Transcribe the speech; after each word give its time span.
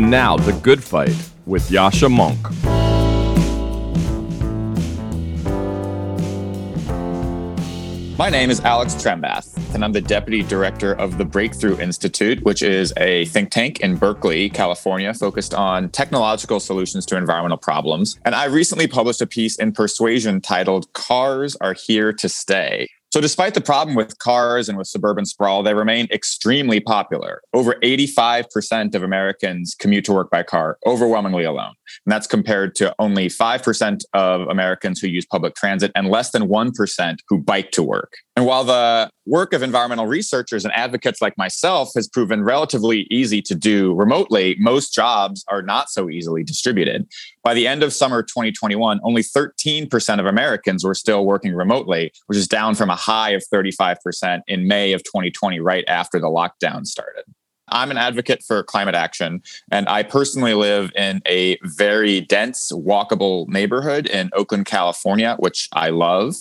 And 0.00 0.10
now, 0.10 0.38
The 0.38 0.54
Good 0.54 0.82
Fight 0.82 1.14
with 1.44 1.68
Yascha 1.68 2.08
Mounk. 2.08 2.40
My 8.16 8.30
name 8.30 8.48
is 8.48 8.60
Alex 8.60 8.94
Trembath, 8.94 9.58
and 9.74 9.84
I'm 9.84 9.92
the 9.92 10.00
Deputy 10.00 10.42
Director 10.42 10.94
of 10.94 11.18
the 11.18 11.26
Breakthrough 11.26 11.78
Institute, 11.78 12.42
which 12.44 12.62
is 12.62 12.94
a 12.96 13.26
think 13.26 13.50
tank 13.50 13.80
in 13.80 13.96
Berkeley, 13.96 14.48
California, 14.48 15.12
focused 15.12 15.52
on 15.52 15.90
technological 15.90 16.60
solutions 16.60 17.04
to 17.04 17.18
environmental 17.18 17.58
problems. 17.58 18.18
And 18.24 18.34
I 18.34 18.46
recently 18.46 18.86
published 18.86 19.20
a 19.20 19.26
piece 19.26 19.56
in 19.56 19.72
Persuasion 19.72 20.40
titled 20.40 20.90
Cars 20.94 21.56
Are 21.56 21.74
Here 21.74 22.10
to 22.14 22.26
Stay. 22.26 22.88
So, 23.12 23.20
despite 23.20 23.54
the 23.54 23.60
problem 23.60 23.96
with 23.96 24.18
cars 24.18 24.68
and 24.68 24.78
with 24.78 24.86
suburban 24.86 25.26
sprawl, 25.26 25.64
they 25.64 25.74
remain 25.74 26.06
extremely 26.12 26.78
popular. 26.78 27.42
Over 27.52 27.74
85% 27.82 28.94
of 28.94 29.02
Americans 29.02 29.74
commute 29.76 30.04
to 30.04 30.12
work 30.12 30.30
by 30.30 30.44
car, 30.44 30.78
overwhelmingly 30.86 31.42
alone. 31.42 31.74
And 32.06 32.12
that's 32.12 32.28
compared 32.28 32.76
to 32.76 32.94
only 33.00 33.28
5% 33.28 34.02
of 34.14 34.42
Americans 34.42 35.00
who 35.00 35.08
use 35.08 35.26
public 35.26 35.56
transit 35.56 35.90
and 35.96 36.08
less 36.08 36.30
than 36.30 36.42
1% 36.44 37.16
who 37.28 37.38
bike 37.38 37.72
to 37.72 37.82
work. 37.82 38.12
And 38.40 38.46
while 38.46 38.64
the 38.64 39.10
work 39.26 39.52
of 39.52 39.62
environmental 39.62 40.06
researchers 40.06 40.64
and 40.64 40.72
advocates 40.72 41.20
like 41.20 41.36
myself 41.36 41.90
has 41.94 42.08
proven 42.08 42.42
relatively 42.42 43.06
easy 43.10 43.42
to 43.42 43.54
do 43.54 43.92
remotely, 43.92 44.56
most 44.58 44.94
jobs 44.94 45.44
are 45.48 45.60
not 45.60 45.90
so 45.90 46.08
easily 46.08 46.42
distributed. 46.42 47.06
By 47.44 47.52
the 47.52 47.66
end 47.66 47.82
of 47.82 47.92
summer 47.92 48.22
2021, 48.22 48.98
only 49.04 49.22
13% 49.22 50.20
of 50.20 50.24
Americans 50.24 50.84
were 50.84 50.94
still 50.94 51.26
working 51.26 51.52
remotely, 51.52 52.12
which 52.28 52.38
is 52.38 52.48
down 52.48 52.76
from 52.76 52.88
a 52.88 52.96
high 52.96 53.32
of 53.32 53.44
35% 53.52 54.40
in 54.48 54.66
May 54.66 54.94
of 54.94 55.04
2020, 55.04 55.60
right 55.60 55.84
after 55.86 56.18
the 56.18 56.28
lockdown 56.28 56.86
started. 56.86 57.24
I'm 57.72 57.90
an 57.90 57.98
advocate 57.98 58.42
for 58.42 58.62
climate 58.62 58.94
action, 58.94 59.42
and 59.70 59.88
I 59.88 60.02
personally 60.02 60.54
live 60.54 60.90
in 60.96 61.20
a 61.26 61.58
very 61.62 62.20
dense, 62.20 62.72
walkable 62.72 63.46
neighborhood 63.48 64.06
in 64.06 64.30
Oakland, 64.32 64.66
California, 64.66 65.36
which 65.38 65.68
I 65.72 65.90
love. 65.90 66.36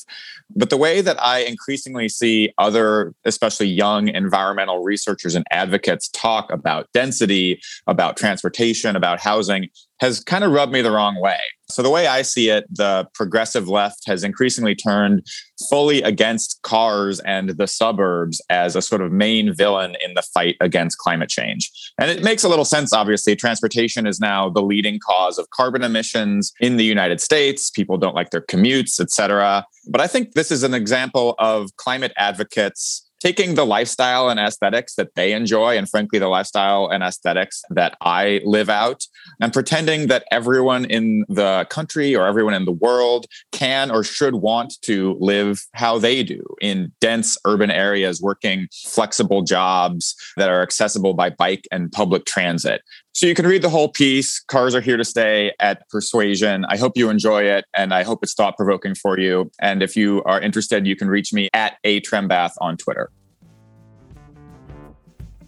But 0.56 0.70
the 0.70 0.78
way 0.78 1.02
that 1.02 1.22
I 1.22 1.40
increasingly 1.40 2.10
see 2.10 2.52
other, 2.58 3.14
especially 3.26 3.68
young 3.68 4.08
environmental 4.08 4.84
researchers 4.84 5.36
and 5.36 5.46
advocates 5.52 6.10
talk 6.10 6.52
about 6.52 6.88
density, 6.94 7.62
about 7.88 8.18
transportation, 8.18 8.96
about 8.96 9.20
housing 9.20 9.70
has 10.00 10.22
kind 10.22 10.44
of 10.44 10.52
rubbed 10.52 10.72
me 10.72 10.82
the 10.82 10.92
wrong 10.92 11.20
way. 11.22 11.40
So, 11.70 11.82
the 11.84 11.90
way 11.90 12.08
I 12.08 12.22
see 12.24 12.50
it, 12.50 12.66
the 12.70 13.08
progressive 13.14 13.68
left 13.68 14.08
has 14.08 14.24
increasingly 14.24 14.76
turned 14.76 15.26
fully 15.70 16.02
against 16.02 16.60
cars 16.64 17.20
and 17.22 17.50
the 17.50 17.68
suburbs 17.68 18.42
as 18.50 18.76
a 18.76 18.82
sort 18.82 19.02
of 19.02 19.12
main 19.12 19.54
villain 19.54 19.96
in 20.04 20.14
the 20.14 20.22
fight 20.22 20.56
against 20.62 20.98
climate 20.98 21.30
change. 21.30 21.70
And 22.00 22.10
it 22.10 22.24
makes 22.24 22.44
a 22.44 22.50
little 22.50 22.66
sense, 22.66 22.94
obviously. 22.94 23.36
Transportation 23.36 24.08
is 24.08 24.20
now 24.20 24.50
the 24.50 24.62
leading 24.62 25.00
cause 25.00 25.38
of 25.38 25.50
carbon 25.52 25.84
emissions 25.84 26.54
in 26.60 26.78
the 26.78 26.86
United 26.86 27.22
States. 27.22 27.70
People 27.70 27.98
don't 27.98 28.16
like 28.16 28.32
their 28.32 28.42
commutes, 28.42 29.00
et 29.00 29.12
cetera. 29.12 29.66
But 29.88 30.02
I 30.02 30.08
think 30.08 30.34
this 30.34 30.52
is 30.52 30.64
an 30.64 30.74
example 30.74 31.36
of 31.40 31.76
climate 31.78 32.14
advocates 32.18 33.09
taking 33.20 33.56
the 33.56 33.66
lifestyle 33.66 34.30
and 34.30 34.40
aesthetics 34.40 34.96
that 34.96 35.16
they 35.16 35.34
enjoy, 35.34 35.78
and 35.78 35.90
frankly, 35.90 36.20
the 36.20 36.28
lifestyle 36.28 36.88
and 36.88 37.04
aesthetics 37.04 37.64
that 37.70 37.98
I 38.02 38.42
live 38.44 38.70
out, 38.70 39.06
and 39.40 39.52
pretending 39.52 40.08
that 40.08 40.26
everyone 40.32 40.86
in 40.86 41.26
the 41.28 41.68
country 41.70 42.16
or 42.16 42.28
everyone 42.28 42.54
in 42.54 42.66
the 42.66 42.72
world 42.72 43.26
can 43.52 43.92
or 43.92 44.04
should 44.04 44.36
want 44.36 44.74
to 44.84 45.18
live 45.20 45.66
how 45.74 46.00
they 46.00 46.24
do 46.24 46.44
in 46.62 46.92
dense 47.02 47.38
urban 47.46 47.72
areas, 47.72 48.22
working 48.22 48.68
flexible 48.86 49.42
jobs 49.42 50.16
that 50.38 50.50
are 50.50 50.62
accessible 50.62 51.14
by 51.14 51.30
bike 51.30 51.68
and 51.72 51.92
public 51.92 52.26
transit. 52.26 52.82
So 53.14 53.28
you 53.28 53.36
can 53.36 53.46
read 53.46 53.64
the 53.64 53.70
whole 53.70 53.90
piece. 53.90 54.40
Cars 54.40 54.74
are 54.74 54.82
here 54.82 54.96
to 54.96 55.04
stay 55.04 55.52
at 55.60 55.88
Persuasion. 55.90 56.64
I 56.70 56.78
hope 56.78 56.96
you 56.96 57.10
enjoy 57.10 57.44
it 57.44 57.66
and 57.74 57.94
I 57.94 58.04
hope 58.04 58.20
it's 58.24 58.34
thought 58.34 58.56
provoking 58.56 58.96
for 58.96 59.20
you. 59.20 59.52
And 59.60 59.84
if 59.84 59.98
you 59.98 60.24
are 60.24 60.40
interested, 60.40 60.88
you 60.88 60.96
can 60.96 61.10
reach 61.10 61.34
me 61.34 61.50
at 61.54 61.78
a 61.84 62.00
Trembath 62.02 62.54
on 62.62 62.78
Twitter. 62.78 63.10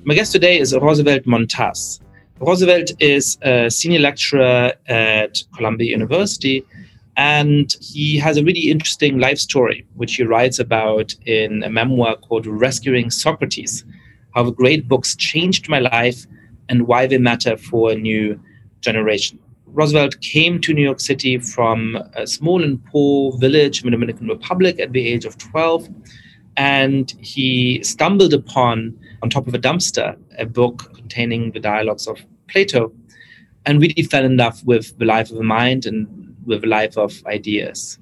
My 0.03 0.15
guest 0.15 0.33
today 0.33 0.59
is 0.59 0.75
Roosevelt 0.75 1.23
Montás. 1.23 2.01
Roosevelt 2.41 2.91
is 2.99 3.37
a 3.41 3.69
senior 3.69 3.99
lecturer 3.99 4.73
at 4.87 5.43
Columbia 5.55 5.91
University, 5.91 6.65
and 7.17 7.75
he 7.81 8.17
has 8.17 8.37
a 8.37 8.43
really 8.43 8.71
interesting 8.71 9.19
life 9.19 9.39
story, 9.39 9.85
which 9.95 10.15
he 10.15 10.23
writes 10.23 10.57
about 10.57 11.13
in 11.25 11.63
a 11.63 11.69
memoir 11.69 12.15
called 12.15 12.47
Rescuing 12.47 13.09
Socrates 13.09 13.83
How 14.33 14.43
the 14.43 14.51
Great 14.51 14.87
Books 14.87 15.17
Changed 15.17 15.67
My 15.67 15.79
Life 15.79 16.25
and 16.69 16.87
Why 16.87 17.07
They 17.07 17.17
Matter 17.17 17.57
for 17.57 17.91
a 17.91 17.95
New 17.95 18.39
Generation. 18.79 19.37
Roosevelt 19.65 20.21
came 20.21 20.61
to 20.61 20.73
New 20.73 20.81
York 20.81 21.01
City 21.01 21.39
from 21.39 22.01
a 22.15 22.25
small 22.25 22.63
and 22.63 22.83
poor 22.85 23.37
village 23.37 23.81
in 23.81 23.87
the 23.87 23.91
Dominican 23.91 24.29
Republic 24.29 24.79
at 24.79 24.93
the 24.93 25.05
age 25.05 25.25
of 25.25 25.37
12. 25.37 25.89
And 26.55 27.13
he 27.19 27.83
stumbled 27.83 28.33
upon, 28.33 28.97
on 29.21 29.29
top 29.29 29.47
of 29.47 29.53
a 29.53 29.59
dumpster, 29.59 30.17
a 30.37 30.45
book 30.45 30.91
containing 30.95 31.51
the 31.51 31.59
dialogues 31.59 32.07
of 32.07 32.19
Plato 32.47 32.91
and 33.65 33.81
really 33.81 34.03
fell 34.03 34.25
in 34.25 34.37
love 34.37 34.65
with 34.65 34.97
the 34.97 35.05
life 35.05 35.29
of 35.29 35.37
the 35.37 35.43
mind 35.43 35.85
and 35.85 36.07
with 36.45 36.61
the 36.61 36.67
life 36.67 36.97
of 36.97 37.23
ideas. 37.25 37.99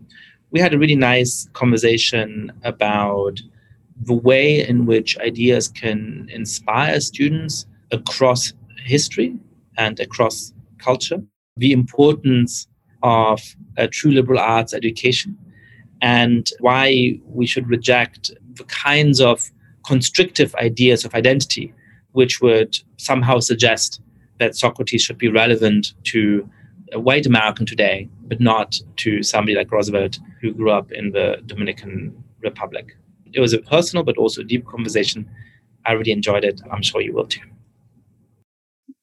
We 0.52 0.60
had 0.60 0.74
a 0.74 0.78
really 0.78 0.96
nice 0.96 1.50
conversation 1.54 2.52
about 2.64 3.42
the 4.02 4.14
way 4.14 4.68
in 4.68 4.86
which 4.86 5.18
ideas 5.18 5.68
can 5.68 6.30
inspire 6.32 7.00
students 7.02 7.66
across 7.92 8.54
history 8.86 9.36
and 9.78 10.00
across 10.00 10.54
culture 10.78 11.22
the 11.58 11.72
importance 11.72 12.68
of 13.04 13.42
a 13.78 13.88
true 13.88 14.12
liberal 14.12 14.40
arts 14.40 14.74
education 14.74 15.38
and 16.02 16.50
why 16.60 17.20
we 17.26 17.46
should 17.46 17.68
reject 17.68 18.32
the 18.54 18.64
kinds 18.66 19.20
of 19.20 19.52
constrictive 19.88 20.54
ideas 20.56 21.06
of 21.06 21.16
identity 21.16 21.74
which 22.18 22.42
would 22.42 22.76
somehow 22.98 23.38
suggest 23.40 24.02
that 24.40 24.56
Socrates 24.56 25.04
should 25.04 25.20
be 25.20 25.28
relevant 25.28 25.94
to 26.06 26.50
a 26.94 27.00
white 27.00 27.28
American 27.28 27.66
today, 27.66 28.10
but 28.24 28.40
not 28.40 28.80
to 28.98 29.22
somebody 29.22 29.56
like 29.56 29.72
Roosevelt 29.72 30.18
who 30.42 30.52
grew 30.52 30.72
up 30.72 30.92
in 30.92 31.12
the 31.12 31.38
Dominican 31.46 32.24
Republic. 32.42 32.98
It 33.34 33.40
was 33.40 33.54
a 33.54 33.60
personal 33.60 34.04
but 34.04 34.18
also 34.18 34.42
a 34.42 34.44
deep 34.44 34.66
conversation. 34.66 35.30
I 35.86 35.92
really 35.94 36.12
enjoyed 36.12 36.44
it. 36.44 36.60
I'm 36.72 36.82
sure 36.82 37.02
you 37.02 37.14
will 37.14 37.28
too. 37.28 37.42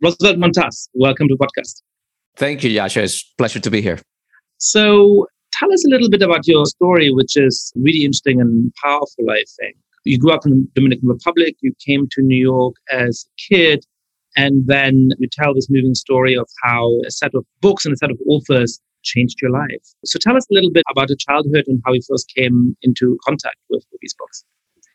Roosevelt 0.02 0.38
Montás, 0.38 0.88
welcome 0.94 1.28
to 1.28 1.36
the 1.36 1.46
podcast. 1.46 1.82
Thank 2.36 2.64
you, 2.64 2.70
Yascha. 2.70 3.02
It's 3.02 3.22
a 3.22 3.36
pleasure 3.38 3.60
to 3.60 3.70
be 3.70 3.80
here. 3.80 4.00
So, 4.58 5.26
tell 5.52 5.72
us 5.72 5.84
a 5.86 5.88
little 5.88 6.10
bit 6.10 6.22
about 6.22 6.48
your 6.48 6.66
story, 6.66 7.12
which 7.12 7.36
is 7.36 7.72
really 7.76 8.04
interesting 8.04 8.40
and 8.40 8.72
powerful, 8.82 9.30
I 9.30 9.44
think. 9.60 9.76
You 10.04 10.18
grew 10.18 10.32
up 10.32 10.44
in 10.46 10.50
the 10.52 10.68
Dominican 10.74 11.08
Republic, 11.08 11.56
you 11.60 11.72
came 11.84 12.08
to 12.12 12.22
New 12.22 12.36
York 12.36 12.74
as 12.90 13.26
a 13.26 13.54
kid, 13.54 13.84
and 14.36 14.66
then 14.66 15.10
you 15.18 15.28
tell 15.30 15.54
this 15.54 15.68
moving 15.70 15.94
story 15.94 16.34
of 16.34 16.48
how 16.62 17.00
a 17.06 17.10
set 17.10 17.34
of 17.34 17.44
books 17.60 17.84
and 17.84 17.94
a 17.94 17.96
set 17.96 18.10
of 18.10 18.18
authors 18.28 18.80
changed 19.02 19.40
your 19.40 19.50
life. 19.50 19.84
So, 20.04 20.18
tell 20.18 20.36
us 20.36 20.46
a 20.50 20.54
little 20.54 20.70
bit 20.70 20.84
about 20.90 21.08
your 21.08 21.16
childhood 21.16 21.64
and 21.66 21.80
how 21.84 21.92
you 21.92 22.00
first 22.08 22.32
came 22.36 22.76
into 22.82 23.18
contact 23.24 23.56
with, 23.70 23.84
with 23.92 24.00
these 24.00 24.14
books. 24.18 24.44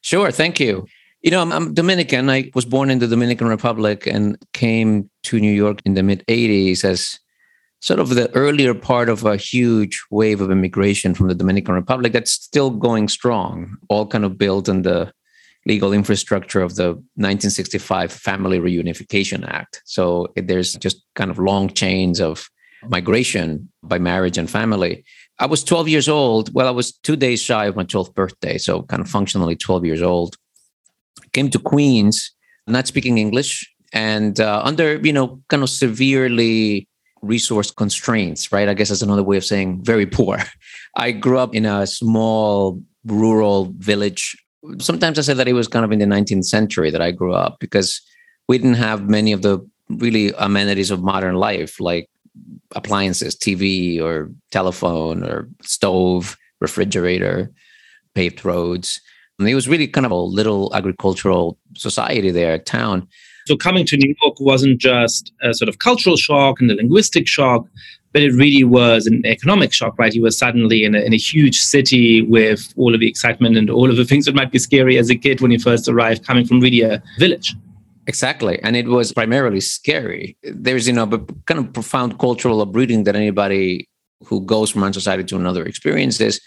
Sure, 0.01 0.31
thank 0.31 0.59
you. 0.59 0.85
You 1.21 1.31
know, 1.31 1.41
I'm, 1.41 1.51
I'm, 1.51 1.73
Dominican. 1.73 2.29
I 2.29 2.51
was 2.55 2.65
born 2.65 2.89
in 2.89 2.99
the 2.99 3.07
Dominican 3.07 3.47
Republic 3.47 4.07
and 4.07 4.37
came 4.53 5.09
to 5.23 5.39
New 5.39 5.51
York 5.51 5.79
in 5.85 5.93
the 5.95 6.03
mid 6.03 6.25
80s 6.27 6.83
as 6.83 7.19
sort 7.81 7.99
of 7.99 8.09
the 8.09 8.33
earlier 8.35 8.73
part 8.73 9.09
of 9.09 9.23
a 9.23 9.37
huge 9.37 10.01
wave 10.11 10.41
of 10.41 10.51
immigration 10.51 11.13
from 11.13 11.27
the 11.27 11.35
Dominican 11.35 11.75
Republic 11.75 12.11
that's 12.11 12.31
still 12.31 12.69
going 12.69 13.07
strong, 13.07 13.77
all 13.89 14.05
kind 14.05 14.25
of 14.25 14.37
built 14.37 14.67
on 14.67 14.81
the 14.81 15.11
legal 15.65 15.93
infrastructure 15.93 16.61
of 16.61 16.75
the 16.75 16.87
1965 17.15 18.11
Family 18.11 18.59
Reunification 18.59 19.47
Act. 19.47 19.81
So 19.85 20.27
there's 20.35 20.73
just 20.73 21.03
kind 21.15 21.31
of 21.31 21.39
long 21.39 21.69
chains 21.69 22.19
of 22.19 22.49
migration 22.87 23.69
by 23.83 23.99
marriage 23.99 24.37
and 24.37 24.49
family. 24.49 25.03
I 25.39 25.45
was 25.45 25.63
12 25.63 25.87
years 25.87 26.09
old. 26.09 26.53
Well, 26.53 26.67
I 26.67 26.71
was 26.71 26.91
two 26.91 27.15
days 27.15 27.41
shy 27.41 27.65
of 27.65 27.75
my 27.75 27.83
12th 27.83 28.13
birthday, 28.13 28.57
so 28.57 28.83
kind 28.83 29.01
of 29.01 29.09
functionally 29.09 29.55
12 29.55 29.85
years 29.85 30.01
old. 30.01 30.35
Came 31.33 31.49
to 31.51 31.59
Queens, 31.59 32.31
not 32.67 32.87
speaking 32.87 33.17
English, 33.17 33.71
and 33.93 34.39
uh, 34.39 34.61
under 34.63 34.97
you 34.97 35.13
know 35.13 35.41
kind 35.49 35.63
of 35.63 35.69
severely 35.69 36.88
resource 37.21 37.71
constraints, 37.71 38.51
right? 38.51 38.69
I 38.69 38.73
guess 38.73 38.89
that's 38.89 39.01
another 39.01 39.23
way 39.23 39.37
of 39.37 39.45
saying 39.45 39.83
very 39.83 40.05
poor. 40.05 40.37
I 40.95 41.11
grew 41.11 41.37
up 41.37 41.55
in 41.55 41.65
a 41.65 41.85
small 41.87 42.81
rural 43.05 43.73
village. 43.77 44.37
Sometimes 44.79 45.17
I 45.19 45.21
say 45.21 45.33
that 45.33 45.47
it 45.47 45.53
was 45.53 45.67
kind 45.67 45.85
of 45.85 45.91
in 45.91 45.99
the 45.99 46.05
19th 46.05 46.45
century 46.45 46.91
that 46.91 47.01
I 47.01 47.11
grew 47.11 47.33
up 47.33 47.59
because 47.59 48.01
we 48.47 48.57
didn't 48.57 48.75
have 48.75 49.09
many 49.09 49.31
of 49.31 49.41
the 49.41 49.59
really 49.89 50.33
amenities 50.37 50.91
of 50.91 51.01
modern 51.01 51.35
life, 51.35 51.79
like 51.79 52.09
appliances, 52.75 53.35
TV 53.35 54.01
or 54.01 54.31
telephone 54.51 55.23
or 55.23 55.49
stove, 55.61 56.37
refrigerator, 56.59 57.51
paved 58.15 58.43
roads. 58.45 59.01
And 59.37 59.47
it 59.47 59.55
was 59.55 59.67
really 59.67 59.87
kind 59.87 60.05
of 60.05 60.11
a 60.11 60.15
little 60.15 60.75
agricultural 60.75 61.57
society 61.75 62.31
there, 62.31 62.59
town. 62.59 63.07
So 63.49 63.57
coming 63.57 63.83
to 63.87 63.97
New 63.97 64.13
York 64.21 64.39
wasn't 64.39 64.77
just 64.79 65.33
a 65.41 65.55
sort 65.55 65.69
of 65.69 65.79
cultural 65.79 66.15
shock 66.17 66.61
and 66.61 66.69
a 66.69 66.75
linguistic 66.75 67.27
shock, 67.27 67.65
but 68.13 68.21
it 68.21 68.31
really 68.33 68.63
was 68.63 69.07
an 69.07 69.25
economic 69.25 69.73
shock, 69.73 69.97
right? 69.97 70.13
You 70.13 70.21
were 70.21 70.29
suddenly 70.29 70.83
in 70.83 70.93
a, 70.93 70.99
in 70.99 71.13
a 71.13 71.17
huge 71.17 71.59
city 71.59 72.21
with 72.21 72.71
all 72.77 72.93
of 72.93 72.99
the 72.99 73.07
excitement 73.07 73.57
and 73.57 73.71
all 73.71 73.89
of 73.89 73.97
the 73.97 74.05
things 74.05 74.25
that 74.25 74.35
might 74.35 74.51
be 74.51 74.59
scary 74.59 74.99
as 74.99 75.09
a 75.09 75.15
kid 75.15 75.41
when 75.41 75.49
you 75.49 75.57
first 75.57 75.89
arrived, 75.89 76.27
coming 76.27 76.45
from 76.45 76.59
really 76.59 76.81
a 76.81 77.01
village. 77.17 77.55
Exactly. 78.05 78.61
And 78.61 78.75
it 78.75 78.85
was 78.85 79.13
primarily 79.13 79.61
scary. 79.61 80.37
There's, 80.43 80.85
you 80.87 80.93
know, 80.93 81.07
but 81.07 81.27
kind 81.47 81.59
of 81.59 81.73
profound 81.73 82.19
cultural 82.19 82.61
uprooting 82.61 83.05
that 83.05 83.15
anybody 83.15 83.89
who 84.25 84.41
goes 84.41 84.69
from 84.69 84.81
one 84.81 84.93
society 84.93 85.23
to 85.23 85.37
another 85.37 85.65
experiences. 85.65 86.39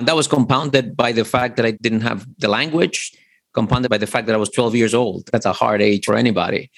And 0.00 0.08
that 0.08 0.16
was 0.16 0.26
compounded 0.26 0.96
by 0.96 1.12
the 1.12 1.24
fact 1.24 1.54
that 1.56 1.66
I 1.66 1.70
didn't 1.70 2.00
have 2.00 2.26
the 2.38 2.48
language, 2.48 3.12
compounded 3.54 3.90
by 3.90 3.98
the 3.98 4.06
fact 4.06 4.26
that 4.26 4.34
I 4.34 4.38
was 4.38 4.50
12 4.50 4.74
years 4.74 4.94
old. 4.94 5.28
That's 5.32 5.46
a 5.46 5.52
hard 5.52 5.82
age 5.82 6.04
for 6.04 6.14
anybody. 6.14 6.70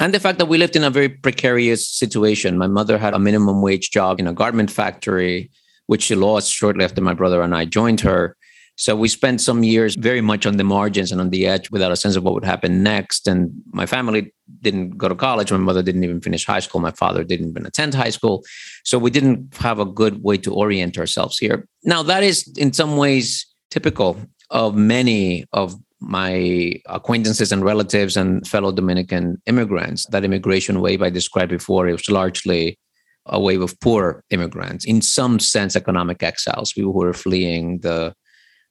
And 0.00 0.14
the 0.14 0.20
fact 0.20 0.38
that 0.38 0.46
we 0.46 0.58
lived 0.58 0.76
in 0.76 0.84
a 0.84 0.90
very 0.90 1.08
precarious 1.08 1.88
situation. 1.88 2.58
My 2.58 2.68
mother 2.68 2.98
had 2.98 3.14
a 3.14 3.18
minimum 3.18 3.62
wage 3.62 3.90
job 3.90 4.20
in 4.20 4.28
a 4.28 4.32
garment 4.32 4.70
factory, 4.70 5.50
which 5.86 6.02
she 6.02 6.14
lost 6.14 6.52
shortly 6.52 6.84
after 6.84 7.00
my 7.00 7.14
brother 7.14 7.42
and 7.42 7.54
I 7.54 7.64
joined 7.64 8.00
her. 8.02 8.36
So 8.76 8.94
we 8.94 9.08
spent 9.08 9.40
some 9.40 9.64
years 9.64 9.96
very 9.96 10.20
much 10.20 10.46
on 10.46 10.56
the 10.56 10.62
margins 10.62 11.10
and 11.10 11.20
on 11.20 11.30
the 11.30 11.48
edge 11.48 11.68
without 11.72 11.90
a 11.90 11.96
sense 11.96 12.14
of 12.14 12.22
what 12.22 12.34
would 12.34 12.44
happen 12.44 12.84
next. 12.84 13.26
And 13.26 13.50
my 13.72 13.86
family 13.86 14.32
didn't 14.60 14.90
go 14.90 15.08
to 15.08 15.16
college. 15.16 15.50
My 15.50 15.58
mother 15.58 15.82
didn't 15.82 16.04
even 16.04 16.20
finish 16.20 16.46
high 16.46 16.60
school. 16.60 16.80
My 16.80 16.92
father 16.92 17.24
didn't 17.24 17.48
even 17.48 17.66
attend 17.66 17.94
high 17.94 18.10
school. 18.10 18.44
So 18.84 18.96
we 18.96 19.10
didn't 19.10 19.56
have 19.56 19.80
a 19.80 19.84
good 19.84 20.22
way 20.22 20.36
to 20.38 20.54
orient 20.54 20.96
ourselves 20.96 21.38
here. 21.38 21.66
Now, 21.82 22.04
that 22.04 22.22
is 22.22 22.46
in 22.56 22.72
some 22.72 22.96
ways 22.96 23.46
typical 23.72 24.16
of 24.50 24.76
many 24.76 25.44
of 25.52 25.74
my 26.00 26.74
acquaintances 26.86 27.52
and 27.52 27.64
relatives 27.64 28.16
and 28.16 28.46
fellow 28.46 28.72
Dominican 28.72 29.40
immigrants. 29.46 30.06
That 30.06 30.24
immigration 30.24 30.80
wave 30.80 31.02
I 31.02 31.10
described 31.10 31.50
before, 31.50 31.88
it 31.88 31.92
was 31.92 32.08
largely 32.08 32.78
a 33.26 33.40
wave 33.40 33.60
of 33.60 33.78
poor 33.80 34.24
immigrants, 34.30 34.84
in 34.84 35.02
some 35.02 35.38
sense, 35.38 35.76
economic 35.76 36.22
exiles, 36.22 36.72
people 36.72 36.92
who 36.92 37.00
were 37.00 37.12
fleeing 37.12 37.80
the 37.80 38.14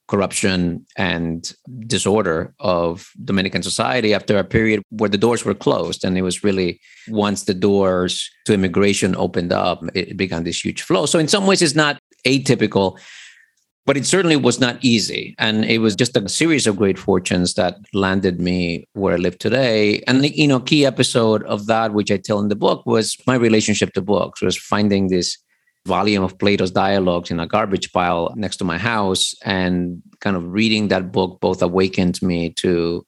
corruption 0.07 0.85
and 0.95 1.53
disorder 1.85 2.53
of 2.59 3.09
Dominican 3.24 3.62
society 3.62 4.13
after 4.13 4.38
a 4.38 4.44
period 4.44 4.81
where 4.89 5.09
the 5.09 5.18
doors 5.18 5.44
were 5.44 5.53
closed. 5.53 6.06
And 6.06 6.18
it 6.18 6.21
was 6.21 6.44
really 6.44 6.79
once 7.09 7.44
the 7.44 7.53
doors 7.53 8.29
to 8.45 8.53
immigration 8.53 9.15
opened 9.15 9.51
up, 9.51 9.83
it 9.94 10.15
began 10.15 10.44
this 10.44 10.63
huge 10.63 10.81
flow. 10.81 11.06
So, 11.06 11.19
in 11.19 11.27
some 11.27 11.45
ways, 11.45 11.62
it's 11.62 11.75
not 11.75 12.00
atypical, 12.25 12.97
but 13.88 13.95
it 13.95 14.06
certainly 14.06 14.36
was 14.36 14.60
not 14.60 14.78
easy. 14.84 15.34
And 15.39 15.63
it 15.63 15.78
was 15.80 15.95
just 15.95 16.18
a 16.18 16.28
series 16.28 16.68
of 16.68 16.75
great 16.75 17.00
fortunes 17.00 17.54
that 17.54 17.78
landed 17.94 18.42
me 18.42 18.86
where 18.94 19.13
I 19.13 19.18
live 19.18 19.39
today. 19.39 20.04
And, 20.07 20.25
you 20.25 20.45
know, 20.45 20.60
key 20.60 20.86
episode 20.86 21.42
of 21.44 21.68
that, 21.68 21.94
which 21.94 22.12
I 22.12 22.18
tell 22.18 22.42
in 22.42 22.50
the 22.50 22.56
book, 22.57 22.86
was 22.86 23.16
my 23.25 23.36
relationship 23.36 23.94
to 23.94 24.01
books, 24.01 24.42
was 24.42 24.57
finding 24.57 25.07
this 25.07 25.38
volume 25.86 26.22
of 26.22 26.38
Plato's 26.38 26.69
dialogues 26.69 27.31
in 27.31 27.39
a 27.39 27.48
garbage 27.48 27.94
pile 27.94 28.34
next 28.36 28.57
to 28.57 28.66
my 28.66 28.78
house. 28.78 29.34
And 29.45 30.04
kind 30.19 30.36
of 30.36 30.51
reading 30.51 30.89
that 30.89 31.13
book 31.13 31.39
both 31.39 31.62
awakened 31.62 32.22
me 32.22 32.50
to 32.56 33.06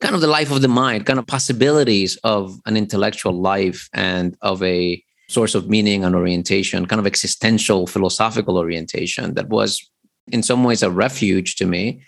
kind 0.00 0.14
of 0.14 0.22
the 0.22 0.26
life 0.26 0.50
of 0.50 0.62
the 0.62 0.68
mind, 0.68 1.04
kind 1.04 1.18
of 1.18 1.26
possibilities 1.26 2.16
of 2.24 2.58
an 2.64 2.78
intellectual 2.78 3.38
life 3.38 3.90
and 3.92 4.38
of 4.40 4.62
a 4.62 5.04
source 5.28 5.54
of 5.54 5.68
meaning 5.68 6.02
and 6.02 6.14
orientation, 6.14 6.86
kind 6.86 7.00
of 7.00 7.06
existential 7.06 7.86
philosophical 7.86 8.56
orientation 8.56 9.34
that 9.34 9.50
was 9.50 9.90
in 10.28 10.42
some 10.42 10.64
ways 10.64 10.82
a 10.82 10.90
refuge 10.90 11.56
to 11.56 11.66
me. 11.66 12.02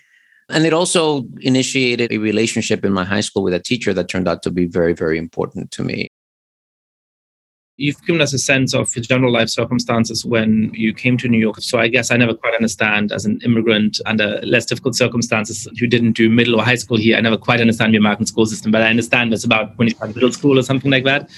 And 0.49 0.65
it 0.65 0.73
also 0.73 1.25
initiated 1.41 2.11
a 2.11 2.17
relationship 2.19 2.85
in 2.85 2.93
my 2.93 3.03
high 3.03 3.21
school 3.21 3.43
with 3.43 3.53
a 3.53 3.59
teacher 3.59 3.93
that 3.93 4.07
turned 4.07 4.27
out 4.27 4.43
to 4.43 4.51
be 4.51 4.65
very, 4.65 4.93
very 4.93 5.17
important 5.17 5.71
to 5.71 5.83
me 5.83 6.07
you've 7.77 8.01
given 8.05 8.21
us 8.21 8.33
a 8.33 8.39
sense 8.39 8.73
of 8.73 8.91
general 8.91 9.31
life 9.31 9.49
circumstances 9.49 10.25
when 10.25 10.71
you 10.73 10.93
came 10.93 11.15
to 11.17 11.27
New 11.27 11.37
York. 11.37 11.57
So 11.59 11.79
I 11.79 11.87
guess 11.87 12.11
I 12.11 12.17
never 12.17 12.33
quite 12.33 12.55
understand 12.55 13.11
as 13.11 13.25
an 13.25 13.39
immigrant 13.45 14.01
under 14.07 14.41
less 14.41 14.65
difficult 14.65 14.95
circumstances 14.95 15.67
who 15.79 15.85
didn't 15.85 16.13
do 16.13 16.27
middle 16.27 16.59
or 16.59 16.63
high 16.63 16.75
school 16.75 16.97
here. 16.97 17.15
I 17.15 17.21
never 17.21 17.37
quite 17.37 17.61
understand 17.61 17.93
the 17.93 17.99
American 17.99 18.25
school 18.25 18.47
system, 18.47 18.71
but 18.71 18.81
I 18.81 18.89
understand 18.89 19.31
it's 19.31 19.43
about 19.43 19.77
when 19.77 19.87
you 19.87 19.93
start 19.93 20.15
middle 20.15 20.31
school 20.31 20.57
or 20.57 20.63
something 20.63 20.89
like 20.89 21.03
that. 21.03 21.29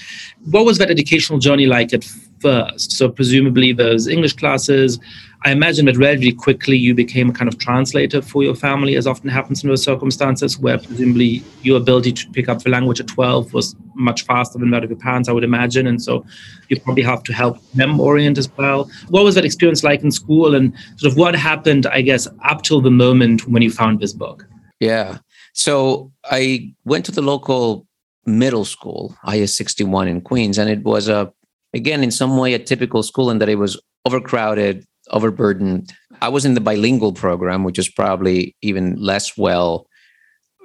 What 0.50 0.64
was 0.64 0.78
that 0.78 0.90
educational 0.90 1.38
journey 1.38 1.66
like 1.66 1.92
at 1.92 2.10
first? 2.40 2.92
So 2.92 3.08
presumably 3.08 3.72
those 3.72 4.06
English 4.06 4.34
classes, 4.34 4.98
I 5.44 5.52
imagine 5.52 5.86
that 5.86 5.96
relatively 5.96 6.32
quickly 6.32 6.76
you 6.76 6.94
became 6.94 7.30
a 7.30 7.32
kind 7.32 7.48
of 7.48 7.58
translator 7.58 8.20
for 8.20 8.42
your 8.42 8.54
family, 8.54 8.96
as 8.96 9.06
often 9.06 9.30
happens 9.30 9.62
in 9.62 9.70
those 9.70 9.82
circumstances, 9.82 10.58
where 10.58 10.76
presumably 10.76 11.42
your 11.62 11.78
ability 11.78 12.12
to 12.12 12.30
pick 12.30 12.48
up 12.50 12.62
the 12.62 12.68
language 12.68 13.00
at 13.00 13.06
12 13.06 13.54
was 13.54 13.74
much 13.94 14.26
faster 14.26 14.58
than 14.58 14.70
that 14.70 14.84
of 14.84 14.90
your 14.90 14.98
parents, 14.98 15.30
I 15.30 15.32
would 15.32 15.44
imagine. 15.44 15.86
And 15.86 16.02
so 16.02 16.26
you 16.68 16.78
probably 16.80 17.04
have 17.04 17.22
to 17.22 17.32
help 17.32 17.56
them 17.72 17.98
orient 17.98 18.36
as 18.36 18.54
well. 18.56 18.90
What 19.08 19.24
was 19.24 19.34
that 19.36 19.46
experience 19.46 19.82
like 19.82 20.02
in 20.02 20.10
school? 20.10 20.54
And 20.54 20.74
sort 20.96 21.12
of 21.12 21.18
what 21.18 21.34
happened, 21.34 21.86
I 21.86 22.02
guess, 22.02 22.28
up 22.44 22.62
till 22.62 22.82
the 22.82 22.90
moment 22.90 23.48
when 23.48 23.62
you 23.62 23.70
found 23.70 24.00
this 24.00 24.12
book? 24.12 24.46
Yeah. 24.78 25.18
So 25.54 26.12
I 26.24 26.74
went 26.84 27.06
to 27.06 27.12
the 27.12 27.22
local 27.22 27.86
middle 28.26 28.66
school, 28.66 29.16
IS 29.26 29.56
61 29.56 30.06
in 30.06 30.20
Queens, 30.20 30.58
and 30.58 30.68
it 30.68 30.82
was 30.82 31.08
a 31.08 31.32
again 31.74 32.02
in 32.02 32.10
some 32.10 32.36
way 32.36 32.54
a 32.54 32.58
typical 32.58 33.02
school 33.02 33.30
in 33.30 33.38
that 33.38 33.48
it 33.48 33.56
was 33.56 33.80
overcrowded 34.06 34.86
overburdened. 35.10 35.92
I 36.20 36.28
was 36.28 36.44
in 36.44 36.54
the 36.54 36.60
bilingual 36.60 37.12
program, 37.12 37.64
which 37.64 37.78
is 37.78 37.88
probably 37.88 38.56
even 38.62 38.96
less 38.96 39.36
well 39.36 39.86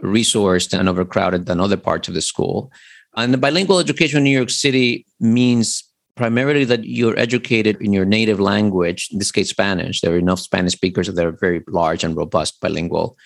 resourced 0.04 0.78
and 0.78 0.90
overcrowded 0.90 1.46
than 1.46 1.60
other 1.60 1.78
parts 1.78 2.08
of 2.08 2.14
the 2.14 2.22
school. 2.22 2.72
And 3.16 3.34
the 3.34 3.38
bilingual 3.38 3.80
education 3.80 4.18
in 4.18 4.24
New 4.24 4.38
York 4.38 4.50
City 4.50 5.06
means 5.20 5.84
primarily 6.16 6.66
that 6.66 6.86
you're 6.86 7.18
educated 7.18 7.82
in 7.82 7.94
your 7.94 8.06
native 8.06 8.40
language, 8.40 9.10
in 9.12 9.20
this 9.20 9.32
case, 9.32 9.50
Spanish. 9.50 10.02
There 10.02 10.14
are 10.14 10.20
enough 10.20 10.40
Spanish 10.40 10.74
speakers 10.74 11.08
that 11.08 11.26
are 11.26 11.32
very 11.32 11.64
large 11.68 12.04
and 12.04 12.16
robust 12.16 12.60
bilingual 12.62 13.18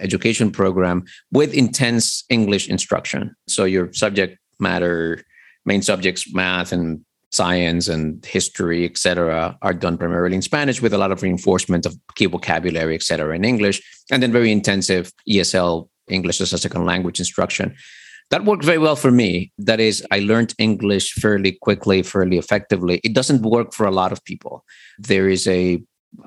education 0.00 0.50
program 0.50 1.04
with 1.32 1.52
intense 1.54 2.24
English 2.28 2.68
instruction. 2.68 3.34
So 3.48 3.64
your 3.64 3.92
subject 3.92 4.38
matter, 4.60 5.24
main 5.64 5.82
subjects, 5.82 6.32
math 6.32 6.72
and 6.72 7.04
science 7.30 7.88
and 7.88 8.24
history, 8.24 8.84
etc., 8.84 9.56
are 9.62 9.74
done 9.74 9.98
primarily 9.98 10.36
in 10.36 10.42
Spanish 10.42 10.80
with 10.80 10.92
a 10.92 10.98
lot 10.98 11.12
of 11.12 11.22
reinforcement 11.22 11.86
of 11.86 11.94
key 12.14 12.26
vocabulary, 12.26 12.94
etc., 12.94 13.34
in 13.34 13.44
English, 13.44 13.82
and 14.10 14.22
then 14.22 14.32
very 14.32 14.50
intensive 14.50 15.12
ESL 15.28 15.88
English 16.08 16.40
as 16.40 16.52
a 16.52 16.58
second 16.58 16.86
language 16.86 17.18
instruction. 17.18 17.74
That 18.30 18.44
worked 18.44 18.64
very 18.64 18.78
well 18.78 18.96
for 18.96 19.10
me. 19.10 19.52
That 19.58 19.80
is, 19.80 20.04
I 20.10 20.18
learned 20.20 20.54
English 20.58 21.14
fairly 21.14 21.52
quickly, 21.52 22.02
fairly 22.02 22.36
effectively. 22.36 23.00
It 23.02 23.14
doesn't 23.14 23.42
work 23.42 23.72
for 23.72 23.86
a 23.86 23.90
lot 23.90 24.12
of 24.12 24.22
people. 24.24 24.64
There 24.98 25.28
is 25.28 25.46
a 25.46 25.82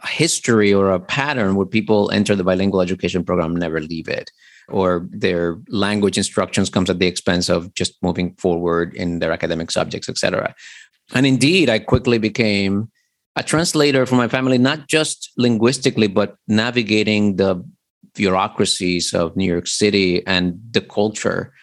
history 0.05 0.73
or 0.73 0.91
a 0.91 0.99
pattern 0.99 1.55
where 1.55 1.65
people 1.65 2.11
enter 2.11 2.35
the 2.35 2.43
bilingual 2.43 2.81
education 2.81 3.23
program 3.23 3.55
never 3.55 3.79
leave 3.79 4.07
it 4.07 4.31
or 4.69 5.07
their 5.11 5.59
language 5.69 6.17
instructions 6.17 6.69
comes 6.69 6.89
at 6.89 6.99
the 6.99 7.07
expense 7.07 7.49
of 7.49 7.73
just 7.73 8.01
moving 8.01 8.33
forward 8.35 8.93
in 8.93 9.19
their 9.19 9.31
academic 9.31 9.71
subjects 9.71 10.07
etc 10.07 10.53
and 11.13 11.25
indeed, 11.25 11.69
I 11.69 11.79
quickly 11.79 12.17
became 12.17 12.89
a 13.35 13.43
translator 13.43 14.05
for 14.05 14.15
my 14.15 14.27
family, 14.27 14.57
not 14.57 14.87
just 14.87 15.31
linguistically, 15.37 16.07
but 16.07 16.35
navigating 16.47 17.37
the 17.37 17.63
bureaucracies 18.15 19.13
of 19.13 19.35
New 19.37 19.45
York 19.45 19.67
City 19.67 20.25
and 20.27 20.59
the 20.71 20.81
culture 20.81 21.53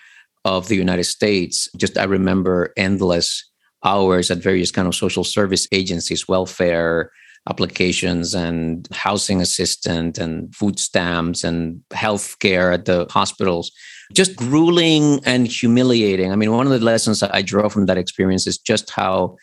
of 0.45 0.69
the 0.69 0.76
United 0.76 1.05
States. 1.05 1.69
Just 1.76 1.99
I 1.99 2.05
remember 2.05 2.73
endless 2.76 3.45
hours 3.85 4.31
at 4.31 4.38
various 4.38 4.71
kind 4.71 4.88
of 4.88 4.95
social 4.95 5.25
service 5.25 5.69
agencies, 5.73 6.26
welfare 6.26 7.11
applications 7.49 8.35
and 8.35 8.88
housing 8.93 9.40
assistant 9.40 10.19
and 10.19 10.55
food 10.55 10.78
stamps 10.78 11.45
and 11.45 11.83
healthcare 11.90 12.75
at 12.75 12.85
the 12.85 13.07
hospitals 13.11 13.71
just 14.12 14.37
grueling 14.37 15.21
and 15.25 15.47
humiliating. 15.47 16.33
I 16.33 16.37
mean, 16.37 16.53
one 16.53 16.67
of 16.67 16.73
the 16.73 16.85
lessons 16.85 17.23
I 17.23 17.43
draw 17.43 17.69
from 17.69 17.87
that 17.87 17.99
experience 17.99 18.47
is 18.47 18.59
just 18.59 18.91
how 18.91 19.37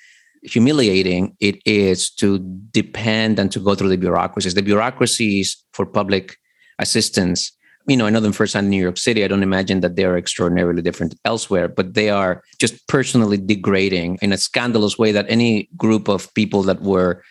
humiliating 0.44 1.36
it 1.40 1.56
is 1.66 2.10
to 2.10 2.40
depend 2.72 3.40
and 3.40 3.52
to 3.52 3.60
go 3.60 3.76
through 3.76 3.90
the 3.90 3.98
bureaucracies. 3.98 4.54
The 4.54 4.62
bureaucracies 4.62 5.64
for 5.74 5.86
public 5.86 6.38
assistance 6.80 7.52
you 7.88 7.98
know, 7.98 8.08
I 8.08 8.10
know 8.10 8.20
them 8.20 8.32
firsthand 8.32 8.66
in 8.66 8.72
New 8.72 8.82
York 8.82 8.98
City. 8.98 9.24
I 9.24 9.28
don't 9.28 9.44
imagine 9.44 9.82
that 9.82 9.96
they 9.96 10.06
are 10.06 10.18
extraordinarily 10.18 10.82
different 10.82 11.16
elsewhere, 11.24 11.68
but 11.68 11.94
they 11.94 12.10
are 12.10 12.44
just 12.60 12.88
personally 12.88 13.38
degrading 13.38 14.18
in 14.22 14.34
a 14.34 14.38
scandalous 14.38 14.98
way 14.98 15.12
that 15.12 15.28
any 15.30 15.70
group 15.78 16.08
of 16.08 16.34
people 16.34 16.64
that 16.64 16.82
were 16.82 17.24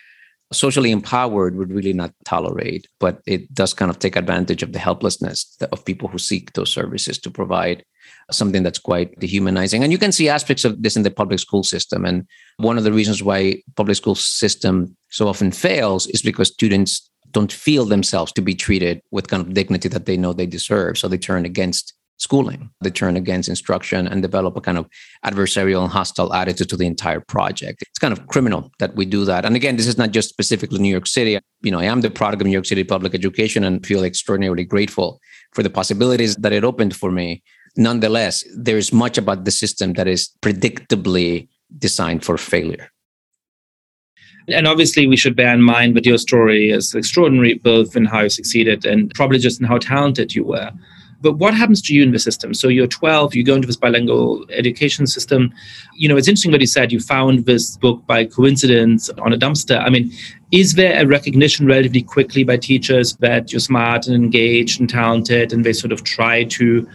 socially 0.53 0.91
empowered 0.91 1.55
would 1.55 1.71
really 1.71 1.93
not 1.93 2.13
tolerate. 2.25 2.87
But 2.99 3.21
it 3.25 3.53
does 3.53 3.73
kind 3.73 3.89
of 3.89 3.99
take 3.99 4.15
advantage 4.15 4.63
of 4.63 4.73
the 4.73 4.79
helplessness 4.79 5.57
of 5.71 5.85
people 5.85 6.07
who 6.07 6.17
seek 6.17 6.53
those 6.53 6.71
services 6.71 7.17
to 7.19 7.31
provide 7.31 7.83
something 8.31 8.63
that's 8.63 8.79
quite 8.79 9.19
dehumanizing. 9.19 9.83
And 9.83 9.91
you 9.91 9.97
can 9.97 10.11
see 10.11 10.29
aspects 10.29 10.65
of 10.65 10.81
this 10.81 10.95
in 10.95 11.03
the 11.03 11.11
public 11.11 11.39
school 11.39 11.63
system. 11.63 12.05
And 12.05 12.27
one 12.57 12.77
of 12.77 12.83
the 12.83 12.93
reasons 12.93 13.23
why 13.23 13.61
public 13.75 13.97
school 13.97 14.15
system 14.15 14.95
so 15.09 15.27
often 15.27 15.51
fails 15.51 16.07
is 16.07 16.21
because 16.21 16.49
students 16.49 17.09
don't 17.31 17.51
feel 17.51 17.85
themselves 17.85 18.31
to 18.33 18.41
be 18.41 18.55
treated 18.55 19.01
with 19.11 19.27
kind 19.27 19.41
of 19.45 19.53
dignity 19.53 19.89
that 19.89 20.05
they 20.05 20.17
know 20.17 20.33
they 20.33 20.45
deserve. 20.45 20.97
So 20.97 21.07
they 21.07 21.17
turn 21.17 21.45
against 21.45 21.93
schooling, 22.17 22.69
they 22.81 22.89
turn 22.89 23.15
against 23.15 23.49
instruction 23.49 24.07
and 24.07 24.21
develop 24.21 24.55
a 24.55 24.61
kind 24.61 24.77
of 24.77 24.87
adversarial 25.25 25.83
and 25.83 25.91
hostile 25.91 26.33
attitude 26.33 26.69
to 26.69 26.77
the 26.77 26.85
entire 26.85 27.19
project. 27.19 27.81
It's 27.81 27.99
kind 27.99 28.13
of 28.13 28.27
criminal 28.27 28.71
that 28.79 28.95
we 28.95 29.05
do 29.05 29.25
that. 29.25 29.45
And 29.45 29.55
again, 29.55 29.75
this 29.75 29.87
is 29.87 29.97
not 29.97 30.11
just 30.11 30.29
specifically 30.29 30.79
New 30.79 30.89
York 30.89 31.07
City. 31.07 31.39
You 31.61 31.71
know, 31.71 31.79
I 31.79 31.85
am 31.85 32.01
the 32.01 32.09
product 32.09 32.41
of 32.41 32.47
New 32.47 32.53
York 32.53 32.65
City 32.65 32.83
public 32.83 33.13
education 33.13 33.63
and 33.63 33.85
feel 33.85 34.03
extraordinarily 34.03 34.63
grateful 34.63 35.19
for 35.53 35.63
the 35.63 35.69
possibilities 35.69 36.35
that 36.37 36.53
it 36.53 36.63
opened 36.63 36.95
for 36.95 37.11
me. 37.11 37.43
Nonetheless, 37.77 38.43
there 38.55 38.77
is 38.77 38.93
much 38.93 39.17
about 39.17 39.43
the 39.43 39.51
system 39.51 39.93
that 39.93 40.07
is 40.07 40.31
predictably 40.41 41.49
designed 41.77 42.23
for 42.23 42.37
failure. 42.37 42.89
And 44.47 44.67
obviously, 44.67 45.07
we 45.07 45.17
should 45.17 45.35
bear 45.35 45.53
in 45.53 45.61
mind 45.61 45.95
that 45.95 46.05
your 46.05 46.19
story 46.19 46.69
is 46.69 46.93
extraordinary, 46.93 47.55
both 47.55 47.95
in 47.95 48.05
how 48.05 48.21
you 48.21 48.29
succeeded 48.29 48.85
and 48.85 49.11
probably 49.15 49.39
just 49.39 49.59
in 49.59 49.65
how 49.65 49.79
talented 49.79 50.35
you 50.35 50.43
were. 50.43 50.71
But 51.25 51.39
what 51.39 51.55
happens 51.55 51.81
to 51.81 51.93
you 51.95 52.03
in 52.03 52.11
the 52.11 52.19
system? 52.19 52.53
So 52.53 52.67
you're 52.67 52.85
12, 52.85 53.33
you 53.33 53.43
go 53.43 53.55
into 53.55 53.65
this 53.65 53.77
bilingual 53.77 54.45
education 54.51 55.07
system. 55.07 55.51
You 55.95 56.07
know, 56.07 56.17
it's 56.17 56.27
interesting 56.27 56.51
what 56.51 56.61
you 56.61 56.67
said. 56.67 56.91
You 56.91 56.99
found 56.99 57.47
this 57.47 57.77
book 57.77 58.05
by 58.05 58.25
coincidence 58.25 59.09
on 59.09 59.33
a 59.33 59.35
dumpster. 59.35 59.81
I 59.81 59.89
mean, 59.89 60.11
is 60.51 60.75
there 60.75 61.01
a 61.01 61.07
recognition 61.07 61.65
relatively 61.65 62.03
quickly 62.03 62.43
by 62.43 62.57
teachers 62.57 63.15
that 63.21 63.51
you're 63.51 63.59
smart 63.59 64.05
and 64.05 64.15
engaged 64.15 64.79
and 64.79 64.87
talented, 64.87 65.51
and 65.51 65.65
they 65.65 65.73
sort 65.73 65.91
of 65.91 66.03
try 66.03 66.43
to 66.43 66.87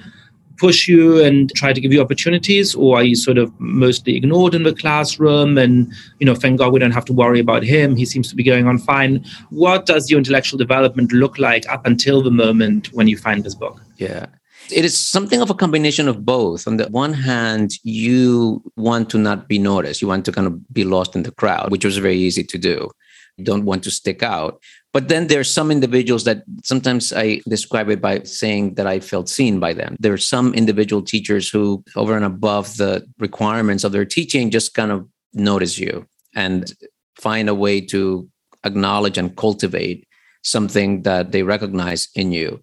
push 0.59 0.87
you 0.87 1.25
and 1.25 1.51
try 1.57 1.73
to 1.73 1.81
give 1.81 1.93
you 1.93 2.01
opportunities 2.01 2.75
or 2.75 2.99
are 2.99 3.03
you 3.03 3.17
sort 3.17 3.39
of 3.39 3.51
mostly 3.59 4.15
ignored 4.15 4.55
in 4.55 4.63
the 4.63 4.75
classroom 4.75 5.57
and 5.57 5.91
you 6.19 6.27
know 6.27 6.35
thank 6.35 6.59
god 6.59 6.71
we 6.71 6.79
don't 6.79 6.91
have 6.91 7.07
to 7.07 7.15
worry 7.15 7.41
about 7.41 7.63
him 7.63 7.97
he 7.97 8.05
seems 8.05 8.29
to 8.29 8.37
be 8.37 8.43
going 8.43 8.67
on 8.67 8.77
fine 8.77 9.25
what 9.49 9.87
does 9.87 10.11
your 10.11 10.19
intellectual 10.19 10.59
development 10.59 11.13
look 11.13 11.39
like 11.39 11.67
up 11.71 11.87
until 11.87 12.21
the 12.21 12.31
moment 12.31 12.93
when 12.93 13.09
you 13.09 13.17
find 13.17 13.43
this 13.43 13.55
book 13.55 13.81
yeah 14.01 14.27
it 14.71 14.85
is 14.85 14.99
something 14.99 15.41
of 15.41 15.51
a 15.51 15.55
combination 15.55 16.09
of 16.09 16.25
both. 16.25 16.67
On 16.67 16.77
the 16.77 16.87
one 16.89 17.13
hand, 17.13 17.73
you 17.83 18.63
want 18.77 19.11
to 19.11 19.19
not 19.19 19.49
be 19.49 19.59
noticed. 19.59 20.03
You 20.03 20.09
want 20.09 20.25
to 20.27 20.33
kind 20.33 20.47
of 20.47 20.73
be 20.73 20.85
lost 20.85 21.17
in 21.17 21.23
the 21.23 21.33
crowd, 21.33 21.71
which 21.71 21.85
was 21.85 21.99
very 21.99 22.17
easy 22.17 22.45
to 22.45 22.59
do. 22.59 22.91
You 23.37 23.45
don't 23.45 23.65
want 23.65 23.83
to 23.85 23.91
stick 23.91 24.23
out. 24.23 24.61
But 24.93 25.09
then 25.09 25.29
there's 25.29 25.51
some 25.51 25.71
individuals 25.71 26.25
that 26.25 26.43
sometimes 26.65 27.13
I 27.13 27.41
describe 27.49 27.89
it 27.91 28.01
by 28.01 28.23
saying 28.25 28.75
that 28.75 28.87
I 28.87 29.01
felt 29.01 29.29
seen 29.29 29.61
by 29.61 29.73
them. 29.73 29.97
There 30.01 30.13
are 30.13 30.19
some 30.19 30.53
individual 30.53 31.03
teachers 31.03 31.49
who, 31.49 31.85
over 31.97 32.17
and 32.17 32.25
above 32.25 32.77
the 32.77 33.07
requirements 33.19 33.85
of 33.85 33.93
their 33.93 34.05
teaching, 34.05 34.51
just 34.51 34.75
kind 34.75 34.91
of 34.91 35.09
notice 35.33 35.79
you 35.79 36.07
and 36.35 36.73
find 37.15 37.49
a 37.49 37.55
way 37.55 37.81
to 37.81 38.29
acknowledge 38.65 39.17
and 39.17 39.37
cultivate 39.37 40.07
something 40.43 41.03
that 41.03 41.33
they 41.33 41.43
recognize 41.45 42.09
in 42.15 42.33
you. 42.33 42.61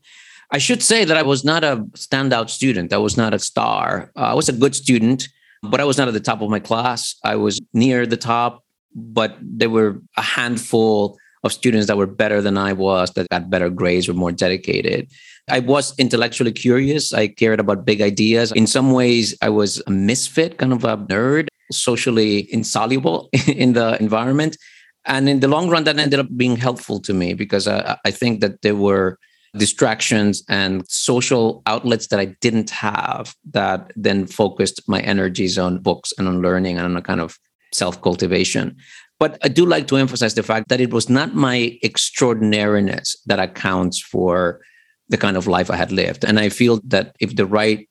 I 0.51 0.60
should 0.60 0.82
say 0.82 1.04
that 1.04 1.18
I 1.18 1.24
was 1.24 1.44
not 1.44 1.63
a 1.63 1.77
standout 1.96 2.50
student. 2.50 2.94
I 2.94 2.98
was 2.98 3.18
not 3.18 3.34
a 3.34 3.39
star. 3.39 4.12
Uh, 4.16 4.32
I 4.32 4.34
was 4.34 4.48
a 4.48 4.54
good 4.54 4.75
student, 4.75 5.27
but 5.62 5.82
I 5.82 5.84
was 5.84 5.98
not 5.98 6.08
at 6.08 6.13
the 6.13 6.22
top 6.22 6.42
of 6.42 6.50
my 6.50 6.60
class. 6.60 7.16
I 7.24 7.36
was 7.36 7.60
near 7.74 8.06
the 8.06 8.18
top, 8.18 8.63
but 8.96 9.38
there 9.42 9.70
were 9.70 10.01
a 10.16 10.22
handful 10.22 11.18
of 11.44 11.51
students 11.51 11.88
that 11.88 11.98
were 11.98 12.08
better 12.08 12.42
than 12.42 12.58
I 12.58 12.74
was, 12.74 13.12
that 13.12 13.30
got 13.30 13.50
better 13.50 13.70
grades, 13.70 14.08
were 14.08 14.13
more 14.13 14.32
dedicated. 14.32 15.12
I 15.50 15.60
was 15.60 15.94
intellectually 15.98 16.51
curious. 16.51 17.13
I 17.13 17.27
cared 17.27 17.60
about 17.60 17.86
big 17.86 18.01
ideas. 18.01 18.51
In 18.51 18.68
some 18.68 18.92
ways, 18.92 19.36
I 19.42 19.50
was 19.50 19.82
a 19.88 19.92
misfit, 19.92 20.58
kind 20.58 20.74
of 20.74 20.84
a 20.84 20.98
nerd, 20.98 21.48
socially 21.72 22.51
insoluble 22.54 23.30
in 23.48 23.74
the 23.74 23.98
environment. 24.00 24.58
And 25.06 25.30
in 25.30 25.39
the 25.39 25.48
long 25.48 25.70
run, 25.70 25.86
that 25.86 25.98
ended 26.00 26.20
up 26.20 26.27
being 26.36 26.58
helpful 26.58 27.00
to 27.01 27.13
me 27.13 27.34
because 27.34 27.68
I, 27.68 27.98
I 28.04 28.12
think 28.12 28.42
that 28.42 28.62
there 28.62 28.75
were 28.75 29.18
distractions 29.56 30.44
and 30.50 30.88
social 30.89 31.62
outlets 31.66 32.08
that 32.08 32.20
I 32.20 32.25
didn't 32.42 32.70
have 32.70 33.36
that 33.51 33.92
then 33.96 34.27
focused 34.27 34.82
my 34.88 35.00
energies 35.01 35.58
on 35.58 35.80
books 35.80 36.13
and 36.18 36.27
on 36.27 36.42
learning 36.42 36.77
and 36.77 36.86
on 36.86 36.98
a 36.98 37.01
kind 37.01 37.22
of 37.22 37.38
self 37.74 38.01
cultivation. 38.01 38.75
But 39.20 39.38
I 39.44 39.48
do 39.48 39.66
like 39.66 39.88
to 39.88 39.98
emphasize 39.98 40.36
the 40.36 40.44
fact 40.44 40.70
that 40.70 40.82
it 40.82 40.94
was 40.94 41.10
not 41.10 41.34
my 41.34 41.80
extraordinariness 41.84 43.16
that 43.25 43.39
accounts 43.39 44.00
for 44.00 44.62
the 45.10 45.18
kind 45.18 45.38
of 45.38 45.48
life 45.48 45.72
I 45.72 45.75
had 45.75 45.92
lived. 45.92 46.24
And 46.24 46.39
I 46.39 46.50
feel 46.50 46.82
that 46.86 47.16
if 47.20 47.36
the 47.36 47.46
right 47.46 47.88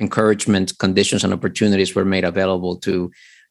encouragement, 0.00 0.78
conditions, 0.78 1.24
and 1.24 1.32
opportunities 1.32 1.94
were 1.94 2.04
made 2.04 2.24
available 2.24 2.76
to 2.80 3.10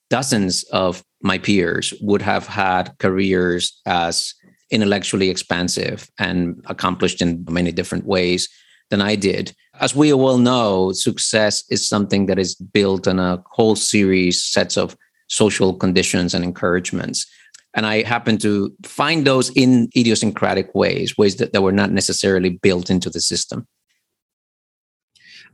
dozens 0.10 0.64
of 0.66 1.04
my 1.22 1.38
peers, 1.38 1.94
would 2.02 2.22
have 2.22 2.48
had 2.48 2.96
careers 3.00 3.82
as 3.86 4.34
intellectually 4.70 5.30
expansive 5.30 6.10
and 6.20 6.64
accomplished 6.68 7.22
in 7.22 7.46
many 7.50 7.72
different 7.72 8.06
ways 8.06 8.50
than 8.90 9.02
I 9.02 9.16
did. 9.16 9.54
As 9.80 9.96
we 9.96 10.14
all 10.14 10.38
know, 10.38 10.92
success 10.94 11.64
is 11.70 11.88
something 11.88 12.26
that 12.28 12.40
is 12.40 12.56
built 12.56 13.08
on 13.08 13.20
a 13.20 13.44
whole 13.52 13.76
series, 13.76 14.44
sets 14.44 14.78
of 14.78 14.96
social 15.28 15.74
conditions 15.74 16.34
and 16.34 16.44
encouragements. 16.44 17.26
And 17.74 17.86
I 17.86 18.04
happen 18.04 18.38
to 18.40 18.74
find 18.86 19.26
those 19.26 19.50
in 19.52 19.90
idiosyncratic 19.96 20.74
ways, 20.74 21.18
ways 21.18 21.36
that, 21.36 21.54
that 21.54 21.62
were 21.62 21.74
not 21.74 21.92
necessarily 21.92 22.50
built 22.50 22.90
into 22.90 23.10
the 23.10 23.20
system. 23.20 23.68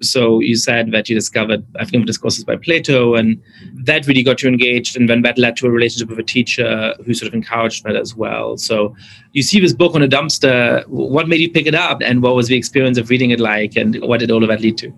So 0.01 0.39
you 0.39 0.55
said 0.55 0.91
that 0.91 1.09
you 1.09 1.15
discovered 1.15 1.65
African 1.79 2.05
discourses 2.05 2.43
by 2.43 2.55
Plato, 2.55 3.15
and 3.15 3.41
that 3.85 4.07
really 4.07 4.23
got 4.23 4.41
you 4.41 4.49
engaged, 4.49 4.97
and 4.97 5.09
then 5.09 5.21
that 5.23 5.37
led 5.37 5.55
to 5.57 5.67
a 5.67 5.71
relationship 5.71 6.09
with 6.09 6.19
a 6.19 6.23
teacher 6.23 6.93
who 7.05 7.13
sort 7.13 7.27
of 7.27 7.33
encouraged 7.33 7.83
that 7.83 7.95
as 7.95 8.15
well. 8.15 8.57
So 8.57 8.95
you 9.31 9.43
see 9.43 9.59
this 9.59 9.73
book 9.73 9.95
on 9.95 10.01
a 10.01 10.07
dumpster. 10.07 10.85
What 10.87 11.27
made 11.27 11.39
you 11.39 11.51
pick 11.51 11.67
it 11.67 11.75
up, 11.75 12.01
and 12.01 12.21
what 12.21 12.35
was 12.35 12.47
the 12.47 12.57
experience 12.57 12.97
of 12.97 13.09
reading 13.09 13.31
it 13.31 13.39
like, 13.39 13.75
and 13.75 13.99
what 14.01 14.19
did 14.19 14.31
all 14.31 14.43
of 14.43 14.49
that 14.49 14.61
lead 14.61 14.77
to? 14.79 14.93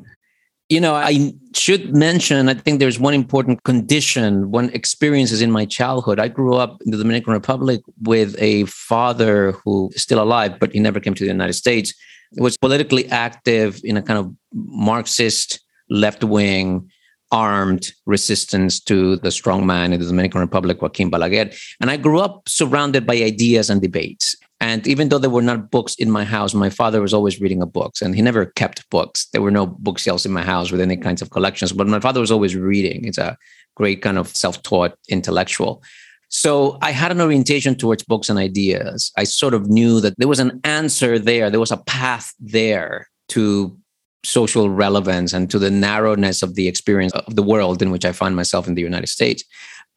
you 0.69 0.81
know, 0.81 0.95
I 0.95 1.33
should 1.53 1.93
mention, 1.93 2.49
I 2.49 2.55
think 2.55 2.79
there's 2.79 2.99
one 2.99 3.13
important 3.13 3.63
condition, 3.63 4.49
one 4.49 4.69
experiences 4.71 5.41
in 5.41 5.51
my 5.51 5.65
childhood. 5.65 6.19
I 6.19 6.27
grew 6.27 6.55
up 6.55 6.81
in 6.83 6.91
the 6.91 6.97
Dominican 6.97 7.33
Republic 7.33 7.81
with 8.01 8.35
a 8.39 8.65
father 8.65 9.51
who 9.63 9.91
is 9.93 10.01
still 10.01 10.21
alive, 10.21 10.57
but 10.59 10.71
he 10.73 10.79
never 10.79 10.99
came 10.99 11.13
to 11.13 11.23
the 11.23 11.29
United 11.29 11.53
States. 11.53 11.93
He 12.31 12.41
was 12.41 12.57
politically 12.57 13.07
active 13.09 13.79
in 13.83 13.95
a 13.95 14.01
kind 14.01 14.17
of 14.17 14.33
Marxist, 14.53 15.59
left 15.89 16.23
wing, 16.23 16.89
armed 17.35 17.91
resistance 18.05 18.79
to 18.79 19.17
the 19.17 19.29
strong 19.29 19.65
man 19.65 19.91
in 19.91 19.99
the 19.99 20.05
Dominican 20.05 20.39
Republic, 20.39 20.81
Joaquin 20.81 21.11
Balaguer. 21.11 21.53
And 21.81 21.91
I 21.91 21.97
grew 21.97 22.21
up 22.21 22.47
surrounded 22.47 23.05
by 23.05 23.15
ideas 23.15 23.69
and 23.69 23.81
debates. 23.81 24.37
And 24.61 24.87
even 24.87 25.09
though 25.09 25.17
there 25.17 25.29
were 25.29 25.41
not 25.41 25.69
books 25.69 25.95
in 25.95 26.09
my 26.09 26.23
house, 26.23 26.53
my 26.53 26.69
father 26.69 27.01
was 27.01 27.13
always 27.13 27.41
reading 27.41 27.59
books 27.65 28.01
and 28.01 28.15
he 28.15 28.21
never 28.21 28.45
kept 28.45 28.89
books. 28.89 29.27
There 29.33 29.41
were 29.41 29.51
no 29.51 29.67
bookshelves 29.67 30.25
in 30.25 30.31
my 30.31 30.43
house 30.43 30.71
with 30.71 30.79
any 30.79 30.95
kinds 30.95 31.21
of 31.21 31.29
collections, 31.31 31.73
but 31.73 31.87
my 31.87 31.99
father 31.99 32.21
was 32.21 32.31
always 32.31 32.55
reading. 32.55 33.03
He's 33.03 33.17
a 33.17 33.37
great 33.75 34.01
kind 34.01 34.17
of 34.17 34.33
self 34.33 34.63
taught 34.63 34.97
intellectual. 35.09 35.83
So 36.29 36.77
I 36.81 36.91
had 36.91 37.11
an 37.11 37.19
orientation 37.19 37.75
towards 37.75 38.03
books 38.03 38.29
and 38.29 38.39
ideas. 38.39 39.11
I 39.17 39.25
sort 39.25 39.53
of 39.53 39.67
knew 39.67 39.99
that 39.99 40.17
there 40.17 40.29
was 40.29 40.39
an 40.39 40.61
answer 40.63 41.19
there, 41.19 41.49
there 41.49 41.59
was 41.59 41.71
a 41.71 41.83
path 41.83 42.33
there 42.39 43.09
to 43.29 43.77
social 44.25 44.69
relevance 44.69 45.33
and 45.33 45.49
to 45.51 45.59
the 45.59 45.71
narrowness 45.71 46.43
of 46.43 46.55
the 46.55 46.67
experience 46.67 47.13
of 47.13 47.35
the 47.35 47.43
world 47.43 47.81
in 47.81 47.91
which 47.91 48.05
I 48.05 48.11
find 48.11 48.35
myself 48.35 48.67
in 48.67 48.75
the 48.75 48.81
United 48.81 49.07
States. 49.07 49.43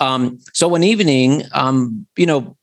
Um, 0.01 0.39
so 0.53 0.69
one 0.69 0.85
evening, 0.85 1.43
um, 1.53 2.07
you 2.17 2.27
know, 2.27 2.57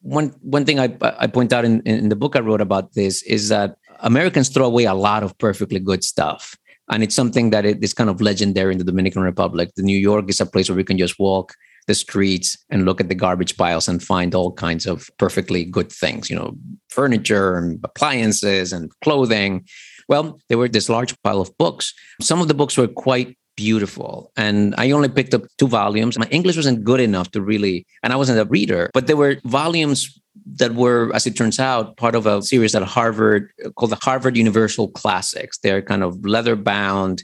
one 0.00 0.34
one 0.42 0.64
thing 0.64 0.78
I, 0.78 0.94
I 1.00 1.26
point 1.26 1.52
out 1.52 1.64
in, 1.64 1.80
in 1.82 2.08
the 2.10 2.16
book 2.16 2.36
I 2.36 2.40
wrote 2.40 2.60
about 2.60 2.92
this 2.92 3.22
is 3.22 3.48
that 3.48 3.76
Americans 4.00 4.48
throw 4.50 4.66
away 4.66 4.84
a 4.84 4.94
lot 4.94 5.22
of 5.22 5.36
perfectly 5.38 5.80
good 5.80 6.04
stuff. 6.04 6.56
And 6.90 7.02
it's 7.02 7.14
something 7.14 7.50
that 7.50 7.64
it 7.64 7.82
is 7.82 7.94
kind 7.94 8.10
of 8.10 8.20
legendary 8.20 8.72
in 8.72 8.78
the 8.78 8.84
Dominican 8.84 9.22
Republic. 9.22 9.70
The 9.74 9.82
New 9.82 9.96
York 9.96 10.28
is 10.28 10.40
a 10.40 10.46
place 10.46 10.68
where 10.68 10.76
we 10.76 10.84
can 10.84 10.98
just 10.98 11.18
walk 11.18 11.54
the 11.86 11.94
streets 11.94 12.56
and 12.70 12.84
look 12.84 13.00
at 13.00 13.08
the 13.08 13.14
garbage 13.14 13.56
piles 13.56 13.88
and 13.88 14.02
find 14.02 14.34
all 14.34 14.52
kinds 14.52 14.86
of 14.86 15.10
perfectly 15.18 15.64
good 15.64 15.90
things, 15.90 16.30
you 16.30 16.36
know, 16.36 16.54
furniture 16.88 17.56
and 17.56 17.80
appliances 17.84 18.72
and 18.72 18.90
clothing. 19.02 19.64
Well, 20.08 20.40
there 20.48 20.58
were 20.58 20.68
this 20.68 20.88
large 20.88 21.14
pile 21.22 21.40
of 21.40 21.56
books. 21.58 21.94
Some 22.20 22.40
of 22.40 22.48
the 22.48 22.54
books 22.54 22.76
were 22.76 22.88
quite 22.88 23.36
beautiful. 23.56 24.32
And 24.36 24.74
I 24.78 24.90
only 24.90 25.08
picked 25.08 25.34
up 25.34 25.42
two 25.58 25.68
volumes. 25.68 26.18
My 26.18 26.26
English 26.30 26.56
wasn't 26.56 26.84
good 26.84 27.00
enough 27.00 27.30
to 27.32 27.40
really, 27.40 27.86
and 28.02 28.12
I 28.12 28.16
wasn't 28.16 28.40
a 28.40 28.44
reader, 28.44 28.90
but 28.92 29.06
there 29.06 29.16
were 29.16 29.36
volumes 29.44 30.18
that 30.56 30.74
were, 30.74 31.10
as 31.14 31.26
it 31.26 31.36
turns 31.36 31.60
out, 31.60 31.96
part 31.96 32.14
of 32.14 32.26
a 32.26 32.42
series 32.42 32.74
at 32.74 32.82
Harvard 32.82 33.50
called 33.76 33.92
the 33.92 33.98
Harvard 34.02 34.36
Universal 34.36 34.88
Classics. 34.88 35.58
They're 35.58 35.82
kind 35.82 36.02
of 36.02 36.24
leather 36.24 36.56
bound, 36.56 37.22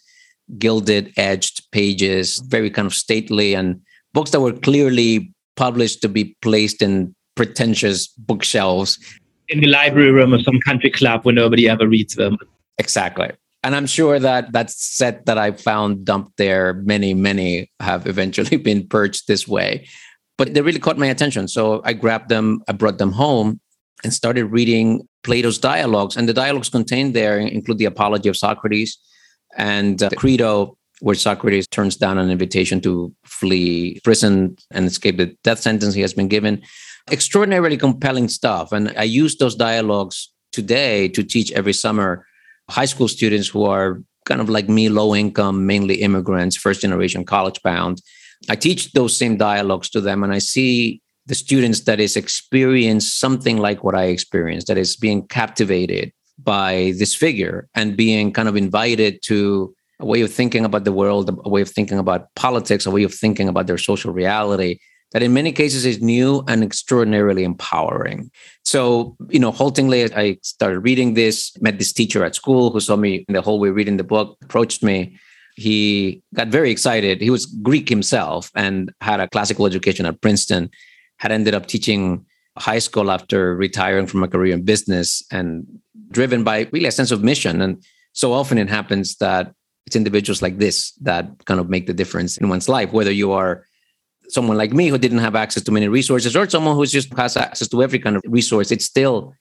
gilded 0.58 1.12
edged 1.16 1.70
pages, 1.72 2.38
very 2.46 2.70
kind 2.70 2.86
of 2.86 2.94
stately, 2.94 3.54
and 3.54 3.80
books 4.14 4.30
that 4.30 4.40
were 4.40 4.52
clearly 4.52 5.32
published 5.56 6.02
to 6.02 6.08
be 6.08 6.36
placed 6.40 6.82
in 6.82 7.14
pretentious 7.34 8.06
bookshelves. 8.06 8.98
In 9.48 9.60
the 9.60 9.66
library 9.66 10.12
room 10.12 10.32
of 10.32 10.42
some 10.42 10.60
country 10.60 10.90
club 10.90 11.24
where 11.24 11.34
nobody 11.34 11.68
ever 11.68 11.88
reads 11.88 12.14
them. 12.14 12.38
Exactly. 12.80 13.30
And 13.62 13.76
I'm 13.76 13.86
sure 13.86 14.18
that 14.18 14.52
that 14.52 14.70
set 14.70 15.26
that 15.26 15.36
I 15.36 15.52
found 15.52 16.06
dumped 16.06 16.38
there, 16.38 16.72
many, 16.72 17.12
many 17.12 17.70
have 17.78 18.06
eventually 18.06 18.56
been 18.68 18.88
purged 18.88 19.28
this 19.28 19.46
way. 19.46 19.86
But 20.38 20.54
they 20.54 20.62
really 20.62 20.78
caught 20.78 20.96
my 20.96 21.06
attention. 21.06 21.46
So 21.46 21.82
I 21.84 21.92
grabbed 21.92 22.30
them, 22.30 22.62
I 22.68 22.72
brought 22.72 22.96
them 22.96 23.12
home 23.12 23.60
and 24.02 24.14
started 24.14 24.46
reading 24.46 25.06
Plato's 25.22 25.58
dialogues. 25.58 26.16
And 26.16 26.26
the 26.26 26.32
dialogues 26.32 26.70
contained 26.70 27.12
there 27.12 27.38
include 27.38 27.76
the 27.76 27.84
Apology 27.84 28.30
of 28.30 28.36
Socrates 28.38 28.98
and 29.58 30.02
uh, 30.02 30.08
the 30.08 30.16
Crito, 30.16 30.78
where 31.00 31.14
Socrates 31.14 31.66
turns 31.68 31.96
down 31.96 32.16
an 32.16 32.30
invitation 32.30 32.80
to 32.80 33.14
flee 33.26 34.00
prison 34.02 34.56
and 34.70 34.86
escape 34.86 35.18
the 35.18 35.36
death 35.44 35.58
sentence 35.58 35.92
he 35.92 36.00
has 36.00 36.14
been 36.14 36.28
given. 36.28 36.62
Extraordinarily 37.10 37.76
compelling 37.76 38.28
stuff. 38.28 38.72
And 38.72 38.94
I 38.96 39.02
use 39.02 39.36
those 39.36 39.54
dialogues 39.54 40.32
today 40.52 41.08
to 41.08 41.22
teach 41.22 41.52
every 41.52 41.74
summer 41.74 42.24
high 42.70 42.86
school 42.86 43.08
students 43.08 43.48
who 43.48 43.64
are 43.64 44.02
kind 44.24 44.40
of 44.40 44.48
like 44.48 44.68
me, 44.68 44.88
low 44.88 45.14
income, 45.14 45.66
mainly 45.66 45.96
immigrants, 45.96 46.56
first 46.56 46.80
generation 46.80 47.24
college 47.24 47.60
bound. 47.62 48.00
I 48.48 48.56
teach 48.56 48.92
those 48.92 49.16
same 49.16 49.36
dialogues 49.36 49.90
to 49.90 50.00
them 50.00 50.22
and 50.22 50.32
I 50.32 50.38
see 50.38 51.02
the 51.26 51.34
students 51.34 51.80
that 51.82 52.00
is 52.00 52.16
experience 52.16 53.12
something 53.12 53.58
like 53.58 53.84
what 53.84 53.94
I 53.94 54.04
experienced, 54.04 54.68
that 54.68 54.78
is 54.78 54.96
being 54.96 55.26
captivated 55.26 56.12
by 56.42 56.94
this 56.98 57.14
figure 57.14 57.68
and 57.74 57.96
being 57.96 58.32
kind 58.32 58.48
of 58.48 58.56
invited 58.56 59.20
to 59.24 59.74
a 59.98 60.06
way 60.06 60.22
of 60.22 60.32
thinking 60.32 60.64
about 60.64 60.84
the 60.84 60.92
world, 60.92 61.28
a 61.44 61.48
way 61.48 61.60
of 61.60 61.68
thinking 61.68 61.98
about 61.98 62.34
politics, 62.34 62.86
a 62.86 62.90
way 62.90 63.02
of 63.02 63.12
thinking 63.12 63.48
about 63.48 63.66
their 63.66 63.78
social 63.78 64.12
reality 64.12 64.78
that 65.12 65.22
in 65.22 65.32
many 65.32 65.52
cases 65.52 65.84
is 65.84 66.00
new 66.00 66.44
and 66.46 66.62
extraordinarily 66.62 67.44
empowering. 67.44 68.30
So, 68.64 69.16
you 69.28 69.40
know, 69.40 69.50
haltingly, 69.50 70.12
I 70.14 70.38
started 70.42 70.80
reading 70.80 71.14
this, 71.14 71.52
met 71.60 71.78
this 71.78 71.92
teacher 71.92 72.24
at 72.24 72.34
school 72.34 72.70
who 72.70 72.80
saw 72.80 72.96
me 72.96 73.24
in 73.28 73.34
the 73.34 73.42
hallway 73.42 73.70
reading 73.70 73.96
the 73.96 74.04
book, 74.04 74.38
approached 74.42 74.82
me. 74.82 75.18
He 75.56 76.22
got 76.34 76.48
very 76.48 76.70
excited. 76.70 77.20
He 77.20 77.30
was 77.30 77.46
Greek 77.46 77.88
himself 77.88 78.50
and 78.54 78.92
had 79.00 79.20
a 79.20 79.28
classical 79.28 79.66
education 79.66 80.06
at 80.06 80.20
Princeton, 80.20 80.70
had 81.18 81.32
ended 81.32 81.54
up 81.54 81.66
teaching 81.66 82.24
high 82.56 82.78
school 82.78 83.10
after 83.10 83.56
retiring 83.56 84.06
from 84.06 84.22
a 84.22 84.28
career 84.28 84.54
in 84.54 84.64
business 84.64 85.22
and 85.30 85.66
driven 86.10 86.44
by 86.44 86.68
really 86.72 86.86
a 86.86 86.92
sense 86.92 87.10
of 87.10 87.22
mission. 87.22 87.60
And 87.60 87.82
so 88.12 88.32
often 88.32 88.58
it 88.58 88.68
happens 88.68 89.16
that 89.16 89.52
it's 89.86 89.96
individuals 89.96 90.42
like 90.42 90.58
this 90.58 90.92
that 91.02 91.28
kind 91.46 91.58
of 91.58 91.68
make 91.68 91.86
the 91.86 91.94
difference 91.94 92.38
in 92.38 92.48
one's 92.48 92.68
life, 92.68 92.92
whether 92.92 93.10
you 93.10 93.32
are 93.32 93.66
someone 94.32 94.56
like 94.56 94.72
me 94.72 94.88
who 94.88 94.98
didn't 94.98 95.18
have 95.18 95.34
access 95.34 95.62
to 95.64 95.72
many 95.72 95.88
resources 95.88 96.36
or 96.36 96.48
someone 96.48 96.76
who 96.76 96.86
just 96.86 97.12
has 97.14 97.36
access 97.36 97.68
to 97.68 97.82
every 97.82 97.98
kind 97.98 98.16
of 98.16 98.22
resource 98.26 98.70
it's 98.70 98.84
still 98.84 99.34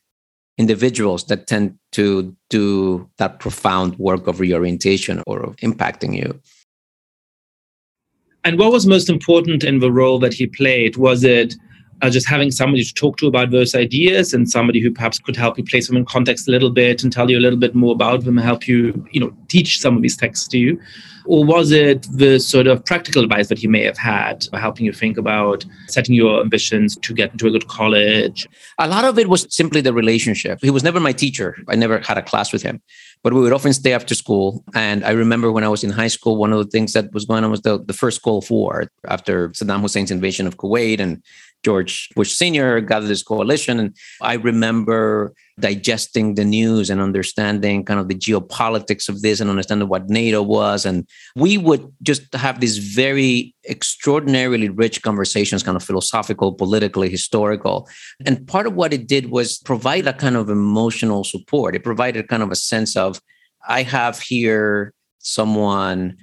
individuals 0.58 1.24
that 1.26 1.48
tend 1.48 1.78
to 1.94 2.36
do 2.50 3.10
that 3.18 3.40
profound 3.40 3.98
work 3.98 4.28
of 4.28 4.42
reorientation 4.42 5.24
or 5.26 5.40
of 5.40 5.56
impacting 5.58 6.16
you. 6.16 6.40
And 8.44 8.60
what 8.60 8.72
was 8.72 8.86
most 8.86 9.10
important 9.10 9.64
in 9.64 9.80
the 9.80 9.92
role 9.92 10.20
that 10.20 10.34
he 10.34 10.48
played? 10.48 10.98
Was 10.98 11.24
it 11.24 11.56
uh, 12.02 12.10
just 12.10 12.28
having 12.28 12.52
somebody 12.52 12.84
to 12.84 12.94
talk 12.94 13.18
to 13.18 13.28
about 13.28 13.52
those 13.52 13.76
ideas 13.76 14.34
and 14.34 14.50
somebody 14.50 14.80
who 14.80 14.92
perhaps 14.92 15.20
could 15.20 15.36
help 15.36 15.58
you 15.58 15.64
place 15.64 15.88
them 15.88 15.98
in 15.98 16.06
context 16.06 16.48
a 16.48 16.52
little 16.52 16.70
bit 16.70 17.04
and 17.04 17.12
tell 17.12 17.30
you 17.30 17.38
a 17.38 17.42
little 17.42 17.60
bit 17.60 17.76
more 17.76 17.94
about 17.94 18.24
them 18.24 18.38
help 18.38 18.68
you 18.68 19.06
you 19.12 19.20
know 19.20 19.34
teach 19.48 19.80
some 19.80 19.96
of 19.96 20.02
these 20.02 20.18
texts 20.18 20.48
to 20.48 20.58
you? 20.58 20.80
Or 21.26 21.46
was 21.46 21.72
it 21.72 22.08
the 22.12 22.40
sort 22.40 22.66
of 22.66 22.84
practical 22.86 23.24
advice 23.24 23.50
that 23.50 23.62
you 23.62 23.70
may 23.70 23.84
have 23.84 23.98
had 23.98 24.48
helping 24.54 24.86
you 24.86 24.94
think 24.94 25.18
about 25.18 25.64
setting 25.88 26.16
your 26.16 26.42
ambitions 26.42 26.98
to 26.98 27.14
get 27.14 27.32
into 27.32 27.48
a 27.48 27.52
good 27.52 27.68
college? 27.68 28.48
A 28.80 28.88
lot 28.88 29.06
of 29.06 29.20
it 29.20 29.30
was 29.30 29.46
simply 29.50 29.82
the 29.82 29.94
relationship. 29.94 30.60
He 30.62 30.72
was 30.72 30.84
never 30.84 31.00
my 31.00 31.12
teacher. 31.12 31.58
I 31.68 31.76
never 31.76 32.00
had 32.00 32.18
a 32.18 32.24
class 32.24 32.52
with 32.52 32.64
him. 32.64 32.82
But 33.22 33.34
we 33.34 33.42
would 33.42 33.52
often 33.52 33.74
stay 33.74 33.92
after 33.94 34.16
school. 34.16 34.64
And 34.74 35.04
i 35.04 35.12
remember 35.12 35.52
when 35.52 35.64
i 35.64 35.68
was 35.68 35.84
in 35.84 35.92
high 35.92 36.08
school 36.08 36.36
one 36.38 36.54
of 36.54 36.60
the 36.60 36.72
things 36.72 36.94
that 36.94 37.12
was 37.14 37.26
going 37.26 37.44
on 37.44 37.52
was 37.52 37.62
the, 37.62 37.84
the 37.84 37.94
first 37.94 38.22
gulf 38.24 38.50
war 38.50 38.92
after 39.08 39.50
saddam 39.50 39.82
hussein's 39.82 40.12
invasion 40.12 40.48
of 40.48 40.58
kuwait 40.58 41.00
and 41.00 41.22
George 41.64 42.10
Bush 42.16 42.32
Sr. 42.32 42.80
gathered 42.80 43.10
this 43.10 43.24
coalition. 43.24 43.80
And 43.80 43.96
I 44.22 44.36
remember 44.36 45.34
digesting 45.60 46.36
the 46.36 46.46
news 46.46 46.90
and 46.90 47.02
understanding 47.02 47.84
kind 47.84 48.00
of 48.00 48.08
the 48.08 48.16
geopolitics 48.16 49.10
of 49.10 49.22
this 49.22 49.42
and 49.42 49.50
understanding 49.50 49.90
what 49.90 50.10
NATO 50.10 50.42
was. 50.42 50.86
And 50.86 51.06
we 51.36 51.58
would 51.58 51.92
just 52.02 52.34
have 52.34 52.62
these 52.62 52.78
very 52.78 53.54
extraordinarily 53.68 54.70
rich 54.70 55.02
conversations, 55.02 55.62
kind 55.62 55.76
of 55.76 55.84
philosophical, 55.84 56.54
politically, 56.54 57.10
historical. 57.10 57.90
And 58.26 58.48
part 58.48 58.68
of 58.68 58.76
what 58.76 58.94
it 58.94 59.08
did 59.08 59.32
was 59.32 59.58
provide 59.58 60.08
a 60.08 60.14
kind 60.14 60.38
of 60.38 60.50
emotional 60.50 61.24
support. 61.26 61.76
It 61.76 61.84
provided 61.84 62.30
kind 62.30 62.44
of 62.44 62.52
a 62.52 62.56
sense 62.56 62.96
of, 62.96 63.22
I 63.68 63.84
have 63.84 64.20
here 64.20 64.94
someone 65.20 66.16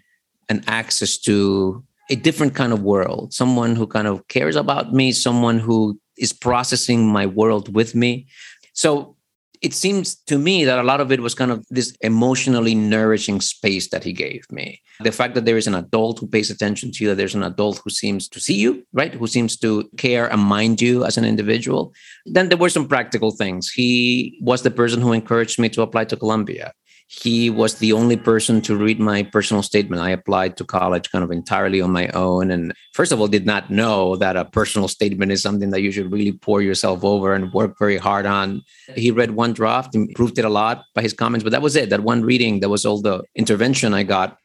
an 0.48 0.64
access 0.66 1.18
to 1.18 1.84
a 2.10 2.16
different 2.16 2.54
kind 2.54 2.72
of 2.72 2.82
world, 2.82 3.32
someone 3.32 3.76
who 3.76 3.86
kind 3.86 4.06
of 4.06 4.26
cares 4.28 4.56
about 4.56 4.92
me, 4.92 5.12
someone 5.12 5.58
who 5.58 5.98
is 6.16 6.32
processing 6.32 7.06
my 7.06 7.26
world 7.26 7.74
with 7.74 7.94
me. 7.94 8.26
So 8.72 9.16
it 9.62 9.74
seems 9.74 10.14
to 10.14 10.38
me 10.38 10.64
that 10.64 10.78
a 10.78 10.82
lot 10.82 11.00
of 11.00 11.10
it 11.10 11.20
was 11.20 11.34
kind 11.34 11.50
of 11.50 11.64
this 11.70 11.96
emotionally 12.02 12.74
nourishing 12.74 13.40
space 13.40 13.88
that 13.88 14.04
he 14.04 14.12
gave 14.12 14.44
me. 14.50 14.80
The 15.00 15.12
fact 15.12 15.34
that 15.34 15.44
there 15.44 15.56
is 15.56 15.66
an 15.66 15.74
adult 15.74 16.18
who 16.18 16.26
pays 16.26 16.50
attention 16.50 16.92
to 16.92 17.04
you, 17.04 17.10
that 17.10 17.16
there's 17.16 17.34
an 17.34 17.42
adult 17.42 17.80
who 17.82 17.90
seems 17.90 18.28
to 18.28 18.40
see 18.40 18.54
you, 18.54 18.86
right? 18.92 19.14
Who 19.14 19.26
seems 19.26 19.56
to 19.58 19.88
care 19.96 20.30
and 20.30 20.40
mind 20.40 20.80
you 20.80 21.04
as 21.04 21.16
an 21.16 21.24
individual. 21.24 21.92
Then 22.26 22.48
there 22.48 22.58
were 22.58 22.70
some 22.70 22.88
practical 22.88 23.30
things. 23.30 23.70
He 23.70 24.38
was 24.42 24.62
the 24.62 24.70
person 24.70 25.00
who 25.00 25.12
encouraged 25.12 25.58
me 25.58 25.68
to 25.70 25.82
apply 25.82 26.04
to 26.06 26.16
Columbia 26.16 26.72
he 27.08 27.50
was 27.50 27.76
the 27.76 27.92
only 27.92 28.16
person 28.16 28.60
to 28.62 28.76
read 28.76 28.98
my 28.98 29.22
personal 29.22 29.62
statement. 29.62 30.02
I 30.02 30.10
applied 30.10 30.56
to 30.56 30.64
college 30.64 31.10
kind 31.12 31.22
of 31.22 31.30
entirely 31.30 31.80
on 31.80 31.92
my 31.92 32.08
own. 32.08 32.50
And 32.50 32.74
first 32.94 33.12
of 33.12 33.20
all, 33.20 33.28
did 33.28 33.46
not 33.46 33.70
know 33.70 34.16
that 34.16 34.36
a 34.36 34.44
personal 34.44 34.88
statement 34.88 35.30
is 35.30 35.40
something 35.40 35.70
that 35.70 35.82
you 35.82 35.92
should 35.92 36.10
really 36.10 36.32
pour 36.32 36.62
yourself 36.62 37.04
over 37.04 37.32
and 37.32 37.52
work 37.52 37.78
very 37.78 37.96
hard 37.96 38.26
on. 38.26 38.62
He 38.96 39.12
read 39.12 39.30
one 39.30 39.52
draft, 39.52 39.94
improved 39.94 40.38
it 40.38 40.44
a 40.44 40.48
lot 40.48 40.82
by 40.94 41.02
his 41.02 41.12
comments, 41.12 41.44
but 41.44 41.50
that 41.50 41.62
was 41.62 41.76
it. 41.76 41.90
That 41.90 42.00
one 42.00 42.22
reading, 42.22 42.58
that 42.60 42.70
was 42.70 42.84
all 42.84 43.00
the 43.00 43.22
intervention 43.36 43.94
I 43.94 44.02
got 44.02 44.38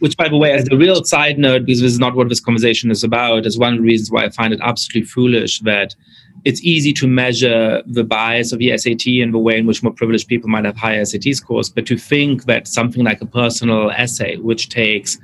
which 0.00 0.16
by 0.16 0.28
the 0.28 0.36
way 0.36 0.52
as 0.52 0.66
a 0.70 0.76
real 0.76 1.04
side 1.04 1.38
note 1.38 1.66
because 1.66 1.80
this 1.80 1.92
is 1.92 1.98
not 1.98 2.16
what 2.16 2.28
this 2.28 2.40
conversation 2.40 2.90
is 2.90 3.04
about 3.04 3.46
is 3.46 3.58
one 3.58 3.74
of 3.74 3.78
the 3.78 3.84
reasons 3.84 4.10
why 4.10 4.24
i 4.24 4.30
find 4.30 4.52
it 4.52 4.60
absolutely 4.62 5.06
foolish 5.06 5.60
that 5.60 5.94
it's 6.44 6.62
easy 6.62 6.92
to 6.94 7.06
measure 7.06 7.82
the 7.86 8.04
bias 8.04 8.52
of 8.52 8.58
the 8.58 8.76
SAT 8.76 9.06
and 9.06 9.34
the 9.34 9.38
way 9.38 9.58
in 9.58 9.66
which 9.66 9.82
more 9.82 9.92
privileged 9.92 10.28
people 10.28 10.48
might 10.48 10.64
have 10.64 10.76
higher 10.76 11.04
SAT 11.04 11.34
scores. 11.34 11.68
But 11.68 11.86
to 11.86 11.98
think 11.98 12.44
that 12.44 12.66
something 12.66 13.04
like 13.04 13.20
a 13.20 13.26
personal 13.26 13.90
essay, 13.90 14.36
which 14.36 14.68
takes 14.68 15.18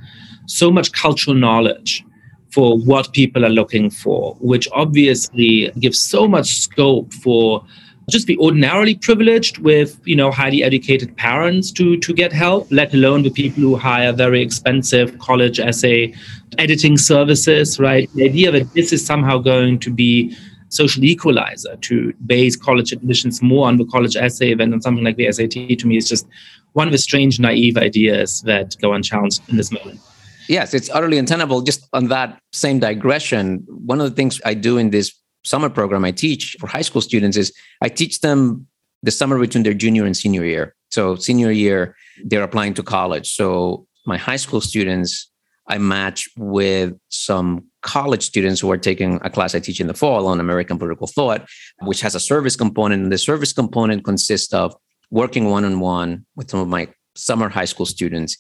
so 0.46 0.70
much 0.70 0.92
cultural 0.92 1.36
knowledge 1.36 2.04
for 2.50 2.78
what 2.78 3.12
people 3.12 3.44
are 3.44 3.50
looking 3.50 3.90
for, 3.90 4.36
which 4.40 4.68
obviously 4.72 5.70
gives 5.78 5.98
so 5.98 6.28
much 6.28 6.58
scope 6.58 7.12
for 7.14 7.64
just 8.08 8.26
be 8.26 8.38
ordinarily 8.38 8.94
privileged 8.94 9.58
with 9.58 10.00
you 10.04 10.14
know 10.14 10.30
highly 10.30 10.62
educated 10.62 11.16
parents 11.16 11.72
to 11.72 11.96
to 11.98 12.14
get 12.14 12.32
help 12.32 12.68
let 12.70 12.94
alone 12.94 13.22
the 13.22 13.30
people 13.30 13.60
who 13.60 13.74
hire 13.74 14.12
very 14.12 14.40
expensive 14.40 15.18
college 15.18 15.58
essay 15.58 16.14
editing 16.58 16.96
services 16.96 17.80
right 17.80 18.08
the 18.14 18.24
idea 18.24 18.52
that 18.52 18.72
this 18.74 18.92
is 18.92 19.04
somehow 19.04 19.38
going 19.38 19.76
to 19.76 19.90
be 19.90 20.36
social 20.68 21.04
equalizer 21.04 21.76
to 21.76 22.12
base 22.26 22.56
college 22.56 22.92
admissions 22.92 23.42
more 23.42 23.68
on 23.68 23.76
the 23.76 23.84
college 23.86 24.16
essay 24.16 24.54
than 24.54 24.72
on 24.72 24.82
something 24.82 25.04
like 25.04 25.16
the 25.16 25.30
SAT 25.30 25.78
to 25.78 25.86
me 25.86 25.96
is 25.96 26.08
just 26.08 26.26
one 26.72 26.86
of 26.86 26.92
the 26.92 26.98
strange, 26.98 27.38
naive 27.38 27.76
ideas 27.76 28.42
that 28.42 28.76
go 28.80 28.92
unchallenged 28.92 29.40
in 29.48 29.56
this 29.56 29.72
moment. 29.72 30.00
Yes, 30.48 30.74
it's 30.74 30.90
utterly 30.90 31.18
untenable. 31.18 31.62
Just 31.62 31.88
on 31.92 32.08
that 32.08 32.38
same 32.52 32.78
digression, 32.78 33.64
one 33.68 34.00
of 34.00 34.08
the 34.08 34.14
things 34.14 34.40
I 34.44 34.54
do 34.54 34.78
in 34.78 34.90
this 34.90 35.12
summer 35.44 35.70
program 35.70 36.04
I 36.04 36.12
teach 36.12 36.56
for 36.60 36.66
high 36.66 36.82
school 36.82 37.00
students 37.00 37.36
is 37.36 37.52
I 37.80 37.88
teach 37.88 38.20
them 38.20 38.66
the 39.02 39.10
summer 39.10 39.38
between 39.38 39.62
their 39.64 39.74
junior 39.74 40.04
and 40.04 40.16
senior 40.16 40.44
year. 40.44 40.74
So, 40.90 41.16
senior 41.16 41.50
year, 41.50 41.96
they're 42.24 42.42
applying 42.42 42.74
to 42.74 42.82
college. 42.82 43.34
So, 43.34 43.86
my 44.06 44.16
high 44.16 44.36
school 44.36 44.60
students, 44.60 45.30
I 45.68 45.78
match 45.78 46.28
with 46.36 46.94
some 47.08 47.64
college 47.82 48.22
students 48.22 48.60
who 48.60 48.70
are 48.70 48.76
taking 48.78 49.20
a 49.22 49.30
class 49.30 49.54
I 49.54 49.60
teach 49.60 49.80
in 49.80 49.86
the 49.86 49.94
fall 49.94 50.26
on 50.26 50.40
American 50.40 50.78
political 50.78 51.06
thought, 51.06 51.46
which 51.82 52.00
has 52.00 52.14
a 52.14 52.20
service 52.20 52.56
component. 52.56 53.02
And 53.02 53.12
the 53.12 53.18
service 53.18 53.52
component 53.52 54.04
consists 54.04 54.52
of 54.52 54.74
working 55.10 55.50
one 55.50 55.64
on 55.64 55.80
one 55.80 56.26
with 56.36 56.50
some 56.50 56.60
of 56.60 56.68
my 56.68 56.88
summer 57.16 57.48
high 57.48 57.64
school 57.64 57.86
students 57.86 58.36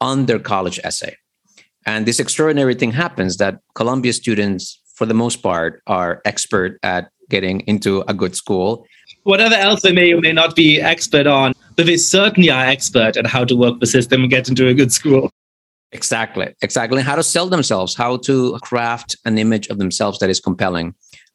on 0.00 0.26
their 0.26 0.38
college 0.38 0.78
essay. 0.84 1.16
And 1.86 2.06
this 2.06 2.20
extraordinary 2.20 2.74
thing 2.74 2.92
happens 2.92 3.38
that 3.38 3.60
Columbia 3.74 4.12
students, 4.12 4.80
for 4.94 5.06
the 5.06 5.14
most 5.14 5.42
part, 5.42 5.82
are 5.86 6.20
expert 6.24 6.78
at 6.82 7.10
getting 7.30 7.60
into 7.60 8.02
a 8.02 8.14
good 8.14 8.36
school. 8.36 8.86
Whatever 9.24 9.54
else 9.54 9.82
they 9.82 9.92
may 9.92 10.12
or 10.12 10.20
may 10.20 10.32
not 10.32 10.54
be 10.54 10.80
expert 10.80 11.26
on, 11.26 11.54
but 11.76 11.86
they 11.86 11.96
certainly 11.96 12.50
are 12.50 12.64
expert 12.64 13.16
at 13.16 13.26
how 13.26 13.44
to 13.44 13.54
work 13.54 13.80
the 13.80 13.86
system 13.86 14.22
and 14.22 14.30
get 14.30 14.48
into 14.48 14.68
a 14.68 14.74
good 14.74 14.92
school. 14.92 15.30
Exactly, 15.92 16.54
exactly. 16.60 17.02
How 17.02 17.16
to 17.16 17.22
sell 17.22 17.48
themselves, 17.48 17.94
how 17.94 18.18
to 18.18 18.58
craft 18.62 19.16
an 19.24 19.38
image 19.38 19.68
of 19.68 19.78
themselves 19.78 20.18
that 20.18 20.28
is 20.28 20.40
compelling. 20.40 20.94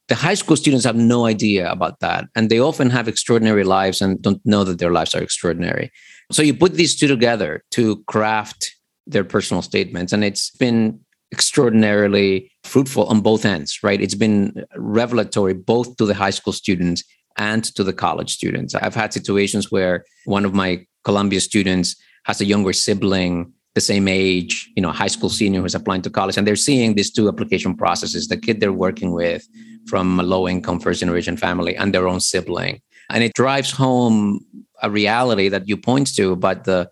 The 0.10 0.16
high 0.16 0.34
school 0.36 0.58
students 0.58 0.86
have 0.86 0.96
no 0.96 1.26
idea 1.26 1.72
about 1.72 2.00
that. 2.02 2.26
And 2.36 2.50
they 2.50 2.60
often 2.60 2.90
have 2.90 3.08
extraordinary 3.08 3.64
lives 3.64 4.02
and 4.02 4.22
don't 4.22 4.46
know 4.46 4.64
that 4.64 4.80
their 4.80 4.92
lives 4.92 5.16
are 5.16 5.24
extraordinary. 5.24 5.92
So 6.32 6.42
you 6.42 6.54
put 6.54 6.74
these 6.74 6.96
two 6.96 7.08
together 7.08 7.64
to 7.72 8.04
craft 8.04 8.76
their 9.08 9.24
personal 9.24 9.62
statements. 9.62 10.14
And 10.14 10.24
it's 10.24 10.52
been 10.52 11.00
extraordinarily 11.32 12.52
fruitful 12.64 13.06
on 13.06 13.22
both 13.22 13.46
ends, 13.46 13.80
right? 13.82 14.00
It's 14.00 14.14
been 14.14 14.66
revelatory 14.76 15.54
both 15.54 15.98
to 15.98 16.06
the 16.06 16.14
high 16.14 16.30
school 16.30 16.54
students 16.54 17.04
and 17.38 17.64
to 17.76 17.84
the 17.84 17.94
college 17.94 18.34
students. 18.34 18.76
I've 18.76 18.94
had 18.94 19.14
situations 19.14 19.72
where 19.72 20.06
one 20.26 20.46
of 20.46 20.54
my 20.54 20.86
Columbia 21.04 21.40
students 21.40 21.96
has 22.26 22.40
a 22.40 22.46
younger 22.46 22.74
sibling 22.74 23.53
the 23.76 23.82
same 23.82 24.08
age, 24.08 24.70
you 24.76 24.82
know, 24.82 24.92
high 24.92 25.08
school 25.08 25.30
senior 25.30 25.62
who's 25.62 25.76
applying 25.76 26.02
to 26.04 26.10
college, 26.10 26.38
and 26.38 26.46
they're 26.46 26.56
seeing 26.56 26.96
these 26.96 27.12
two 27.12 27.28
application 27.28 27.76
processes: 27.76 28.28
the 28.28 28.38
kid 28.38 28.60
they're 28.60 28.74
working 28.74 29.12
with 29.12 29.48
from 29.88 30.20
a 30.20 30.24
low-income 30.24 30.80
first-generation 30.80 31.38
family 31.38 31.76
and 31.76 31.94
their 31.94 32.08
own 32.08 32.20
sibling, 32.20 32.82
and 33.10 33.24
it 33.24 33.34
drives 33.34 33.72
home 33.72 34.40
a 34.82 34.90
reality 34.90 35.50
that 35.50 35.68
you 35.68 35.78
point 35.78 36.14
to 36.16 36.32
about 36.32 36.66
the 36.66 36.90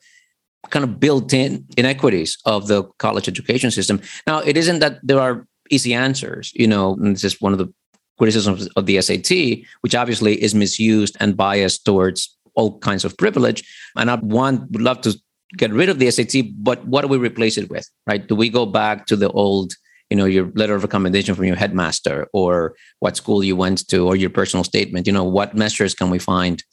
kind 0.69 0.83
of 0.83 0.99
built-in 0.99 1.65
inequities 1.77 2.37
of 2.45 2.67
the 2.67 2.83
college 2.97 3.27
education 3.27 3.71
system. 3.71 3.99
Now, 4.25 4.39
it 4.39 4.55
isn't 4.55 4.79
that 4.79 4.99
there 5.03 5.19
are 5.19 5.45
easy 5.69 5.93
answers, 5.93 6.51
you 6.53 6.67
know, 6.67 6.93
and 6.93 7.15
this 7.15 7.23
is 7.23 7.41
one 7.41 7.51
of 7.51 7.59
the 7.59 7.73
criticisms 8.17 8.67
of 8.75 8.85
the 8.85 9.01
SAT, 9.01 9.65
which 9.81 9.95
obviously 9.95 10.41
is 10.41 10.53
misused 10.53 11.17
and 11.19 11.35
biased 11.35 11.83
towards 11.85 12.37
all 12.53 12.77
kinds 12.79 13.03
of 13.03 13.17
privilege. 13.17 13.63
And 13.95 14.11
I 14.11 14.15
want 14.15 14.71
would 14.71 14.81
love 14.81 15.01
to 15.01 15.19
get 15.57 15.71
rid 15.71 15.89
of 15.89 15.99
the 15.99 16.09
SAT, 16.09 16.43
but 16.57 16.85
what 16.85 17.01
do 17.01 17.07
we 17.07 17.17
replace 17.17 17.57
it 17.57 17.69
with, 17.69 17.89
right? 18.07 18.25
Do 18.25 18.35
we 18.35 18.49
go 18.49 18.65
back 18.65 19.05
to 19.07 19.15
the 19.15 19.29
old, 19.31 19.73
you 20.09 20.17
know, 20.17 20.25
your 20.25 20.51
letter 20.55 20.75
of 20.75 20.83
recommendation 20.83 21.35
from 21.35 21.45
your 21.45 21.55
headmaster 21.55 22.27
or 22.33 22.75
what 22.99 23.17
school 23.17 23.43
you 23.43 23.55
went 23.55 23.87
to 23.89 24.07
or 24.07 24.15
your 24.15 24.29
personal 24.29 24.63
statement? 24.63 25.07
You 25.07 25.13
know, 25.13 25.23
what 25.23 25.55
measures 25.55 25.93
can 25.93 26.09
we 26.09 26.19
find? 26.19 26.63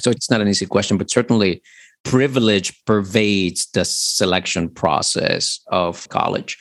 So 0.00 0.10
it's 0.10 0.30
not 0.30 0.40
an 0.40 0.48
easy 0.48 0.66
question, 0.66 0.96
but 0.96 1.10
certainly 1.10 1.62
privilege 2.04 2.84
pervades 2.84 3.68
the 3.72 3.84
selection 3.84 4.68
process 4.68 5.60
of 5.68 6.08
college. 6.08 6.56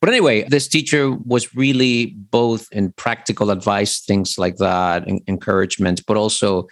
But 0.00 0.10
anyway, 0.10 0.42
this 0.42 0.68
teacher 0.68 1.12
was 1.12 1.54
really 1.54 2.14
both 2.30 2.68
in 2.72 2.92
practical 2.92 3.50
advice, 3.50 4.00
things 4.00 4.36
like 4.36 4.56
that, 4.56 5.08
encouragement, 5.26 6.02
but 6.06 6.18
also 6.18 6.66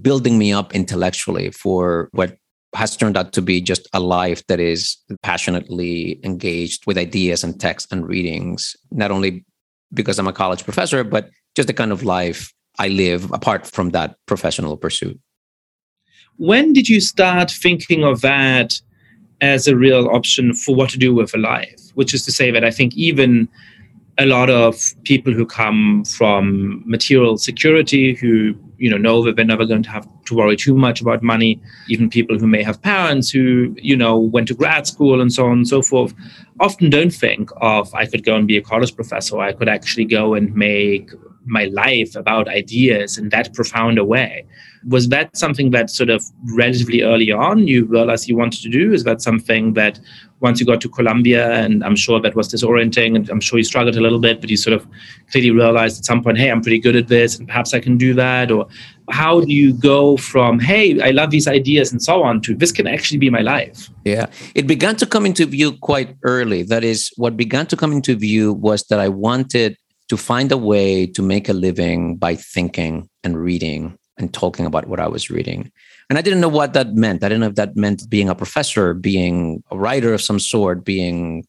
building 0.00 0.38
me 0.38 0.52
up 0.52 0.74
intellectually 0.74 1.50
for 1.50 2.08
what 2.12 2.38
has 2.76 2.96
turned 2.96 3.16
out 3.16 3.32
to 3.32 3.42
be 3.42 3.60
just 3.60 3.88
a 3.92 4.00
life 4.00 4.46
that 4.46 4.60
is 4.60 4.96
passionately 5.22 6.20
engaged 6.22 6.86
with 6.86 6.98
ideas 6.98 7.42
and 7.42 7.58
texts 7.58 7.90
and 7.90 8.06
readings, 8.06 8.76
not 8.90 9.10
only 9.10 9.44
because 9.94 10.18
I'm 10.18 10.28
a 10.28 10.32
college 10.32 10.64
professor, 10.64 11.02
but 11.02 11.30
just 11.54 11.68
the 11.68 11.74
kind 11.74 11.90
of 11.90 12.02
life 12.02 12.52
I 12.78 12.88
live 12.88 13.32
apart 13.32 13.66
from 13.66 13.90
that 13.90 14.16
professional 14.26 14.76
pursuit. 14.76 15.18
When 16.36 16.74
did 16.74 16.88
you 16.88 17.00
start 17.00 17.50
thinking 17.50 18.04
of 18.04 18.20
that 18.20 18.78
as 19.40 19.66
a 19.66 19.76
real 19.76 20.08
option 20.08 20.54
for 20.54 20.74
what 20.74 20.90
to 20.90 20.98
do 20.98 21.14
with 21.14 21.34
a 21.34 21.38
life? 21.38 21.80
Which 21.94 22.12
is 22.12 22.24
to 22.26 22.32
say 22.32 22.50
that 22.50 22.62
I 22.62 22.70
think 22.70 22.94
even 22.94 23.48
a 24.18 24.26
lot 24.26 24.48
of 24.48 24.94
people 25.04 25.32
who 25.32 25.44
come 25.44 26.04
from 26.04 26.82
material 26.86 27.36
security 27.36 28.14
who 28.14 28.54
you 28.78 28.90
know 28.90 28.96
know 28.96 29.22
that 29.22 29.36
they're 29.36 29.44
never 29.44 29.66
going 29.66 29.82
to 29.82 29.90
have 29.90 30.08
to 30.24 30.34
worry 30.34 30.56
too 30.56 30.74
much 30.74 31.00
about 31.00 31.22
money. 31.22 31.60
Even 31.88 32.08
people 32.08 32.38
who 32.38 32.46
may 32.46 32.62
have 32.62 32.80
parents 32.80 33.30
who 33.30 33.74
you 33.78 33.96
know 33.96 34.18
went 34.18 34.48
to 34.48 34.54
grad 34.54 34.86
school 34.86 35.20
and 35.20 35.32
so 35.32 35.46
on 35.46 35.52
and 35.52 35.68
so 35.68 35.82
forth 35.82 36.14
often 36.60 36.88
don't 36.88 37.12
think 37.12 37.50
of 37.60 37.94
i 37.94 38.06
could 38.06 38.24
go 38.24 38.34
and 38.34 38.46
be 38.46 38.56
a 38.56 38.62
college 38.62 38.94
professor. 38.94 39.38
I 39.38 39.52
could 39.52 39.68
actually 39.68 40.06
go 40.06 40.34
and 40.34 40.54
make 40.54 41.10
my 41.46 41.64
life 41.66 42.14
about 42.16 42.48
ideas 42.48 43.18
in 43.18 43.28
that 43.30 43.54
profound 43.54 43.98
a 43.98 44.04
way 44.04 44.44
was 44.88 45.08
that 45.08 45.36
something 45.36 45.70
that 45.70 45.90
sort 45.90 46.10
of 46.10 46.22
relatively 46.54 47.02
early 47.02 47.32
on 47.32 47.66
you 47.66 47.84
realized 47.86 48.28
you 48.28 48.36
wanted 48.36 48.62
to 48.62 48.68
do 48.68 48.92
is 48.92 49.02
that 49.04 49.20
something 49.20 49.72
that 49.72 49.98
once 50.40 50.60
you 50.60 50.66
got 50.66 50.80
to 50.82 50.88
Columbia, 50.88 51.52
and 51.52 51.82
I'm 51.82 51.96
sure 51.96 52.20
that 52.20 52.36
was 52.36 52.52
disorienting, 52.52 53.16
and 53.16 53.28
I'm 53.30 53.40
sure 53.40 53.58
you 53.58 53.64
struggled 53.64 53.96
a 53.96 54.00
little 54.00 54.18
bit, 54.18 54.40
but 54.40 54.50
you 54.50 54.56
sort 54.56 54.74
of 54.74 54.86
clearly 55.30 55.50
realized 55.50 55.98
at 55.98 56.04
some 56.04 56.22
point, 56.22 56.36
hey, 56.36 56.50
I'm 56.50 56.60
pretty 56.60 56.78
good 56.78 56.94
at 56.94 57.08
this, 57.08 57.38
and 57.38 57.48
perhaps 57.48 57.72
I 57.72 57.80
can 57.80 57.96
do 57.96 58.12
that. 58.14 58.50
Or 58.50 58.66
how 59.10 59.40
do 59.40 59.52
you 59.52 59.72
go 59.72 60.18
from, 60.18 60.58
hey, 60.58 61.00
I 61.00 61.10
love 61.10 61.30
these 61.30 61.48
ideas 61.48 61.90
and 61.90 62.02
so 62.02 62.22
on, 62.22 62.42
to 62.42 62.54
this 62.54 62.70
can 62.70 62.86
actually 62.86 63.18
be 63.18 63.30
my 63.30 63.40
life? 63.40 63.88
Yeah, 64.04 64.26
it 64.54 64.66
began 64.66 64.96
to 64.96 65.06
come 65.06 65.24
into 65.24 65.46
view 65.46 65.72
quite 65.78 66.14
early. 66.22 66.62
That 66.62 66.84
is, 66.84 67.10
what 67.16 67.36
began 67.36 67.66
to 67.68 67.76
come 67.76 67.92
into 67.92 68.14
view 68.14 68.52
was 68.52 68.84
that 68.84 69.00
I 69.00 69.08
wanted 69.08 69.78
to 70.08 70.16
find 70.16 70.52
a 70.52 70.56
way 70.56 71.06
to 71.06 71.22
make 71.22 71.48
a 71.48 71.52
living 71.52 72.16
by 72.16 72.34
thinking 72.36 73.08
and 73.24 73.36
reading 73.36 73.98
and 74.18 74.32
talking 74.32 74.66
about 74.66 74.86
what 74.86 75.00
I 75.00 75.08
was 75.08 75.30
reading. 75.30 75.70
And 76.08 76.18
I 76.18 76.22
didn't 76.22 76.40
know 76.40 76.48
what 76.48 76.72
that 76.74 76.94
meant. 76.94 77.24
I 77.24 77.28
didn't 77.28 77.40
know 77.40 77.48
if 77.48 77.56
that 77.56 77.76
meant 77.76 78.08
being 78.08 78.28
a 78.28 78.34
professor, 78.34 78.94
being 78.94 79.62
a 79.70 79.78
writer 79.78 80.14
of 80.14 80.22
some 80.22 80.38
sort, 80.38 80.84
being 80.84 81.44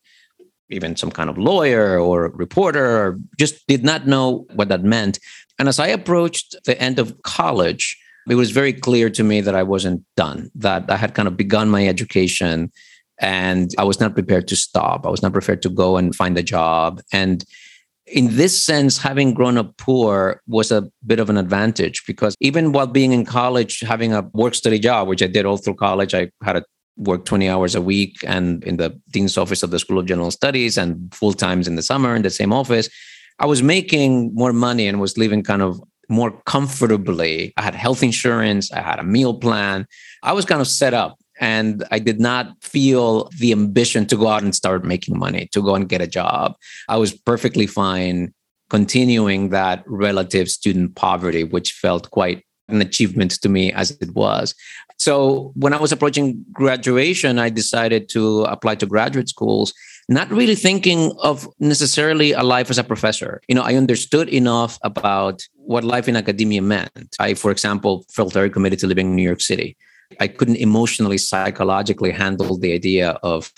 even 0.69 0.95
some 0.95 1.11
kind 1.11 1.29
of 1.29 1.37
lawyer 1.37 1.97
or 1.97 2.29
reporter, 2.29 2.85
or 2.85 3.19
just 3.39 3.65
did 3.67 3.83
not 3.83 4.05
know 4.05 4.45
what 4.55 4.67
that 4.69 4.83
meant. 4.83 5.19
And 5.59 5.69
as 5.69 5.79
I 5.79 5.87
approached 5.87 6.55
the 6.65 6.79
end 6.81 6.99
of 6.99 7.21
college, 7.21 7.97
it 8.29 8.35
was 8.35 8.51
very 8.51 8.73
clear 8.73 9.09
to 9.11 9.23
me 9.23 9.39
that 9.41 9.55
I 9.55 9.63
wasn't 9.63 10.03
done, 10.17 10.51
that 10.55 10.89
I 10.89 10.97
had 10.97 11.13
kind 11.13 11.27
of 11.27 11.37
begun 11.37 11.69
my 11.69 11.87
education 11.87 12.71
and 13.19 13.71
I 13.77 13.83
was 13.83 13.99
not 13.99 14.13
prepared 14.13 14.47
to 14.49 14.55
stop. 14.55 15.05
I 15.05 15.09
was 15.09 15.23
not 15.23 15.33
prepared 15.33 15.61
to 15.63 15.69
go 15.69 15.97
and 15.97 16.13
find 16.13 16.37
a 16.37 16.43
job. 16.43 17.01
And 17.11 17.43
in 18.07 18.35
this 18.35 18.61
sense, 18.61 18.97
having 18.97 19.33
grown 19.33 19.57
up 19.57 19.75
poor 19.77 20.41
was 20.47 20.71
a 20.71 20.89
bit 21.05 21.19
of 21.19 21.29
an 21.29 21.37
advantage 21.37 22.03
because 22.07 22.35
even 22.39 22.71
while 22.71 22.87
being 22.87 23.11
in 23.11 23.25
college, 23.25 23.81
having 23.81 24.13
a 24.13 24.21
work 24.33 24.55
study 24.55 24.79
job, 24.79 25.07
which 25.07 25.21
I 25.21 25.27
did 25.27 25.45
all 25.45 25.57
through 25.57 25.75
college, 25.75 26.13
I 26.13 26.29
had 26.43 26.53
to 26.53 26.63
work 26.95 27.25
20 27.25 27.49
hours 27.49 27.75
a 27.75 27.81
week 27.81 28.17
and 28.25 28.63
in 28.63 28.77
the 28.77 28.99
dean's 29.11 29.37
office 29.37 29.61
of 29.61 29.71
the 29.71 29.79
School 29.79 29.99
of 29.99 30.05
General 30.05 30.31
Studies 30.31 30.77
and 30.77 31.13
full 31.13 31.33
times 31.33 31.67
in 31.67 31.75
the 31.75 31.81
summer 31.81 32.15
in 32.15 32.21
the 32.21 32.29
same 32.29 32.53
office. 32.53 32.89
I 33.39 33.45
was 33.45 33.61
making 33.61 34.33
more 34.33 34.53
money 34.53 34.87
and 34.87 34.99
was 34.99 35.17
living 35.17 35.43
kind 35.43 35.61
of 35.61 35.79
more 36.09 36.31
comfortably. 36.45 37.53
I 37.57 37.61
had 37.61 37.75
health 37.75 38.01
insurance, 38.01 38.71
I 38.71 38.81
had 38.81 38.99
a 38.99 39.03
meal 39.03 39.33
plan. 39.33 39.85
I 40.23 40.33
was 40.33 40.45
kind 40.45 40.61
of 40.61 40.67
set 40.67 40.93
up 40.93 41.19
and 41.39 41.83
I 41.91 41.99
did 41.99 42.19
not 42.19 42.51
feel 42.61 43.29
the 43.37 43.51
ambition 43.51 44.05
to 44.07 44.17
go 44.17 44.27
out 44.27 44.43
and 44.43 44.55
start 44.55 44.83
making 44.83 45.17
money, 45.17 45.47
to 45.51 45.61
go 45.61 45.75
and 45.75 45.89
get 45.89 46.01
a 46.01 46.07
job. 46.07 46.55
I 46.87 46.97
was 46.97 47.13
perfectly 47.13 47.67
fine 47.67 48.33
continuing 48.69 49.49
that 49.49 49.83
relative 49.87 50.49
student 50.49 50.95
poverty, 50.95 51.43
which 51.43 51.71
felt 51.71 52.11
quite 52.11 52.43
an 52.67 52.81
achievement 52.81 53.31
to 53.41 53.49
me 53.49 53.71
as 53.71 53.91
it 53.91 54.13
was. 54.13 54.53
So 54.97 55.53
when 55.55 55.73
I 55.73 55.79
was 55.79 55.91
approaching 55.91 56.43
graduation, 56.51 57.39
I 57.39 57.49
decided 57.49 58.09
to 58.09 58.43
apply 58.43 58.75
to 58.75 58.85
graduate 58.85 59.29
schools, 59.29 59.73
not 60.09 60.29
really 60.31 60.55
thinking 60.55 61.13
of 61.21 61.47
necessarily 61.59 62.33
a 62.33 62.43
life 62.43 62.69
as 62.69 62.77
a 62.77 62.83
professor. 62.83 63.41
You 63.47 63.55
know, 63.55 63.61
I 63.61 63.75
understood 63.75 64.27
enough 64.29 64.79
about 64.81 65.43
what 65.53 65.83
life 65.83 66.07
in 66.07 66.15
academia 66.15 66.61
meant. 66.61 67.15
I, 67.19 67.35
for 67.35 67.51
example, 67.51 68.05
felt 68.11 68.33
very 68.33 68.49
committed 68.49 68.79
to 68.79 68.87
living 68.87 69.07
in 69.07 69.15
New 69.15 69.23
York 69.23 69.41
City. 69.41 69.77
I 70.19 70.27
couldn't 70.27 70.57
emotionally, 70.57 71.17
psychologically 71.17 72.11
handle 72.11 72.57
the 72.57 72.73
idea 72.73 73.11
of 73.23 73.51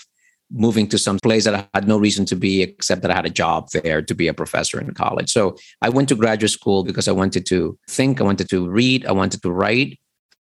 moving 0.50 0.88
to 0.88 0.98
some 0.98 1.18
place 1.20 1.44
that 1.44 1.54
I 1.54 1.68
had 1.74 1.86
no 1.86 1.96
reason 1.96 2.24
to 2.26 2.36
be 2.36 2.62
except 2.62 3.02
that 3.02 3.10
I 3.10 3.14
had 3.14 3.26
a 3.26 3.30
job 3.30 3.68
there 3.70 4.02
to 4.02 4.14
be 4.14 4.26
a 4.26 4.34
professor 4.34 4.80
in 4.80 4.92
college. 4.94 5.30
So 5.30 5.56
I 5.80 5.88
went 5.88 6.08
to 6.08 6.16
graduate 6.16 6.50
school 6.50 6.82
because 6.82 7.06
I 7.06 7.12
wanted 7.12 7.46
to 7.46 7.78
think, 7.88 8.20
I 8.20 8.24
wanted 8.24 8.48
to 8.50 8.68
read, 8.68 9.06
I 9.06 9.12
wanted 9.12 9.42
to 9.42 9.50
write. 9.50 9.98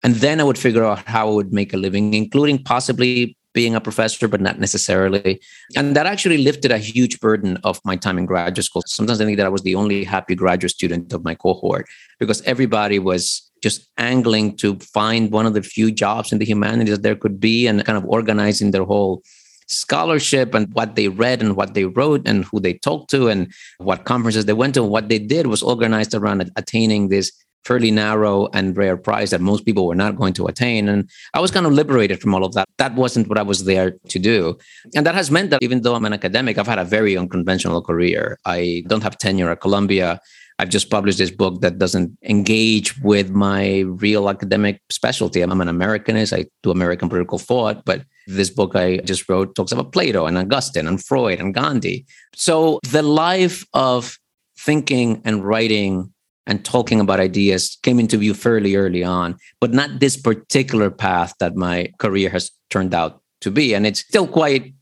And 0.04 0.16
then 0.16 0.42
I 0.42 0.44
would 0.44 0.58
figure 0.58 0.84
out 0.84 1.00
how 1.08 1.30
I 1.30 1.32
would 1.32 1.54
make 1.54 1.74
a 1.74 1.78
living, 1.78 2.14
including 2.14 2.62
possibly 2.62 3.38
being 3.54 3.76
a 3.76 3.80
professor, 3.80 4.28
but 4.28 4.42
not 4.42 4.60
necessarily. 4.60 5.40
And 5.78 5.96
that 5.96 6.06
actually 6.06 6.40
lifted 6.40 6.72
a 6.72 6.78
huge 6.78 7.20
burden 7.22 7.58
of 7.64 7.80
my 7.86 7.96
time 7.96 8.18
in 8.18 8.26
graduate 8.26 8.66
school. 8.66 8.82
Sometimes 8.86 9.22
I 9.22 9.26
think 9.26 9.38
that 9.38 9.46
I 9.46 9.50
was 9.50 9.62
the 9.62 9.76
only 9.76 10.04
happy 10.04 10.36
graduate 10.36 10.72
student 10.72 11.14
of 11.14 11.24
my 11.24 11.36
cohort 11.36 11.88
because 12.20 12.42
everybody 12.42 13.00
was 13.00 13.50
just 13.64 13.90
angling 13.98 14.58
to 14.58 14.76
find 14.80 15.32
one 15.32 15.46
of 15.46 15.54
the 15.54 15.64
few 15.64 15.90
jobs 15.90 16.32
in 16.34 16.38
the 16.38 16.46
humanities 16.46 16.96
that 16.96 17.04
there 17.04 17.16
could 17.16 17.40
be 17.40 17.66
and 17.66 17.86
kind 17.86 17.98
of 17.98 18.06
organizing 18.06 18.72
their 18.72 18.84
whole 18.84 19.24
scholarship 19.68 20.54
and 20.54 20.68
what 20.74 20.96
they 20.98 21.08
read 21.08 21.42
and 21.42 21.56
what 21.56 21.74
they 21.74 21.86
wrote 21.86 22.28
and 22.28 22.44
who 22.46 22.60
they 22.60 22.74
talked 22.74 23.10
to 23.10 23.30
and 23.30 23.52
what 23.78 24.04
conferences 24.04 24.46
they 24.46 24.54
went 24.54 24.74
to. 24.74 24.84
What 24.84 25.08
they 25.08 25.18
did 25.18 25.48
was 25.48 25.64
organized 25.64 26.14
around 26.14 26.52
attaining 26.58 27.08
this 27.08 27.32
fairly 27.64 27.92
narrow 27.92 28.50
and 28.54 28.76
rare 28.76 28.98
prize 28.98 29.30
that 29.32 29.40
most 29.40 29.64
people 29.64 29.88
were 29.88 29.96
not 29.96 30.18
going 30.18 30.34
to 30.34 30.48
attain. 30.48 30.90
And 30.90 31.10
I 31.34 31.40
was 31.40 31.50
kind 31.50 31.66
of 31.66 31.72
liberated 31.72 32.20
from 32.20 32.36
all 32.36 32.44
of 32.44 32.54
that. 32.56 32.68
That 32.78 32.96
wasn't 32.96 33.30
what 33.30 33.38
I 33.38 33.42
was 33.42 33.64
there 33.64 33.92
to 34.10 34.20
do. 34.20 34.58
And 34.96 35.06
that 35.06 35.16
has 35.16 35.32
meant 35.32 35.50
that 35.52 35.64
even 35.64 35.82
though 35.82 35.96
I'm 35.96 36.04
an 36.04 36.12
academic, 36.12 36.58
I've 36.58 36.68
had 36.68 36.80
a 36.80 36.84
very 36.84 37.16
unconventional 37.18 37.82
career. 37.82 38.38
I 38.46 38.84
don't 38.88 39.04
have 39.04 39.18
tenure 39.18 39.50
at 39.50 39.62
Columbia. 39.62 40.20
I've 40.60 40.70
just 40.70 40.90
published 40.90 41.18
this 41.18 41.32
book 41.32 41.62
that 41.62 41.80
doesn't 41.80 42.18
engage 42.24 43.00
with 43.02 43.32
my 43.32 43.80
real 43.80 44.30
academic 44.30 44.82
specialty. 44.90 45.42
I'm 45.42 45.62
an 45.62 45.68
Americanist. 45.68 46.38
I 46.38 46.46
do 46.62 46.72
American 46.72 47.10
political 47.10 47.40
thought, 47.40 47.84
but 47.86 48.04
this 48.28 48.50
book 48.50 48.76
I 48.76 48.98
just 48.98 49.28
wrote 49.28 49.56
talks 49.56 49.72
about 49.72 49.92
Plato 49.92 50.26
and 50.26 50.38
Augustine 50.38 50.88
and 50.88 51.04
Freud 51.04 51.40
and 51.40 51.54
Gandhi. 51.54 52.06
So 52.36 52.80
the 52.90 53.02
life 53.02 53.66
of 53.74 54.18
thinking 54.58 55.22
and 55.26 55.44
writing 55.44 56.14
and 56.46 56.64
talking 56.64 57.00
about 57.00 57.20
ideas 57.20 57.78
came 57.84 58.00
into 58.00 58.18
view 58.18 58.34
fairly 58.34 58.76
early 58.76 59.04
on, 59.04 59.38
but 59.60 59.74
not 59.74 60.00
this 60.00 60.18
particular 60.18 60.92
path 60.92 61.34
that 61.40 61.56
my 61.56 61.92
career 62.00 62.30
has 62.30 62.52
turned 62.70 62.94
out 62.94 63.22
to 63.42 63.52
be. 63.52 63.74
And 63.74 63.88
it's 63.88 64.02
still 64.02 64.28
quite 64.28 64.74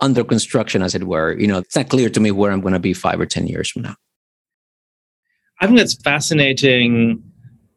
under 0.00 0.24
construction, 0.24 0.82
as 0.82 0.94
it 0.94 1.04
were. 1.04 1.38
You 1.38 1.46
know, 1.46 1.58
it's 1.58 1.76
not 1.76 1.88
clear 1.88 2.10
to 2.10 2.20
me 2.20 2.30
where 2.30 2.52
I'm 2.52 2.60
going 2.60 2.74
to 2.74 2.80
be 2.80 2.92
five 2.92 3.20
or 3.20 3.26
10 3.26 3.46
years 3.46 3.70
from 3.70 3.82
now. 3.82 3.96
I 5.62 5.66
think 5.66 5.78
that's 5.78 5.94
fascinating 5.94 7.22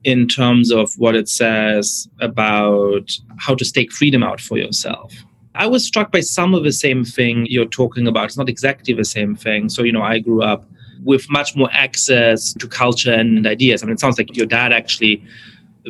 in 0.03 0.27
terms 0.27 0.71
of 0.71 0.91
what 0.97 1.15
it 1.15 1.29
says 1.29 2.09
about 2.19 3.11
how 3.37 3.53
to 3.53 3.63
stake 3.63 3.91
freedom 3.91 4.23
out 4.23 4.41
for 4.41 4.57
yourself. 4.57 5.13
I 5.53 5.67
was 5.67 5.85
struck 5.85 6.11
by 6.11 6.21
some 6.21 6.55
of 6.55 6.63
the 6.63 6.71
same 6.71 7.05
thing 7.05 7.45
you're 7.47 7.67
talking 7.67 8.07
about. 8.07 8.25
It's 8.25 8.37
not 8.37 8.49
exactly 8.49 8.95
the 8.95 9.05
same 9.05 9.35
thing. 9.35 9.69
So, 9.69 9.83
you 9.83 9.91
know, 9.91 10.01
I 10.01 10.17
grew 10.17 10.41
up 10.41 10.67
with 11.03 11.29
much 11.29 11.55
more 11.55 11.69
access 11.71 12.53
to 12.53 12.67
culture 12.67 13.13
and 13.13 13.45
ideas. 13.45 13.83
I 13.83 13.85
mean, 13.85 13.93
it 13.93 13.99
sounds 13.99 14.17
like 14.17 14.35
your 14.35 14.47
dad 14.47 14.73
actually, 14.73 15.23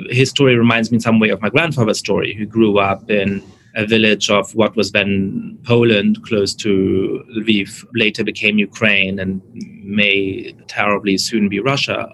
his 0.10 0.30
story 0.30 0.58
reminds 0.58 0.92
me 0.92 0.96
in 0.96 1.02
some 1.02 1.22
way 1.22 1.30
of 1.30 1.42
my 1.42 1.50
grandfather's 1.50 1.98
story, 1.98 2.34
who 2.34 2.46
grew 2.46 2.78
up 2.78 3.10
in 3.10 3.42
a 3.76 3.86
village 3.86 4.30
of 4.30 4.54
what 4.56 4.76
was 4.76 4.92
then 4.92 5.58
Poland, 5.64 6.24
close 6.24 6.54
to 6.56 7.24
Lviv, 7.38 7.86
later 7.94 8.24
became 8.24 8.58
Ukraine 8.58 9.20
and 9.20 9.42
may 9.84 10.54
terribly 10.68 11.18
soon 11.18 11.50
be 11.50 11.60
Russia 11.60 12.10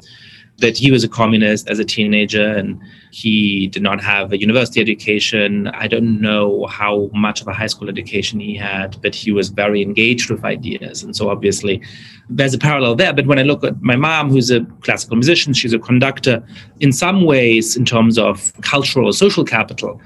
that 0.61 0.77
he 0.77 0.91
was 0.91 1.03
a 1.03 1.09
communist 1.09 1.69
as 1.69 1.79
a 1.79 1.85
teenager 1.85 2.47
and 2.47 2.79
he 3.11 3.67
did 3.67 3.81
not 3.81 4.01
have 4.01 4.31
a 4.31 4.39
university 4.39 4.79
education. 4.79 5.67
I 5.67 5.87
don't 5.87 6.21
know 6.21 6.65
how 6.67 7.09
much 7.13 7.41
of 7.41 7.47
a 7.47 7.53
high 7.53 7.67
school 7.67 7.89
education 7.89 8.39
he 8.39 8.55
had, 8.55 9.01
but 9.01 9.13
he 9.13 9.31
was 9.31 9.49
very 9.49 9.81
engaged 9.81 10.29
with 10.29 10.45
ideas. 10.45 11.03
And 11.03 11.15
so 11.15 11.29
obviously 11.29 11.81
there's 12.29 12.53
a 12.53 12.59
parallel 12.59 12.95
there. 12.95 13.11
But 13.11 13.25
when 13.25 13.39
I 13.39 13.43
look 13.43 13.63
at 13.63 13.81
my 13.81 13.95
mom, 13.95 14.29
who's 14.29 14.51
a 14.51 14.61
classical 14.81 15.17
musician, 15.17 15.53
she's 15.53 15.73
a 15.73 15.79
conductor, 15.79 16.43
in 16.79 16.91
some 16.93 17.25
ways, 17.25 17.75
in 17.75 17.83
terms 17.83 18.17
of 18.17 18.53
cultural 18.61 19.07
or 19.07 19.13
social 19.13 19.43
capital, 19.43 19.99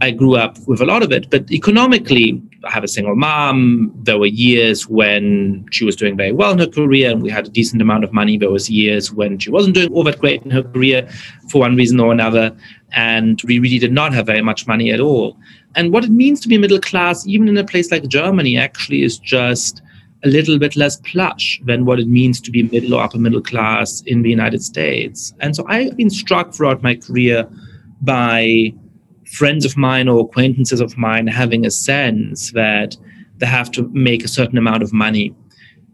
I 0.00 0.10
grew 0.10 0.36
up 0.36 0.58
with 0.66 0.82
a 0.82 0.84
lot 0.84 1.02
of 1.02 1.10
it, 1.10 1.30
but 1.30 1.50
economically, 1.50 2.42
I 2.64 2.70
have 2.70 2.84
a 2.84 2.88
single 2.88 3.16
mom. 3.16 3.92
There 4.02 4.18
were 4.18 4.26
years 4.26 4.86
when 4.86 5.64
she 5.70 5.86
was 5.86 5.96
doing 5.96 6.18
very 6.18 6.32
well 6.32 6.52
in 6.52 6.58
her 6.58 6.66
career, 6.66 7.10
and 7.10 7.22
we 7.22 7.30
had 7.30 7.46
a 7.46 7.50
decent 7.50 7.80
amount 7.80 8.04
of 8.04 8.12
money. 8.12 8.36
There 8.36 8.50
was 8.50 8.68
years 8.68 9.10
when 9.10 9.38
she 9.38 9.50
wasn't 9.50 9.74
doing 9.74 9.90
all 9.92 10.04
that 10.04 10.18
great 10.18 10.42
in 10.42 10.50
her 10.50 10.62
career 10.62 11.08
for 11.50 11.60
one 11.60 11.76
reason 11.76 11.98
or 11.98 12.12
another, 12.12 12.54
and 12.92 13.40
we 13.44 13.58
really 13.58 13.78
did 13.78 13.92
not 13.92 14.12
have 14.12 14.26
very 14.26 14.42
much 14.42 14.66
money 14.66 14.90
at 14.90 15.00
all. 15.00 15.38
And 15.76 15.92
what 15.92 16.04
it 16.04 16.10
means 16.10 16.40
to 16.40 16.48
be 16.48 16.58
middle 16.58 16.80
class, 16.80 17.26
even 17.26 17.48
in 17.48 17.56
a 17.56 17.64
place 17.64 17.90
like 17.90 18.06
Germany, 18.06 18.58
actually 18.58 19.02
is 19.02 19.18
just 19.18 19.80
a 20.24 20.28
little 20.28 20.58
bit 20.58 20.76
less 20.76 20.96
plush 20.96 21.60
than 21.64 21.86
what 21.86 22.00
it 22.00 22.08
means 22.08 22.40
to 22.42 22.50
be 22.50 22.64
middle 22.64 22.94
or 22.94 23.02
upper 23.02 23.18
middle 23.18 23.42
class 23.42 24.02
in 24.02 24.22
the 24.22 24.30
United 24.30 24.62
States. 24.62 25.32
And 25.40 25.56
so 25.56 25.64
I've 25.68 25.96
been 25.96 26.10
struck 26.10 26.52
throughout 26.52 26.82
my 26.82 26.96
career 26.96 27.48
by 28.02 28.74
friends 29.26 29.64
of 29.64 29.76
mine 29.76 30.08
or 30.08 30.20
acquaintances 30.20 30.80
of 30.80 30.96
mine 30.96 31.26
having 31.26 31.66
a 31.66 31.70
sense 31.70 32.52
that 32.52 32.96
they 33.38 33.46
have 33.46 33.70
to 33.72 33.88
make 33.92 34.24
a 34.24 34.28
certain 34.28 34.58
amount 34.58 34.82
of 34.82 34.92
money 34.92 35.34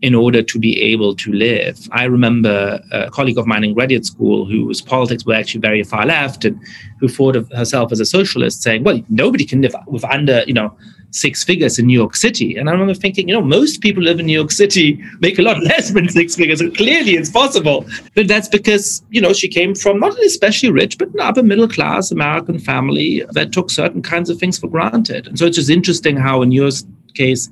in 0.03 0.15
order 0.17 0.43
to 0.43 0.59
be 0.59 0.81
able 0.83 1.15
to 1.15 1.33
live. 1.33 1.89
I 1.93 2.05
remember 2.05 2.81
a 2.91 3.09
colleague 3.11 3.39
of 3.39 3.47
mine 3.47 3.63
in 3.63 3.73
graduate 3.73 4.05
school 4.05 4.45
whose 4.45 4.81
politics 4.81 5.25
were 5.25 5.35
actually 5.35 5.61
very 5.61 5.85
far 5.85 6.05
left 6.05 6.45
and 6.45 6.61
who 6.99 7.07
thought 7.09 7.37
of 7.37 7.49
herself 7.53 7.93
as 7.93 8.01
a 8.01 8.05
socialist 8.05 8.63
saying, 8.63 8.83
well, 8.83 9.01
nobody 9.09 9.45
can 9.45 9.63
live 9.63 9.75
with 9.87 10.05
under, 10.05 10.43
you 10.47 10.55
know, 10.55 10.77
six 11.13 11.45
figures 11.45 11.79
in 11.79 11.87
New 11.87 11.99
York 11.99 12.17
City. 12.17 12.57
And 12.57 12.69
I 12.69 12.73
remember 12.73 12.95
thinking, 12.95 13.29
you 13.29 13.35
know, 13.35 13.43
most 13.43 13.81
people 13.81 14.03
live 14.03 14.19
in 14.19 14.27
New 14.27 14.33
York 14.33 14.51
City 14.51 15.03
make 15.21 15.39
a 15.39 15.43
lot 15.43 15.63
less 15.63 15.91
than 15.91 16.09
six 16.09 16.35
figures. 16.35 16.59
So 16.59 16.71
clearly 16.71 17.13
it's 17.13 17.31
possible. 17.31 17.87
But 18.15 18.29
that's 18.29 18.49
because, 18.49 19.03
you 19.11 19.21
know, 19.21 19.33
she 19.33 19.49
came 19.49 19.75
from 19.75 20.01
not 20.01 20.17
an 20.17 20.25
especially 20.25 20.71
rich, 20.71 20.99
but 20.99 21.09
an 21.09 21.21
upper 21.21 21.43
middle 21.43 21.69
class 21.69 22.11
American 22.11 22.59
family 22.59 23.25
that 23.33 23.53
took 23.53 23.71
certain 23.71 24.03
kinds 24.03 24.31
of 24.31 24.39
things 24.39 24.59
for 24.59 24.69
granted. 24.69 25.27
And 25.27 25.39
so 25.39 25.47
it's 25.47 25.57
just 25.57 25.71
interesting 25.71 26.17
how 26.17 26.43
in 26.43 26.51
your 26.51 26.71
case, 27.15 27.49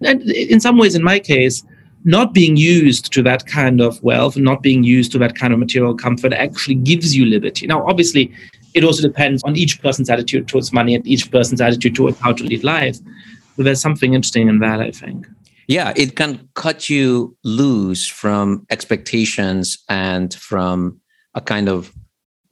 and 0.00 0.22
in 0.22 0.60
some 0.60 0.78
ways 0.78 0.94
in 0.94 1.02
my 1.02 1.18
case, 1.18 1.62
not 2.04 2.34
being 2.34 2.56
used 2.56 3.12
to 3.12 3.22
that 3.22 3.46
kind 3.46 3.80
of 3.80 4.02
wealth 4.02 4.36
not 4.36 4.62
being 4.62 4.84
used 4.84 5.10
to 5.12 5.18
that 5.18 5.36
kind 5.36 5.54
of 5.54 5.58
material 5.58 5.94
comfort 5.94 6.34
actually 6.34 6.74
gives 6.74 7.16
you 7.16 7.24
liberty. 7.24 7.66
Now, 7.66 7.86
obviously, 7.86 8.30
it 8.74 8.84
also 8.84 9.02
depends 9.02 9.42
on 9.44 9.56
each 9.56 9.80
person's 9.80 10.10
attitude 10.10 10.48
towards 10.48 10.72
money 10.72 10.94
and 10.94 11.06
each 11.06 11.30
person's 11.30 11.60
attitude 11.60 11.94
towards 11.94 12.18
how 12.18 12.32
to 12.32 12.44
lead 12.44 12.64
life. 12.64 12.98
But 13.56 13.64
there's 13.64 13.80
something 13.80 14.14
interesting 14.14 14.48
in 14.48 14.58
that, 14.58 14.80
I 14.80 14.90
think. 14.90 15.26
Yeah, 15.68 15.92
it 15.96 16.16
can 16.16 16.48
cut 16.54 16.90
you 16.90 17.36
loose 17.44 18.06
from 18.06 18.66
expectations 18.70 19.78
and 19.88 20.34
from 20.34 21.00
a 21.34 21.40
kind 21.40 21.68
of 21.68 21.92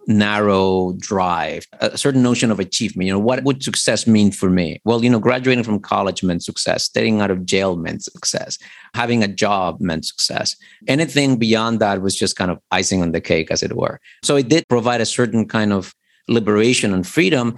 narrow 0.07 0.95
drive, 0.99 1.67
a 1.81 1.97
certain 1.97 2.23
notion 2.23 2.51
of 2.51 2.59
achievement. 2.59 3.07
You 3.07 3.13
know, 3.13 3.19
what 3.19 3.45
would 3.45 3.63
success 3.63 4.07
mean 4.07 4.33
for 4.33 4.51
me? 4.51 4.81
Well, 4.85 5.05
you 5.05 5.11
know, 5.11 5.21
graduating 5.21 5.65
from 5.65 5.81
college 5.81 6.23
meant 6.23 6.43
success, 6.43 6.85
staying 6.85 7.21
out 7.21 7.31
of 7.31 7.45
jail 7.45 7.77
meant 7.77 8.03
success, 8.03 8.59
having 8.95 9.23
a 9.23 9.29
job 9.29 9.81
meant 9.81 10.05
success. 10.05 10.57
Anything 10.89 11.37
beyond 11.37 11.81
that 11.81 12.03
was 12.03 12.17
just 12.17 12.37
kind 12.37 12.51
of 12.51 12.59
icing 12.71 13.03
on 13.03 13.13
the 13.13 13.21
cake, 13.21 13.51
as 13.51 13.63
it 13.63 13.77
were. 13.77 14.01
So 14.23 14.37
it 14.37 14.49
did 14.49 14.69
provide 14.69 15.01
a 15.01 15.07
certain 15.07 15.47
kind 15.47 15.73
of 15.73 15.95
liberation 16.29 16.93
and 16.93 17.07
freedom, 17.07 17.57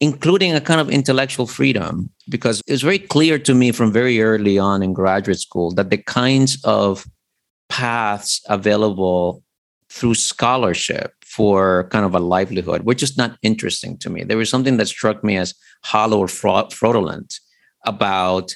including 0.00 0.54
a 0.54 0.60
kind 0.60 0.80
of 0.80 0.90
intellectual 0.90 1.46
freedom, 1.46 2.10
because 2.28 2.62
it 2.66 2.72
was 2.72 2.82
very 2.82 2.98
clear 2.98 3.38
to 3.38 3.54
me 3.54 3.72
from 3.72 3.92
very 3.92 4.20
early 4.20 4.58
on 4.58 4.82
in 4.82 4.92
graduate 4.92 5.40
school 5.40 5.72
that 5.74 5.90
the 5.90 5.98
kinds 5.98 6.62
of 6.64 7.04
paths 7.68 8.40
available 8.48 9.42
through 9.90 10.14
scholarship 10.14 11.12
for 11.24 11.88
kind 11.90 12.04
of 12.04 12.14
a 12.14 12.20
livelihood 12.20 12.84
were 12.84 12.94
just 12.94 13.16
not 13.16 13.38
interesting 13.42 13.96
to 13.98 14.10
me. 14.10 14.24
There 14.24 14.36
was 14.36 14.50
something 14.50 14.76
that 14.76 14.88
struck 14.88 15.22
me 15.24 15.36
as 15.36 15.54
hollow 15.84 16.18
or 16.18 16.28
fraudulent 16.28 17.34
about 17.86 18.54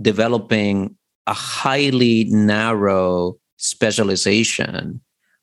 developing 0.00 0.96
a 1.26 1.32
highly 1.32 2.24
narrow 2.24 3.36
specialization 3.56 5.00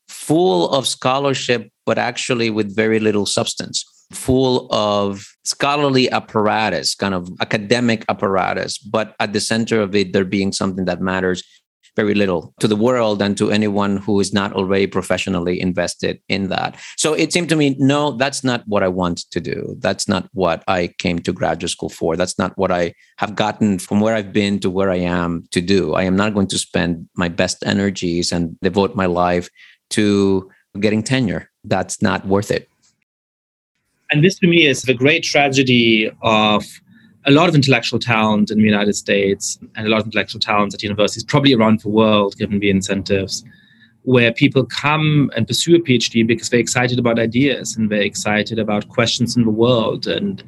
full 0.08 0.70
of 0.70 0.86
scholarship, 0.86 1.71
but 1.86 1.98
actually 1.98 2.50
with 2.50 2.74
very 2.74 3.00
little 3.00 3.26
substance, 3.26 3.84
full 4.12 4.68
of 4.72 5.26
scholarly 5.44 6.10
apparatus, 6.10 6.94
kind 6.94 7.14
of 7.14 7.28
academic 7.40 8.04
apparatus, 8.08 8.78
but 8.78 9.14
at 9.20 9.32
the 9.32 9.40
center 9.40 9.80
of 9.80 9.94
it, 9.94 10.12
there 10.12 10.24
being 10.24 10.52
something 10.52 10.84
that 10.84 11.00
matters 11.00 11.42
very 11.94 12.14
little 12.14 12.54
to 12.58 12.66
the 12.66 12.76
world 12.76 13.20
and 13.20 13.36
to 13.36 13.50
anyone 13.50 13.98
who 13.98 14.18
is 14.18 14.32
not 14.32 14.52
already 14.54 14.86
professionally 14.86 15.60
invested 15.60 16.18
in 16.28 16.48
that. 16.48 16.76
So 16.96 17.12
it 17.12 17.32
seemed 17.32 17.50
to 17.50 17.56
me, 17.56 17.76
no, 17.78 18.12
that's 18.12 18.42
not 18.42 18.66
what 18.66 18.82
I 18.82 18.88
want 18.88 19.30
to 19.30 19.40
do. 19.40 19.76
That's 19.78 20.08
not 20.08 20.28
what 20.32 20.64
I 20.66 20.88
came 20.98 21.18
to 21.20 21.32
graduate 21.32 21.70
school 21.70 21.90
for. 21.90 22.16
That's 22.16 22.38
not 22.38 22.56
what 22.56 22.72
I 22.72 22.94
have 23.18 23.36
gotten 23.36 23.78
from 23.78 24.00
where 24.00 24.14
I've 24.14 24.32
been 24.32 24.58
to 24.60 24.70
where 24.70 24.90
I 24.90 25.00
am 25.00 25.44
to 25.50 25.60
do. 25.60 25.94
I 25.94 26.04
am 26.04 26.16
not 26.16 26.32
going 26.32 26.48
to 26.48 26.58
spend 26.58 27.08
my 27.14 27.28
best 27.28 27.62
energies 27.66 28.32
and 28.32 28.58
devote 28.60 28.96
my 28.96 29.06
life 29.06 29.50
to 29.90 30.50
getting 30.80 31.02
tenure. 31.02 31.50
That's 31.64 32.02
not 32.02 32.26
worth 32.26 32.50
it. 32.50 32.68
And 34.10 34.22
this 34.22 34.38
to 34.40 34.46
me 34.46 34.66
is 34.66 34.82
the 34.82 34.94
great 34.94 35.22
tragedy 35.22 36.10
of 36.22 36.64
a 37.24 37.30
lot 37.30 37.48
of 37.48 37.54
intellectual 37.54 37.98
talent 37.98 38.50
in 38.50 38.58
the 38.58 38.64
United 38.64 38.94
States 38.94 39.58
and 39.76 39.86
a 39.86 39.90
lot 39.90 40.00
of 40.00 40.06
intellectual 40.06 40.40
talent 40.40 40.74
at 40.74 40.82
universities, 40.82 41.24
probably 41.24 41.54
around 41.54 41.80
the 41.80 41.88
world, 41.88 42.36
given 42.36 42.58
the 42.58 42.68
incentives, 42.68 43.44
where 44.02 44.32
people 44.32 44.64
come 44.66 45.30
and 45.36 45.46
pursue 45.46 45.76
a 45.76 45.80
PhD 45.80 46.26
because 46.26 46.50
they're 46.50 46.60
excited 46.60 46.98
about 46.98 47.18
ideas 47.18 47.76
and 47.76 47.90
they're 47.90 48.02
excited 48.02 48.58
about 48.58 48.88
questions 48.88 49.36
in 49.36 49.44
the 49.44 49.50
world, 49.50 50.06
and 50.06 50.42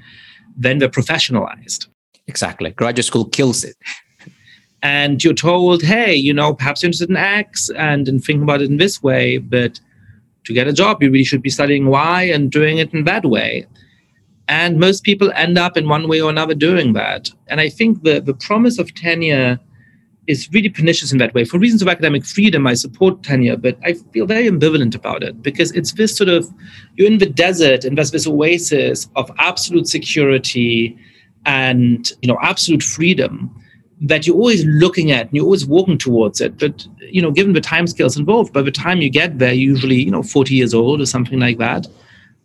then 0.57 0.79
they're 0.79 0.89
professionalized. 0.89 1.87
Exactly. 2.27 2.71
Graduate 2.71 3.05
school 3.05 3.27
kills 3.27 3.63
it. 3.65 3.77
and 4.83 5.23
you're 5.23 5.33
told, 5.33 5.83
hey, 5.83 6.15
you 6.15 6.35
know, 6.35 6.53
perhaps 6.53 6.83
you're 6.83 6.89
interested 6.89 7.11
in 7.11 7.17
X 7.17 7.71
and 7.71 8.09
in 8.09 8.21
thinking 8.21 8.43
about 8.43 8.61
it 8.61 8.71
in 8.71 8.79
this 8.79 9.03
way, 9.03 9.39
but 9.39 9.81
to 10.45 10.53
get 10.53 10.69
a 10.69 10.73
job, 10.73 11.03
you 11.03 11.11
really 11.11 11.25
should 11.25 11.43
be 11.43 11.51
studying 11.51 11.87
Y 11.87 12.23
and 12.23 12.51
doing 12.51 12.79
it 12.79 12.93
in 12.93 13.05
that 13.05 13.25
way. 13.25 13.67
And 14.49 14.79
most 14.79 15.05
people 15.05 15.33
end 15.35 15.59
up 15.59 15.77
in 15.77 15.89
one 15.89 16.07
way 16.09 16.21
or 16.21 16.29
another 16.31 16.55
doing 16.55 16.93
that. 16.93 17.31
And 17.49 17.61
I 17.61 17.69
think 17.69 18.03
the, 18.03 18.21
the 18.21 18.35
promise 18.35 18.79
of 18.79 18.95
tenure 18.95 19.59
is 20.27 20.49
really 20.53 20.69
pernicious 20.69 21.13
in 21.13 21.19
that 21.19 21.35
way. 21.35 21.45
For 21.45 21.59
reasons 21.59 21.83
of 21.83 21.89
academic 21.89 22.25
freedom, 22.25 22.67
I 22.67 22.75
support 22.75 23.23
tenure, 23.23 23.57
but 23.57 23.79
I 23.85 23.95
feel 24.13 24.27
very 24.27 24.49
ambivalent 24.49 24.95
about 24.95 25.23
it 25.23 25.43
because 25.43 25.71
it's 25.73 25.93
this 25.93 26.17
sort 26.17 26.31
of 26.31 26.51
you're 26.97 27.11
in 27.11 27.19
the 27.19 27.27
desert 27.27 27.85
and 27.85 27.97
there's 27.97 28.11
this 28.11 28.27
oasis 28.27 29.09
of 29.17 29.31
absolute 29.39 29.87
security 29.87 30.97
and 31.47 32.11
you 32.23 32.29
know 32.29 32.39
absolute 32.43 32.83
freedom. 32.83 33.55
That 34.01 34.27
you're 34.27 34.37
always 34.37 34.65
looking 34.65 35.11
at 35.11 35.27
and 35.27 35.35
you're 35.35 35.45
always 35.45 35.67
walking 35.67 35.99
towards 35.99 36.41
it. 36.41 36.59
But 36.59 36.87
you 37.01 37.23
know, 37.23 37.31
given 37.31 37.53
the 37.53 37.61
time 37.61 37.87
scales 37.87 38.17
involved, 38.17 38.53
by 38.53 38.63
the 38.63 38.71
time 38.71 39.01
you 39.01 39.11
get 39.11 39.39
there, 39.39 39.53
usually 39.53 39.97
you 39.97 40.11
know 40.11 40.23
40 40.23 40.55
years 40.55 40.75
old 40.75 41.01
or 41.01 41.07
something 41.07 41.39
like 41.39 41.59
that. 41.59 41.87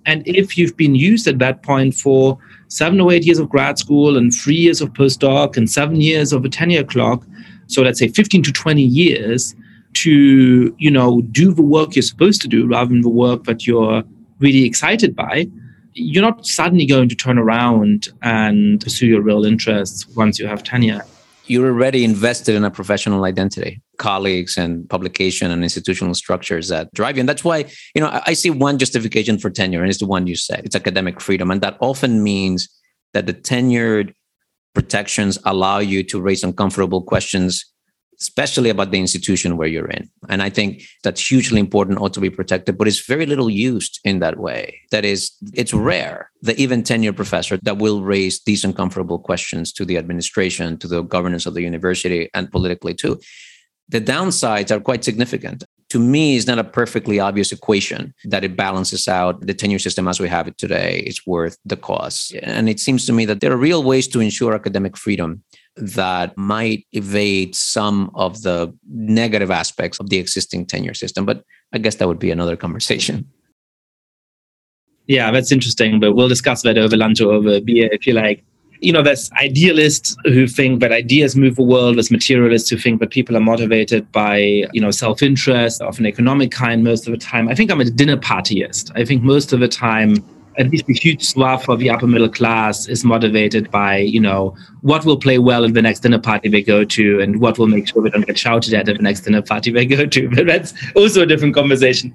And 0.05 0.25
if 0.27 0.57
you've 0.57 0.77
been 0.77 0.95
used 0.95 1.27
at 1.27 1.39
that 1.39 1.61
point 1.61 1.93
for 1.93 2.37
seven 2.69 2.99
or 3.01 3.11
eight 3.11 3.25
years 3.25 3.39
of 3.39 3.49
grad 3.49 3.77
school 3.77 4.17
and 4.17 4.33
three 4.33 4.55
years 4.55 4.81
of 4.81 4.93
postdoc 4.93 5.57
and 5.57 5.69
seven 5.69 6.01
years 6.01 6.31
of 6.31 6.45
a 6.45 6.49
tenure 6.49 6.83
clock, 6.83 7.25
so 7.67 7.81
let's 7.81 7.99
say 7.99 8.07
15 8.07 8.43
to 8.43 8.51
20 8.51 8.81
years 8.81 9.55
to 9.93 10.75
you 10.77 10.91
know 10.91 11.21
do 11.31 11.53
the 11.53 11.61
work 11.61 11.95
you're 11.95 12.03
supposed 12.03 12.41
to 12.41 12.47
do 12.47 12.67
rather 12.67 12.89
than 12.89 13.01
the 13.01 13.09
work 13.09 13.43
that 13.45 13.65
you're 13.65 14.03
really 14.39 14.63
excited 14.63 15.15
by 15.15 15.47
you're 15.93 16.23
not 16.23 16.45
suddenly 16.45 16.85
going 16.85 17.09
to 17.09 17.15
turn 17.15 17.37
around 17.37 18.09
and 18.21 18.81
pursue 18.81 19.07
your 19.07 19.21
real 19.21 19.43
interests 19.43 20.07
once 20.15 20.39
you 20.39 20.47
have 20.47 20.63
tenure. 20.63 21.03
You're 21.49 21.67
already 21.67 22.05
invested 22.05 22.53
in 22.55 22.63
a 22.63 22.69
professional 22.69 23.25
identity, 23.25 23.81
colleagues 23.97 24.55
and 24.55 24.87
publication 24.87 25.49
and 25.49 25.63
institutional 25.63 26.13
structures 26.13 26.67
that 26.67 26.93
drive 26.93 27.17
you. 27.17 27.21
And 27.21 27.27
that's 27.27 27.43
why, 27.43 27.65
you 27.95 28.01
know, 28.01 28.21
I 28.25 28.33
see 28.33 28.51
one 28.51 28.77
justification 28.77 29.39
for 29.39 29.49
tenure, 29.49 29.81
and 29.81 29.89
it's 29.89 29.99
the 29.99 30.05
one 30.05 30.27
you 30.27 30.35
said. 30.35 30.61
It's 30.63 30.75
academic 30.75 31.19
freedom. 31.19 31.49
And 31.49 31.61
that 31.61 31.77
often 31.81 32.23
means 32.23 32.69
that 33.13 33.25
the 33.25 33.33
tenured 33.33 34.13
protections 34.75 35.39
allow 35.43 35.79
you 35.79 36.03
to 36.03 36.21
raise 36.21 36.43
uncomfortable 36.43 37.01
questions 37.01 37.65
especially 38.21 38.69
about 38.69 38.91
the 38.91 38.99
institution 38.99 39.55
where 39.55 39.67
you're 39.67 39.87
in. 39.87 40.09
And 40.27 40.41
I 40.41 40.49
think 40.49 40.83
that's 41.03 41.25
hugely 41.25 41.59
important, 41.59 41.99
ought 41.99 42.13
to 42.13 42.19
be 42.19 42.29
protected, 42.29 42.77
but 42.77 42.87
it's 42.87 43.05
very 43.05 43.25
little 43.25 43.49
used 43.49 43.99
in 44.03 44.19
that 44.19 44.37
way. 44.37 44.79
That 44.91 45.05
is, 45.05 45.31
it's 45.53 45.73
rare 45.73 46.29
that 46.41 46.59
even 46.59 46.83
tenure 46.83 47.13
professor 47.13 47.57
that 47.63 47.77
will 47.77 48.03
raise 48.03 48.41
these 48.43 48.63
uncomfortable 48.63 49.19
questions 49.19 49.71
to 49.73 49.85
the 49.85 49.97
administration, 49.97 50.77
to 50.79 50.87
the 50.87 51.01
governance 51.01 51.45
of 51.45 51.53
the 51.53 51.61
university, 51.61 52.29
and 52.33 52.51
politically 52.51 52.93
too. 52.93 53.19
The 53.87 54.01
downsides 54.01 54.69
are 54.69 54.79
quite 54.79 55.03
significant. 55.03 55.63
To 55.89 55.99
me, 55.99 56.37
it's 56.37 56.45
not 56.45 56.59
a 56.59 56.63
perfectly 56.63 57.19
obvious 57.19 57.51
equation 57.51 58.13
that 58.25 58.43
it 58.43 58.55
balances 58.55 59.07
out 59.07 59.41
the 59.41 59.55
tenure 59.55 59.79
system 59.79 60.07
as 60.07 60.19
we 60.19 60.27
have 60.29 60.47
it 60.47 60.59
today 60.59 60.99
is 60.99 61.25
worth 61.25 61.57
the 61.65 61.75
cost. 61.75 62.35
And 62.43 62.69
it 62.69 62.79
seems 62.79 63.07
to 63.07 63.13
me 63.13 63.25
that 63.25 63.39
there 63.39 63.51
are 63.51 63.57
real 63.57 63.81
ways 63.81 64.07
to 64.09 64.19
ensure 64.19 64.53
academic 64.53 64.95
freedom 64.95 65.43
that 65.77 66.37
might 66.37 66.85
evade 66.91 67.55
some 67.55 68.11
of 68.13 68.41
the 68.41 68.73
negative 68.89 69.51
aspects 69.51 69.99
of 69.99 70.09
the 70.09 70.17
existing 70.17 70.65
tenure 70.65 70.93
system. 70.93 71.25
But 71.25 71.43
I 71.73 71.77
guess 71.77 71.95
that 71.95 72.07
would 72.07 72.19
be 72.19 72.31
another 72.31 72.55
conversation. 72.55 73.29
Yeah, 75.07 75.31
that's 75.31 75.51
interesting, 75.51 75.99
but 75.99 76.13
we'll 76.13 76.27
discuss 76.27 76.61
that 76.63 76.77
over 76.77 76.95
lunch 76.95 77.19
or 77.19 77.31
over 77.31 77.59
beer 77.61 77.89
if 77.91 78.05
you 78.05 78.13
like. 78.13 78.43
You 78.81 78.93
know, 78.93 79.01
there's 79.01 79.29
idealists 79.33 80.15
who 80.23 80.47
think 80.47 80.79
that 80.79 80.91
ideas 80.91 81.35
move 81.35 81.55
the 81.55 81.63
world. 81.63 81.97
There's 81.97 82.11
materialists 82.11 82.69
who 82.69 82.77
think 82.77 82.99
that 83.01 83.09
people 83.09 83.35
are 83.35 83.41
motivated 83.41 84.09
by, 84.11 84.37
you 84.71 84.79
know, 84.79 84.91
self-interest 84.91 85.81
of 85.81 85.99
an 85.99 86.05
economic 86.05 86.51
kind 86.51 86.83
most 86.83 87.07
of 87.07 87.11
the 87.11 87.17
time. 87.17 87.49
I 87.49 87.55
think 87.55 87.71
I'm 87.71 87.81
a 87.81 87.85
dinner 87.85 88.15
partyist. 88.15 88.91
I 88.95 89.03
think 89.03 89.23
most 89.23 89.51
of 89.51 89.59
the 89.59 89.67
time 89.67 90.23
at 90.57 90.69
least 90.69 90.89
a 90.89 90.93
huge 90.93 91.23
swath 91.23 91.69
of 91.69 91.79
the 91.79 91.89
upper 91.89 92.07
middle 92.07 92.29
class 92.29 92.87
is 92.87 93.03
motivated 93.05 93.69
by, 93.71 93.97
you 93.97 94.19
know, 94.19 94.55
what 94.81 95.05
will 95.05 95.17
play 95.17 95.37
well 95.37 95.63
in 95.63 95.73
the 95.73 95.81
next 95.81 96.01
dinner 96.01 96.19
party 96.19 96.49
they 96.49 96.61
go 96.61 96.83
to 96.83 97.19
and 97.19 97.39
what 97.39 97.57
will 97.57 97.67
make 97.67 97.87
sure 97.87 98.01
they 98.01 98.09
don't 98.09 98.25
get 98.25 98.37
shouted 98.37 98.73
at 98.73 98.89
at 98.89 98.97
the 98.97 99.03
next 99.03 99.21
dinner 99.21 99.41
party 99.41 99.71
they 99.71 99.85
go 99.85 100.05
to. 100.05 100.29
But 100.35 100.47
that's 100.47 100.73
also 100.95 101.21
a 101.21 101.25
different 101.25 101.55
conversation. 101.55 102.13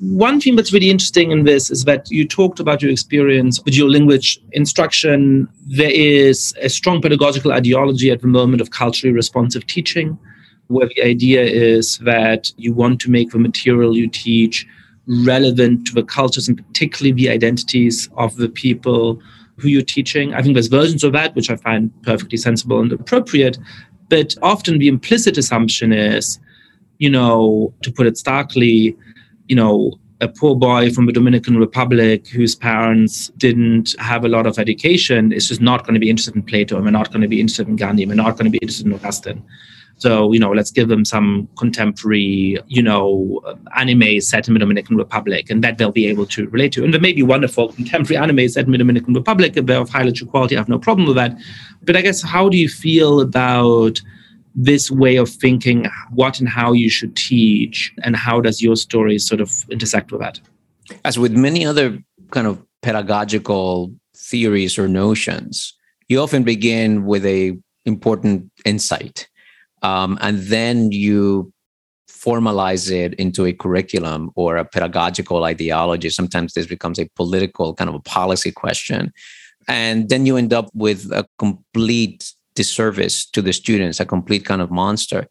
One 0.00 0.40
thing 0.40 0.56
that's 0.56 0.72
really 0.72 0.90
interesting 0.90 1.30
in 1.30 1.44
this 1.44 1.70
is 1.70 1.84
that 1.84 2.10
you 2.10 2.26
talked 2.26 2.60
about 2.60 2.82
your 2.82 2.90
experience 2.90 3.62
with 3.64 3.74
your 3.74 3.90
language 3.90 4.38
instruction. 4.52 5.48
There 5.66 5.90
is 5.90 6.54
a 6.60 6.68
strong 6.68 7.00
pedagogical 7.00 7.52
ideology 7.52 8.10
at 8.10 8.20
the 8.20 8.28
moment 8.28 8.60
of 8.60 8.70
culturally 8.70 9.14
responsive 9.14 9.66
teaching, 9.66 10.18
where 10.68 10.88
the 10.88 11.02
idea 11.02 11.42
is 11.42 11.98
that 11.98 12.50
you 12.56 12.72
want 12.72 13.00
to 13.02 13.10
make 13.10 13.30
the 13.30 13.38
material 13.38 13.96
you 13.96 14.08
teach 14.08 14.66
relevant 15.08 15.86
to 15.86 15.94
the 15.94 16.02
cultures 16.02 16.48
and 16.48 16.56
particularly 16.56 17.12
the 17.12 17.30
identities 17.30 18.08
of 18.16 18.36
the 18.36 18.48
people 18.48 19.20
who 19.58 19.68
you're 19.68 19.82
teaching. 19.82 20.34
I 20.34 20.42
think 20.42 20.54
there's 20.54 20.66
versions 20.66 21.04
of 21.04 21.12
that 21.12 21.34
which 21.34 21.50
I 21.50 21.56
find 21.56 21.90
perfectly 22.02 22.38
sensible 22.38 22.80
and 22.80 22.92
appropriate. 22.92 23.58
But 24.08 24.34
often 24.42 24.78
the 24.78 24.88
implicit 24.88 25.38
assumption 25.38 25.92
is, 25.92 26.38
you 26.98 27.10
know, 27.10 27.72
to 27.82 27.90
put 27.90 28.06
it 28.06 28.16
starkly, 28.16 28.96
you 29.48 29.56
know, 29.56 29.92
a 30.20 30.28
poor 30.28 30.56
boy 30.56 30.90
from 30.90 31.06
the 31.06 31.12
Dominican 31.12 31.58
Republic 31.58 32.26
whose 32.28 32.54
parents 32.54 33.28
didn't 33.36 33.94
have 33.98 34.24
a 34.24 34.28
lot 34.28 34.46
of 34.46 34.58
education 34.58 35.30
is 35.30 35.48
just 35.48 35.60
not 35.60 35.84
going 35.84 35.94
to 35.94 36.00
be 36.00 36.08
interested 36.08 36.34
in 36.34 36.42
Plato 36.42 36.76
and 36.76 36.84
we're 36.84 36.90
not 36.90 37.12
going 37.12 37.20
to 37.20 37.28
be 37.28 37.40
interested 37.40 37.68
in 37.68 37.76
Gandhi 37.76 38.04
and 38.04 38.10
we're 38.10 38.16
not 38.16 38.32
going 38.32 38.50
to 38.50 38.50
be 38.50 38.58
interested 38.58 38.86
in 38.86 38.94
Augustine. 38.94 39.42
So, 39.98 40.30
you 40.32 40.38
know, 40.38 40.50
let's 40.50 40.70
give 40.70 40.88
them 40.88 41.06
some 41.06 41.48
contemporary, 41.56 42.58
you 42.66 42.82
know, 42.82 43.40
anime 43.76 44.20
set 44.20 44.46
in 44.46 44.54
the 44.54 44.60
Dominican 44.60 44.96
Republic, 44.96 45.48
and 45.48 45.64
that 45.64 45.78
they'll 45.78 45.90
be 45.90 46.06
able 46.06 46.26
to 46.26 46.46
relate 46.50 46.72
to. 46.72 46.84
And 46.84 46.92
there 46.92 47.00
may 47.00 47.14
be 47.14 47.22
wonderful 47.22 47.72
contemporary 47.72 48.22
anime 48.22 48.46
set 48.48 48.66
in 48.66 48.72
the 48.72 48.78
Dominican 48.78 49.14
Republic, 49.14 49.54
they're 49.54 49.80
of 49.80 49.88
high 49.88 50.02
literature 50.02 50.26
quality, 50.26 50.54
I 50.54 50.60
have 50.60 50.68
no 50.68 50.78
problem 50.78 51.06
with 51.06 51.16
that. 51.16 51.38
But 51.82 51.96
I 51.96 52.02
guess, 52.02 52.20
how 52.20 52.50
do 52.50 52.58
you 52.58 52.68
feel 52.68 53.20
about 53.20 54.00
this 54.54 54.90
way 54.90 55.16
of 55.16 55.30
thinking, 55.30 55.86
what 56.12 56.40
and 56.40 56.48
how 56.48 56.72
you 56.72 56.90
should 56.90 57.16
teach, 57.16 57.92
and 58.02 58.16
how 58.16 58.40
does 58.40 58.60
your 58.60 58.76
story 58.76 59.18
sort 59.18 59.40
of 59.40 59.64
intersect 59.70 60.12
with 60.12 60.20
that? 60.20 60.40
As 61.04 61.18
with 61.18 61.32
many 61.32 61.64
other 61.64 61.98
kind 62.30 62.46
of 62.46 62.62
pedagogical 62.82 63.94
theories 64.14 64.78
or 64.78 64.88
notions, 64.88 65.72
you 66.08 66.20
often 66.20 66.42
begin 66.42 67.06
with 67.06 67.24
a 67.24 67.56
important 67.86 68.50
insight 68.64 69.28
um, 69.86 70.18
and 70.20 70.38
then 70.54 70.90
you 70.90 71.52
formalize 72.08 72.90
it 72.90 73.14
into 73.14 73.46
a 73.46 73.52
curriculum 73.52 74.30
or 74.34 74.56
a 74.56 74.64
pedagogical 74.64 75.44
ideology. 75.44 76.10
Sometimes 76.10 76.54
this 76.54 76.66
becomes 76.66 76.98
a 76.98 77.08
political 77.14 77.72
kind 77.74 77.88
of 77.88 77.94
a 77.94 78.00
policy 78.00 78.50
question. 78.50 79.12
And 79.68 80.08
then 80.08 80.26
you 80.26 80.36
end 80.36 80.52
up 80.52 80.68
with 80.74 81.12
a 81.12 81.24
complete 81.38 82.32
disservice 82.56 83.26
to 83.30 83.40
the 83.42 83.52
students, 83.52 84.00
a 84.00 84.04
complete 84.04 84.44
kind 84.44 84.60
of 84.60 84.70
monster. 84.72 85.28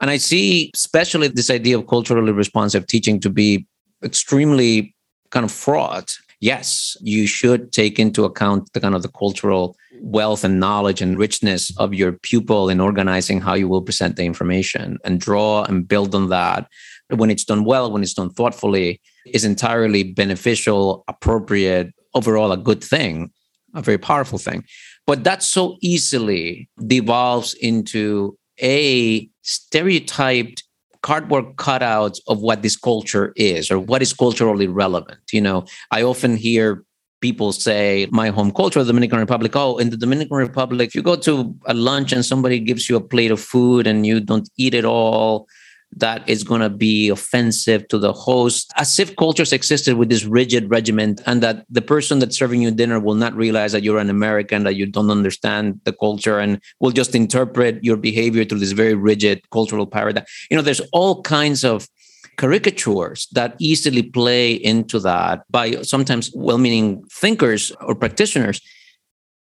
And 0.00 0.08
I 0.10 0.18
see, 0.18 0.70
especially 0.74 1.28
this 1.28 1.50
idea 1.50 1.76
of 1.76 1.88
culturally 1.88 2.32
responsive 2.32 2.86
teaching 2.86 3.18
to 3.20 3.30
be 3.30 3.66
extremely 4.04 4.94
kind 5.30 5.44
of 5.44 5.50
fraught. 5.50 6.14
Yes, 6.40 6.96
you 7.00 7.26
should 7.26 7.72
take 7.72 7.98
into 7.98 8.24
account 8.24 8.72
the 8.72 8.80
kind 8.80 8.94
of 8.94 9.02
the 9.02 9.08
cultural 9.22 9.74
wealth 10.00 10.44
and 10.44 10.60
knowledge 10.60 11.02
and 11.02 11.18
richness 11.18 11.76
of 11.78 11.94
your 11.94 12.12
pupil 12.12 12.68
in 12.68 12.80
organizing 12.80 13.40
how 13.40 13.54
you 13.54 13.68
will 13.68 13.82
present 13.82 14.16
the 14.16 14.24
information 14.24 14.98
and 15.04 15.20
draw 15.20 15.64
and 15.64 15.88
build 15.88 16.14
on 16.14 16.28
that. 16.28 16.68
When 17.14 17.30
it's 17.30 17.44
done 17.44 17.64
well 17.64 17.92
when 17.92 18.02
it's 18.02 18.14
done 18.14 18.30
thoughtfully 18.30 19.00
is 19.26 19.44
entirely 19.44 20.02
beneficial 20.02 21.04
appropriate 21.08 21.94
overall 22.14 22.52
a 22.52 22.56
good 22.56 22.82
thing 22.82 23.30
a 23.74 23.82
very 23.82 23.98
powerful 23.98 24.38
thing. 24.38 24.64
But 25.06 25.24
that 25.24 25.42
so 25.42 25.76
easily 25.80 26.68
devolves 26.86 27.54
into 27.54 28.36
a 28.60 29.28
stereotyped 29.42 30.64
cardboard 31.02 31.56
cutouts 31.56 32.18
of 32.26 32.40
what 32.40 32.62
this 32.62 32.76
culture 32.76 33.32
is 33.36 33.70
or 33.70 33.78
what 33.78 34.02
is 34.02 34.12
culturally 34.12 34.66
relevant. 34.66 35.20
You 35.30 35.42
know 35.42 35.64
i 35.90 36.02
often 36.02 36.36
hear 36.36 36.84
people 37.20 37.52
say 37.52 38.06
my 38.10 38.28
home 38.28 38.52
culture, 38.52 38.82
the 38.82 38.92
Dominican 38.92 39.18
Republic. 39.18 39.52
Oh, 39.54 39.78
in 39.78 39.90
the 39.90 39.96
Dominican 39.96 40.36
Republic, 40.36 40.88
if 40.88 40.94
you 40.94 41.02
go 41.02 41.16
to 41.16 41.54
a 41.66 41.74
lunch 41.74 42.12
and 42.12 42.24
somebody 42.24 42.60
gives 42.60 42.88
you 42.88 42.96
a 42.96 43.00
plate 43.00 43.30
of 43.30 43.40
food 43.40 43.86
and 43.86 44.06
you 44.06 44.20
don't 44.20 44.48
eat 44.56 44.74
it 44.74 44.84
all, 44.84 45.48
that 45.96 46.28
is 46.28 46.44
going 46.44 46.60
to 46.60 46.68
be 46.68 47.08
offensive 47.08 47.86
to 47.88 47.98
the 47.98 48.12
host. 48.12 48.70
As 48.76 48.98
if 48.98 49.16
cultures 49.16 49.52
existed 49.52 49.96
with 49.96 50.10
this 50.10 50.24
rigid 50.24 50.68
regiment, 50.68 51.22
and 51.26 51.42
that 51.42 51.64
the 51.70 51.80
person 51.80 52.18
that's 52.18 52.36
serving 52.36 52.60
you 52.60 52.70
dinner 52.70 53.00
will 53.00 53.14
not 53.14 53.34
realize 53.34 53.72
that 53.72 53.82
you're 53.82 53.98
an 53.98 54.10
American, 54.10 54.64
that 54.64 54.74
you 54.74 54.84
don't 54.84 55.10
understand 55.10 55.80
the 55.84 55.92
culture, 55.92 56.38
and 56.38 56.60
will 56.80 56.90
just 56.90 57.14
interpret 57.14 57.82
your 57.82 57.96
behavior 57.96 58.44
through 58.44 58.58
this 58.58 58.72
very 58.72 58.94
rigid 58.94 59.48
cultural 59.50 59.86
paradigm. 59.86 60.24
You 60.50 60.56
know, 60.56 60.62
there's 60.62 60.82
all 60.92 61.22
kinds 61.22 61.64
of 61.64 61.88
caricatures 62.36 63.28
that 63.32 63.56
easily 63.58 64.02
play 64.02 64.52
into 64.52 64.98
that 65.00 65.44
by 65.50 65.82
sometimes 65.82 66.30
well 66.34 66.58
meaning 66.58 67.04
thinkers 67.10 67.72
or 67.80 67.94
practitioners. 67.94 68.60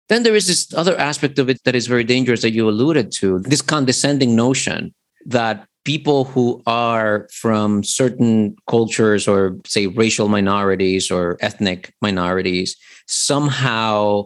Then 0.10 0.24
there 0.24 0.36
is 0.36 0.48
this 0.48 0.74
other 0.74 0.98
aspect 0.98 1.40
of 1.40 1.50
it 1.50 1.64
that 1.64 1.76
is 1.76 1.88
very 1.88 2.04
dangerous 2.04 2.42
that 2.42 2.52
you 2.52 2.70
alluded 2.70 3.12
to 3.14 3.40
this 3.40 3.62
condescending 3.62 4.36
notion 4.36 4.94
that 5.26 5.66
people 5.86 6.26
who 6.26 6.62
are 6.66 7.28
from 7.32 7.84
certain 7.84 8.56
cultures 8.68 9.28
or, 9.28 9.58
say, 9.66 9.88
racial 9.88 10.28
minorities 10.30 11.12
or 11.12 11.38
ethnic 11.42 11.94
minorities 12.02 12.76
somehow 13.08 14.24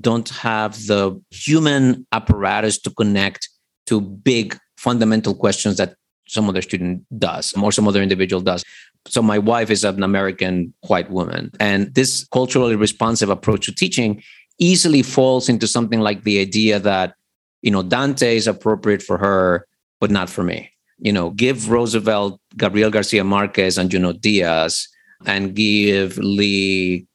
don't 0.00 0.28
have 0.28 0.86
the 0.86 1.20
human 1.30 2.06
apparatus 2.12 2.78
to 2.78 2.90
connect 2.90 3.48
to 3.86 4.00
big 4.00 4.56
fundamental 4.76 5.34
questions 5.34 5.76
that 5.76 5.94
some 6.32 6.48
other 6.48 6.62
student 6.62 7.04
does 7.18 7.52
or 7.60 7.72
some 7.72 7.88
other 7.88 8.02
individual 8.02 8.40
does. 8.40 8.64
So 9.08 9.22
my 9.22 9.38
wife 9.38 9.70
is 9.70 9.84
an 9.84 10.02
American 10.02 10.72
white 10.86 11.10
woman. 11.10 11.50
And 11.58 11.94
this 11.94 12.26
culturally 12.32 12.76
responsive 12.76 13.30
approach 13.30 13.66
to 13.66 13.74
teaching 13.74 14.22
easily 14.58 15.02
falls 15.02 15.48
into 15.48 15.66
something 15.66 16.00
like 16.00 16.24
the 16.24 16.38
idea 16.38 16.78
that 16.78 17.14
you 17.62 17.70
know, 17.70 17.82
Dante 17.82 18.36
is 18.36 18.46
appropriate 18.46 19.02
for 19.02 19.18
her, 19.18 19.66
but 20.00 20.10
not 20.10 20.30
for 20.30 20.42
me. 20.42 20.70
You 20.98 21.12
know, 21.12 21.30
give 21.30 21.70
Roosevelt, 21.70 22.40
Gabriel 22.56 22.90
Garcia 22.90 23.24
Marquez, 23.24 23.78
and 23.78 23.90
Junot 23.90 24.20
Diaz, 24.20 24.88
and 25.26 25.54
give 25.54 26.18
Lee 26.18 27.06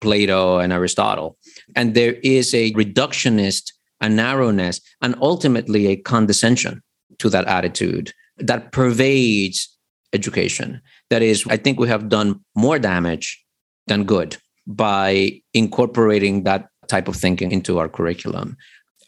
Plato 0.00 0.58
and 0.58 0.72
Aristotle. 0.72 1.36
And 1.76 1.94
there 1.94 2.14
is 2.22 2.54
a 2.54 2.72
reductionist, 2.72 3.72
a 4.00 4.08
narrowness, 4.08 4.80
and 5.00 5.14
ultimately 5.20 5.86
a 5.86 5.96
condescension 5.96 6.82
to 7.18 7.28
that 7.30 7.46
attitude 7.46 8.12
that 8.38 8.72
pervades 8.72 9.68
education. 10.12 10.80
That 11.10 11.22
is, 11.22 11.44
I 11.48 11.56
think 11.56 11.78
we 11.78 11.88
have 11.88 12.08
done 12.08 12.40
more 12.54 12.78
damage 12.78 13.44
than 13.86 14.04
good 14.04 14.36
by 14.66 15.40
incorporating 15.52 16.44
that 16.44 16.68
type 16.88 17.08
of 17.08 17.16
thinking 17.16 17.52
into 17.52 17.78
our 17.78 17.88
curriculum. 17.88 18.56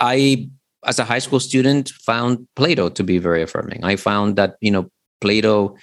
I, 0.00 0.50
as 0.84 0.98
a 0.98 1.04
high 1.04 1.18
school 1.20 1.40
student, 1.40 1.90
found 1.90 2.46
Plato 2.56 2.88
to 2.90 3.02
be 3.02 3.18
very 3.18 3.42
affirming. 3.42 3.84
I 3.84 3.96
found 3.96 4.36
that, 4.36 4.56
you 4.60 4.70
know, 4.70 4.90
Plato 5.20 5.76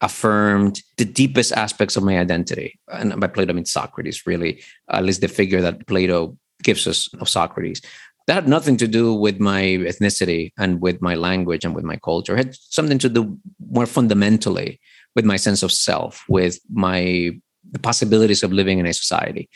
affirmed 0.00 0.82
the 0.98 1.04
deepest 1.04 1.52
aspects 1.52 1.96
of 1.96 2.02
my 2.02 2.18
identity. 2.18 2.78
And 2.88 3.18
by 3.18 3.26
Plato, 3.26 3.52
I 3.52 3.54
mean 3.54 3.64
Socrates, 3.64 4.26
really, 4.26 4.62
at 4.90 5.04
least 5.04 5.22
the 5.22 5.28
figure 5.28 5.62
that 5.62 5.86
Plato 5.86 6.36
gives 6.62 6.86
us 6.86 7.12
of 7.14 7.28
Socrates. 7.28 7.80
That 8.26 8.34
had 8.34 8.48
nothing 8.48 8.76
to 8.78 8.88
do 8.88 9.14
with 9.14 9.38
my 9.38 9.62
ethnicity 9.62 10.52
and 10.58 10.80
with 10.80 11.00
my 11.00 11.14
language 11.14 11.64
and 11.64 11.74
with 11.74 11.84
my 11.84 11.96
culture. 11.96 12.34
It 12.34 12.46
had 12.46 12.56
something 12.56 12.98
to 12.98 13.08
do 13.08 13.38
more 13.70 13.86
fundamentally 13.86 14.80
with 15.14 15.24
my 15.24 15.36
sense 15.36 15.62
of 15.62 15.70
self, 15.70 16.24
with 16.28 16.58
my 16.70 17.30
the 17.72 17.78
possibilities 17.78 18.42
of 18.42 18.52
living 18.52 18.78
in 18.78 18.86
a 18.86 18.92
society. 18.92 19.48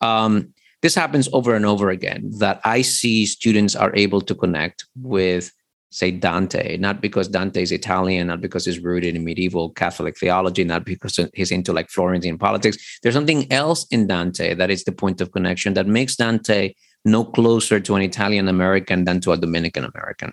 Um, 0.00 0.54
this 0.80 0.94
happens 0.94 1.28
over 1.32 1.54
and 1.54 1.66
over 1.66 1.90
again 1.90 2.30
that 2.38 2.60
I 2.64 2.82
see 2.82 3.26
students 3.26 3.74
are 3.74 3.94
able 3.96 4.20
to 4.22 4.34
connect 4.34 4.86
with, 4.96 5.50
say, 5.90 6.10
Dante, 6.10 6.76
not 6.76 7.00
because 7.00 7.28
Dante 7.28 7.62
is 7.62 7.72
Italian, 7.72 8.28
not 8.28 8.40
because 8.40 8.64
he's 8.64 8.78
rooted 8.78 9.16
in 9.16 9.24
medieval 9.24 9.70
Catholic 9.70 10.16
theology, 10.16 10.64
not 10.64 10.84
because 10.84 11.18
he's 11.34 11.50
into 11.50 11.72
like 11.72 11.90
Florentine 11.90 12.38
politics. 12.38 12.98
There's 13.02 13.14
something 13.14 13.50
else 13.52 13.86
in 13.90 14.06
Dante 14.06 14.54
that 14.54 14.70
is 14.70 14.84
the 14.84 14.92
point 14.92 15.20
of 15.20 15.32
connection 15.32 15.74
that 15.74 15.86
makes 15.86 16.14
Dante 16.16 16.74
no 17.04 17.24
closer 17.24 17.80
to 17.80 17.94
an 17.94 18.02
Italian 18.02 18.48
American 18.48 19.04
than 19.04 19.20
to 19.20 19.32
a 19.32 19.36
Dominican 19.36 19.84
American. 19.84 20.32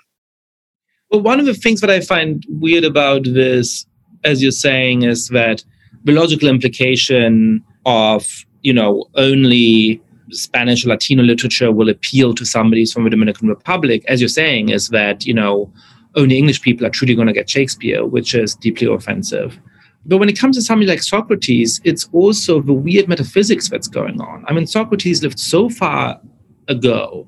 Well, 1.12 1.22
one 1.22 1.40
of 1.40 1.46
the 1.46 1.54
things 1.54 1.82
that 1.82 1.90
I 1.90 2.02
find 2.02 2.44
weird 2.50 2.84
about 2.84 3.24
this, 3.24 3.86
as 4.24 4.42
you're 4.42 4.52
saying, 4.52 5.04
is 5.04 5.30
that 5.30 5.64
the 6.04 6.12
logical 6.12 6.50
implication 6.50 7.64
of, 7.86 8.28
you 8.62 8.74
know, 8.74 9.06
only 9.16 10.02
Spanish 10.32 10.86
or 10.86 10.90
Latino 10.90 11.24
literature 11.24 11.72
will 11.72 11.90
appeal 11.90 12.34
to 12.34 12.46
somebody 12.46 12.86
from 12.86 13.04
the 13.04 13.12
Dominican 13.12 13.48
Republic, 13.48 14.04
as 14.08 14.20
you're 14.20 14.28
saying, 14.28 14.70
is 14.70 14.90
that, 14.90 15.26
you 15.26 15.34
know, 15.34 15.72
only 16.16 16.38
English 16.38 16.62
people 16.62 16.86
are 16.86 16.90
truly 16.90 17.14
going 17.14 17.28
to 17.28 17.34
get 17.34 17.50
Shakespeare, 17.50 18.06
which 18.06 18.34
is 18.34 18.56
deeply 18.56 18.88
offensive. 18.88 19.60
But 20.06 20.18
when 20.18 20.30
it 20.30 20.38
comes 20.38 20.56
to 20.56 20.62
somebody 20.62 20.90
like 20.90 21.02
Socrates, 21.02 21.82
it's 21.84 22.08
also 22.12 22.62
the 22.62 22.74
weird 22.74 23.08
metaphysics 23.08 23.70
that's 23.70 23.88
going 23.88 24.22
on. 24.22 24.46
I 24.48 24.54
mean, 24.54 24.68
Socrates 24.68 25.24
lived 25.24 25.40
so 25.40 25.70
far 25.70 26.20
ago 26.68 27.28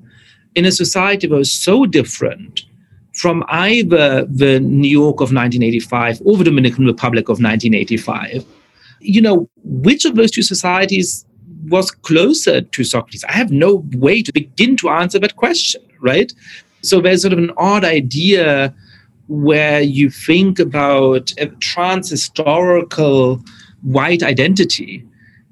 in 0.54 0.64
a 0.64 0.72
society 0.72 1.26
that 1.26 1.34
was 1.34 1.52
so 1.52 1.86
different 1.86 2.64
from 3.14 3.44
either 3.48 4.24
the 4.26 4.60
New 4.60 4.88
York 4.88 5.16
of 5.16 5.32
1985 5.32 6.20
or 6.24 6.36
the 6.36 6.44
Dominican 6.44 6.86
Republic 6.86 7.24
of 7.24 7.40
1985. 7.40 8.44
You 9.00 9.20
know, 9.20 9.48
which 9.64 10.04
of 10.04 10.16
those 10.16 10.30
two 10.30 10.42
societies 10.42 11.24
was 11.66 11.90
closer 11.90 12.60
to 12.60 12.84
Socrates? 12.84 13.24
I 13.24 13.32
have 13.32 13.50
no 13.50 13.84
way 13.92 14.22
to 14.22 14.32
begin 14.32 14.76
to 14.78 14.90
answer 14.90 15.18
that 15.18 15.36
question, 15.36 15.82
right? 16.00 16.32
So 16.82 17.00
there's 17.00 17.22
sort 17.22 17.32
of 17.32 17.38
an 17.38 17.52
odd 17.56 17.84
idea 17.84 18.74
where 19.28 19.80
you 19.80 20.10
think 20.10 20.58
about 20.58 21.32
a 21.38 21.46
trans 21.60 22.10
historical 22.10 23.42
white 23.82 24.22
identity, 24.22 25.04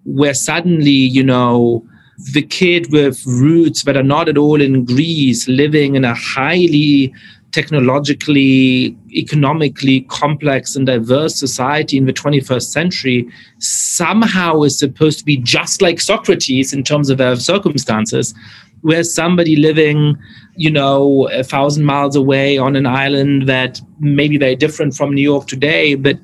where 0.05 0.35
suddenly, 0.35 0.91
you 0.91 1.23
know, 1.23 1.87
the 2.33 2.43
kid 2.43 2.91
with 2.93 3.25
roots 3.27 3.85
that 3.85 3.97
are 3.97 4.03
not 4.03 4.29
at 4.29 4.39
all 4.39 4.61
in 4.61 4.85
Greece, 4.85 5.49
living 5.49 5.97
in 5.97 6.05
a 6.05 6.15
highly 6.15 7.13
technologically, 7.53 8.97
economically 9.13 10.03
complex 10.03 10.77
and 10.77 10.87
diverse 10.87 11.35
society 11.35 11.97
in 11.97 12.05
the 12.05 12.13
21st 12.13 12.65
century 12.65 13.29
somehow 13.59 14.63
is 14.63 14.79
supposed 14.79 15.19
to 15.19 15.25
be 15.25 15.39
just 15.39 15.81
like 15.81 16.01
Socrates 16.01 16.75
in 16.75 16.83
terms 16.83 17.09
of 17.09 17.17
their 17.17 17.37
circumstances, 17.37 18.35
where 18.83 19.03
somebody 19.03 19.57
living, 19.57 20.17
you 20.57 20.71
know, 20.71 21.29
a 21.33 21.43
thousand 21.43 21.85
miles 21.85 22.15
away 22.15 22.59
on 22.59 22.77
an 22.77 22.87
island 22.87 23.49
that 23.49 23.81
may 24.01 24.29
be 24.29 24.37
very 24.37 24.57
different 24.57 24.95
from 24.95 25.15
New 25.15 25.23
York 25.23 25.47
today, 25.47 25.95
but 25.95 26.19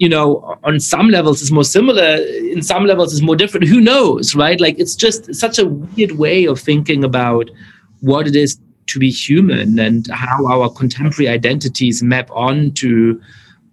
you 0.00 0.08
know, 0.08 0.58
on 0.64 0.80
some 0.80 1.10
levels 1.10 1.42
is 1.42 1.52
more 1.52 1.62
similar, 1.62 2.16
in 2.54 2.62
some 2.62 2.86
levels 2.86 3.12
is 3.12 3.20
more 3.20 3.36
different. 3.36 3.68
Who 3.68 3.82
knows, 3.82 4.34
right? 4.34 4.58
Like 4.58 4.78
it's 4.78 4.96
just 4.96 5.32
such 5.34 5.58
a 5.58 5.66
weird 5.66 6.12
way 6.12 6.46
of 6.46 6.58
thinking 6.58 7.04
about 7.04 7.50
what 8.00 8.26
it 8.26 8.34
is 8.34 8.58
to 8.86 8.98
be 8.98 9.10
human 9.10 9.78
and 9.78 10.06
how 10.10 10.46
our 10.46 10.70
contemporary 10.70 11.28
identities 11.28 12.02
map 12.02 12.30
onto, 12.30 13.20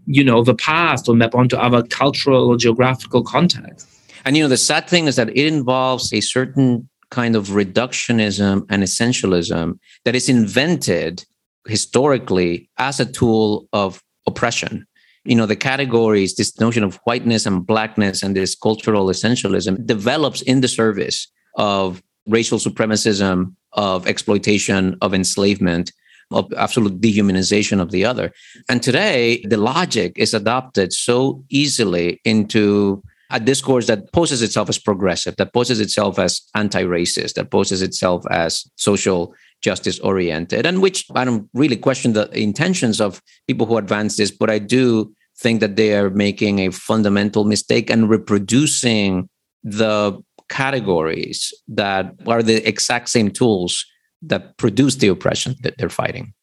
you 0.06 0.22
know, 0.22 0.44
the 0.44 0.54
past 0.54 1.08
or 1.08 1.16
map 1.16 1.34
onto 1.34 1.56
other 1.56 1.82
cultural 1.84 2.50
or 2.50 2.58
geographical 2.58 3.24
contexts. 3.24 3.88
And 4.26 4.36
you 4.36 4.44
know, 4.44 4.50
the 4.50 4.58
sad 4.58 4.90
thing 4.90 5.08
is 5.08 5.16
that 5.16 5.30
it 5.30 5.48
involves 5.48 6.12
a 6.12 6.20
certain 6.20 6.90
kind 7.10 7.38
of 7.38 7.48
reductionism 7.48 8.66
and 8.70 8.84
essentialism 8.84 9.80
that 10.04 10.14
is 10.14 10.28
invented 10.28 11.24
historically 11.68 12.70
as 12.78 13.00
a 13.00 13.06
tool 13.06 13.70
of 13.72 14.04
oppression 14.28 14.86
you 15.28 15.36
know 15.36 15.46
the 15.46 15.56
categories 15.56 16.36
this 16.36 16.60
notion 16.60 16.84
of 16.84 16.96
whiteness 17.04 17.46
and 17.46 17.68
blackness 17.68 18.24
and 18.24 18.36
this 18.36 18.56
cultural 18.56 19.08
essentialism 19.08 19.86
develops 19.86 20.42
in 20.42 20.62
the 20.62 20.68
service 20.68 21.28
of 21.56 22.02
racial 22.28 22.60
supremacism 22.60 23.54
of 23.74 24.08
exploitation 24.08 24.98
of 25.02 25.14
enslavement 25.14 25.92
of 26.32 26.52
absolute 26.58 27.00
dehumanization 27.00 27.80
of 27.80 27.92
the 27.92 28.04
other. 28.04 28.34
And 28.70 28.84
today 28.84 29.44
the 29.48 29.58
logic 29.58 30.14
is 30.18 30.34
adopted 30.34 30.92
so 30.94 31.44
easily 31.50 32.20
into 32.26 33.02
a 33.30 33.40
discourse 33.40 33.88
that 33.88 34.12
poses 34.14 34.42
itself 34.42 34.70
as 34.70 34.80
progressive 34.80 35.36
that 35.36 35.54
poses 35.54 35.82
itself 35.82 36.18
as 36.18 36.42
anti-racist 36.56 37.34
that 37.34 37.52
poses 37.52 37.82
itself 37.82 38.24
as 38.32 38.66
social 38.78 39.34
justice 39.62 40.00
oriented 40.00 40.66
and 40.66 40.82
which 40.82 41.06
i 41.14 41.26
don't 41.26 41.50
really 41.54 41.76
question 41.76 42.14
the 42.14 42.30
intentions 42.40 43.02
of 43.02 43.22
people 43.46 43.68
who 43.68 43.76
advance 43.76 44.16
this 44.16 44.32
but 44.32 44.50
i 44.50 44.58
do 44.58 45.14
think 45.40 45.60
that 45.60 45.76
they 45.76 45.96
are 45.96 46.10
making 46.10 46.60
a 46.60 46.72
fundamental 46.72 47.46
mistake 47.46 47.90
and 47.90 48.10
reproducing 48.10 49.30
the 49.64 50.18
categories 50.50 51.54
that 51.68 52.14
are 52.26 52.42
the 52.42 52.68
exact 52.68 53.10
same 53.10 53.30
tools 53.30 53.86
that 54.22 54.58
produce 54.58 54.96
the 54.96 55.08
oppression 55.08 55.56
that 55.62 55.78
they're 55.78 55.90
fighting. 55.90 56.34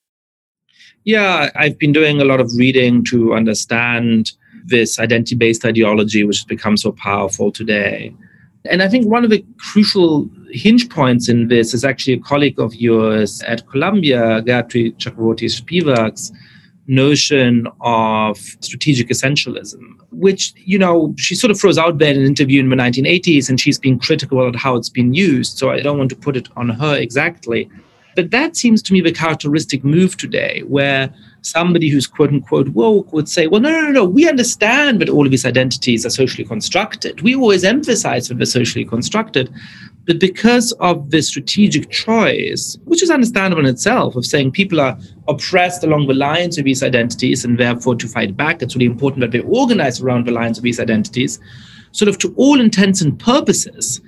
Yeah, 1.05 1.51
I've 1.57 1.79
been 1.79 1.93
doing 1.93 2.21
a 2.21 2.25
lot 2.25 2.41
of 2.41 2.51
reading 2.57 3.05
to 3.07 3.35
understand 3.35 4.33
this 4.65 4.99
identity 4.99 5.35
based 5.35 5.65
ideology, 5.65 6.25
which 6.25 6.39
has 6.39 6.45
become 6.45 6.77
so 6.77 6.93
powerful 6.93 7.53
today. 7.53 8.15
And 8.71 8.83
I 8.83 8.89
think 8.89 9.07
one 9.07 9.25
of 9.25 9.31
the 9.31 9.45
crucial 9.59 10.31
hinge 10.51 10.89
points 10.89 11.29
in 11.29 11.49
this 11.49 11.75
is 11.75 11.85
actually 11.85 12.15
a 12.15 12.21
colleague 12.21 12.59
of 12.59 12.75
yours 12.75 13.43
at 13.43 13.67
Columbia, 13.69 14.41
Gayatri 14.41 14.97
Chakravorty 14.97 15.51
Spivak's 15.51 16.33
notion 16.87 17.67
of 17.81 18.39
strategic 18.61 19.09
essentialism, 19.09 19.81
which, 20.11 20.53
you 20.57 20.79
know, 20.79 21.15
she 21.17 21.35
sort 21.35 21.51
of 21.51 21.59
throws 21.59 21.79
out 21.79 21.99
there 21.99 22.13
in 22.13 22.21
an 22.21 22.27
interview 22.27 22.61
in 22.61 22.69
the 22.69 22.77
1980s, 22.77 23.49
and 23.49 23.61
she's 23.61 23.79
been 23.79 23.99
critical 23.99 24.41
about 24.41 24.59
how 24.61 24.77
it's 24.77 24.91
been 24.91 25.15
used. 25.15 25.59
So 25.59 25.71
I 25.71 25.81
don't 25.81 25.99
want 25.99 26.11
to 26.11 26.17
put 26.17 26.37
it 26.37 26.49
on 26.57 26.69
her 26.69 26.97
exactly. 26.97 27.71
But 28.17 28.31
that 28.31 28.57
seems 28.57 28.81
to 28.83 28.93
me 28.93 29.01
the 29.01 29.13
characteristic 29.13 29.83
move 29.83 30.17
today, 30.17 30.63
where 30.67 31.13
somebody 31.43 31.89
who's 31.89 32.07
quote 32.07 32.31
unquote 32.31 32.69
woke 32.69 33.13
would 33.13 33.29
say, 33.29 33.47
well, 33.47 33.61
no, 33.61 33.71
no, 33.71 33.81
no, 33.83 33.91
no, 33.91 34.05
we 34.05 34.29
understand 34.29 35.01
that 35.01 35.09
all 35.09 35.25
of 35.25 35.31
these 35.31 35.45
identities 35.45 36.07
are 36.07 36.11
socially 36.11 36.45
constructed. 36.45 37.23
We 37.23 37.35
always 37.35 37.65
emphasize 37.65 38.29
that 38.29 38.37
they're 38.37 38.47
socially 38.47 38.85
constructed. 38.85 39.53
But 40.07 40.21
because 40.21 40.73
of 40.81 41.11
the 41.11 41.23
strategic 41.23 41.91
choice, 41.91 42.77
which 42.85 43.03
is 43.03 43.11
understandable 43.11 43.65
in 43.65 43.73
itself, 43.73 44.17
of 44.17 44.27
saying 44.27 44.53
people 44.53 44.81
are 44.81 44.99
oppressed 45.29 45.83
along 45.83 46.07
the 46.07 46.15
lines 46.15 46.59
of 46.59 46.65
these 46.65 46.83
identities 46.83 47.45
and 47.45 47.59
therefore 47.59 47.97
to 47.97 48.09
fight 48.09 48.37
back, 48.37 48.61
it's 48.61 48.75
really 48.75 48.87
important 48.87 49.21
that 49.21 49.31
they 49.31 49.41
organize 49.41 50.01
around 50.01 50.27
the 50.27 50.33
lines 50.33 50.59
of 50.59 50.65
these 50.65 50.79
identities. 50.79 51.41
Sort 51.93 52.09
of 52.09 52.19
to 52.19 52.35
all 52.37 52.61
intents 52.61 53.01
and 53.01 53.19
purposes, 53.19 54.01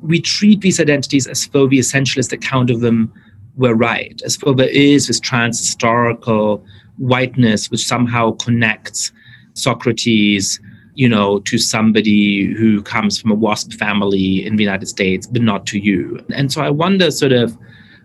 we 0.00 0.20
treat 0.20 0.62
these 0.62 0.80
identities 0.80 1.26
as 1.26 1.46
though 1.48 1.68
the 1.68 1.78
essentialist 1.78 2.32
account 2.32 2.70
of 2.70 2.80
them 2.80 3.12
were 3.56 3.74
right, 3.74 4.20
as 4.24 4.38
though 4.38 4.54
there 4.54 4.70
is 4.70 5.06
this 5.06 5.20
trans 5.20 5.58
historical 5.58 6.64
whiteness 6.96 7.70
which 7.70 7.84
somehow 7.84 8.32
connects 8.32 9.12
Socrates 9.54 10.60
you 10.94 11.08
know, 11.08 11.40
to 11.40 11.58
somebody 11.58 12.52
who 12.52 12.82
comes 12.82 13.20
from 13.20 13.30
a 13.30 13.34
WASP 13.34 13.72
family 13.74 14.44
in 14.44 14.56
the 14.56 14.62
United 14.62 14.86
States, 14.86 15.26
but 15.26 15.42
not 15.42 15.66
to 15.66 15.78
you. 15.78 16.22
And 16.34 16.52
so 16.52 16.60
I 16.62 16.70
wonder 16.70 17.10
sort 17.10 17.32
of 17.32 17.56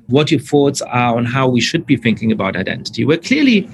what 0.08 0.32
your 0.32 0.40
thoughts 0.40 0.82
are 0.82 1.18
on 1.18 1.26
how 1.26 1.48
we 1.50 1.60
should 1.60 1.86
be 1.86 1.98
thinking 1.98 2.32
about 2.32 2.56
identity. 2.56 3.04
Where 3.04 3.18
clearly, 3.18 3.70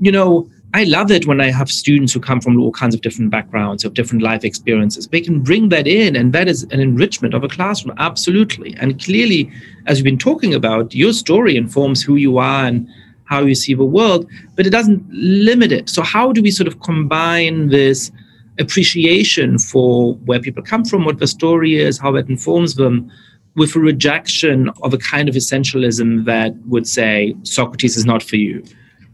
you 0.00 0.12
know, 0.12 0.48
I 0.74 0.84
love 0.84 1.10
it 1.10 1.26
when 1.26 1.40
I 1.40 1.50
have 1.50 1.70
students 1.70 2.12
who 2.12 2.20
come 2.20 2.42
from 2.42 2.60
all 2.60 2.72
kinds 2.72 2.94
of 2.94 3.00
different 3.00 3.30
backgrounds, 3.30 3.84
of 3.84 3.94
different 3.94 4.22
life 4.22 4.44
experiences. 4.44 5.08
They 5.08 5.22
can 5.22 5.40
bring 5.40 5.70
that 5.70 5.86
in, 5.86 6.14
and 6.14 6.34
that 6.34 6.46
is 6.46 6.64
an 6.64 6.78
enrichment 6.78 7.32
of 7.32 7.42
a 7.42 7.48
classroom, 7.48 7.96
absolutely. 7.98 8.76
And 8.78 9.02
clearly, 9.02 9.50
as 9.86 9.96
we've 9.96 10.04
been 10.04 10.18
talking 10.18 10.52
about, 10.52 10.94
your 10.94 11.14
story 11.14 11.56
informs 11.56 12.02
who 12.02 12.16
you 12.16 12.36
are 12.36 12.66
and 12.66 12.86
how 13.24 13.44
you 13.44 13.54
see 13.54 13.72
the 13.72 13.84
world, 13.84 14.28
but 14.56 14.66
it 14.66 14.70
doesn't 14.70 15.02
limit 15.10 15.72
it. 15.72 15.88
So, 15.88 16.02
how 16.02 16.32
do 16.32 16.42
we 16.42 16.50
sort 16.50 16.68
of 16.68 16.80
combine 16.80 17.68
this 17.68 18.12
appreciation 18.58 19.58
for 19.58 20.14
where 20.26 20.40
people 20.40 20.62
come 20.62 20.84
from, 20.84 21.04
what 21.04 21.18
the 21.18 21.26
story 21.26 21.76
is, 21.76 21.98
how 21.98 22.14
it 22.16 22.28
informs 22.28 22.74
them, 22.74 23.10
with 23.56 23.74
a 23.74 23.80
rejection 23.80 24.70
of 24.82 24.94
a 24.94 24.98
kind 24.98 25.28
of 25.28 25.34
essentialism 25.34 26.24
that 26.26 26.54
would 26.66 26.86
say 26.86 27.34
Socrates 27.42 27.96
is 27.96 28.04
not 28.04 28.22
for 28.22 28.36
you? 28.36 28.62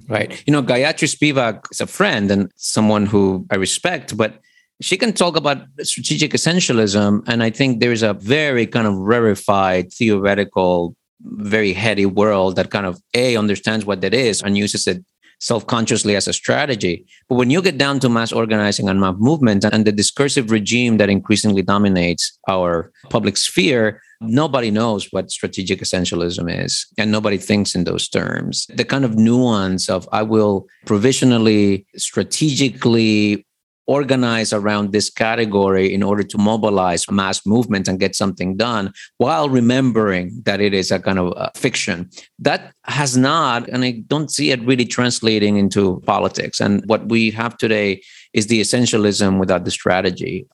Right. 0.09 0.43
You 0.47 0.53
know, 0.53 0.63
Gayatri 0.63 1.09
Spivak 1.09 1.65
is 1.73 1.81
a 1.81 1.87
friend 1.87 2.31
and 2.31 2.53
someone 2.57 3.07
who 3.07 3.47
I 3.51 3.57
respect, 3.57 4.17
but 4.17 4.41
she 4.81 4.97
can 4.97 5.13
talk 5.13 5.37
about 5.37 5.65
strategic 5.83 6.33
essentialism. 6.33 7.23
And 7.27 7.43
I 7.43 7.51
think 7.51 7.81
there 7.81 7.93
is 7.93 8.03
a 8.03 8.13
very 8.13 8.67
kind 8.67 8.87
of 8.87 8.95
rarefied 8.95 9.93
theoretical, 9.93 10.95
very 11.23 11.73
heady 11.73 12.05
world 12.05 12.57
that 12.57 12.71
kind 12.71 12.85
of 12.85 13.01
A 13.15 13.37
understands 13.37 13.87
what 13.87 14.03
that 14.03 14.13
is 14.13 14.43
and 14.43 14.59
uses 14.59 14.87
it 14.87 15.03
self-consciously 15.41 16.17
as 16.17 16.29
a 16.29 16.33
strategy. 16.33 17.07
But 17.29 17.37
when 17.37 17.51
you 17.51 17.63
get 17.63 17.79
down 17.79 18.01
to 18.01 18.09
mass 18.09 18.33
organizing 18.33 18.89
and 18.89 19.01
mass 19.01 19.17
movement 19.19 19.65
and 19.65 19.85
the 19.85 19.93
discursive 19.93 20.51
regime 20.51 20.99
that 20.99 21.11
increasingly 21.11 21.63
dominates 21.63 22.39
our 22.49 22.93
public 23.11 23.37
sphere, 23.37 24.01
nobody 24.21 24.71
knows 24.71 25.09
what 25.13 25.31
strategic 25.31 25.81
essentialism 25.81 26.65
is 26.65 26.87
and 26.99 27.11
nobody 27.11 27.37
thinks 27.37 27.75
in 27.75 27.85
those 27.85 28.09
terms 28.09 28.67
the 28.75 28.85
kind 28.85 29.05
of 29.05 29.17
nuance 29.17 29.89
of 29.89 30.09
i 30.13 30.23
will 30.23 30.67
provisionally 30.87 31.87
strategically 31.97 33.45
organize 33.87 34.53
around 34.53 34.93
this 34.93 35.11
category 35.11 35.93
in 35.93 36.03
order 36.03 36.23
to 36.23 36.39
mobilize 36.39 37.11
mass 37.11 37.45
movement 37.45 37.89
and 37.89 38.01
get 38.01 38.15
something 38.15 38.57
done 38.57 38.93
while 39.19 39.49
remembering 39.49 40.43
that 40.45 40.61
it 40.61 40.73
is 40.73 40.91
a 40.91 40.99
kind 40.99 41.19
of 41.19 41.33
a 41.37 41.51
fiction. 41.57 42.09
That 42.39 42.73
has 42.85 43.17
not 43.17 43.69
and 43.69 43.85
i 43.85 44.03
don't 44.07 44.31
see 44.31 44.51
it 44.51 44.63
really 44.63 44.87
translating 44.87 45.57
into 45.57 46.01
politics. 46.07 46.61
And 46.61 46.83
what 46.87 47.09
we 47.09 47.31
have 47.33 47.57
today 47.57 48.03
is 48.33 48.47
the 48.47 48.61
essentialism 48.61 49.39
without 49.39 49.65
the 49.65 49.71
strategy. 49.71 50.47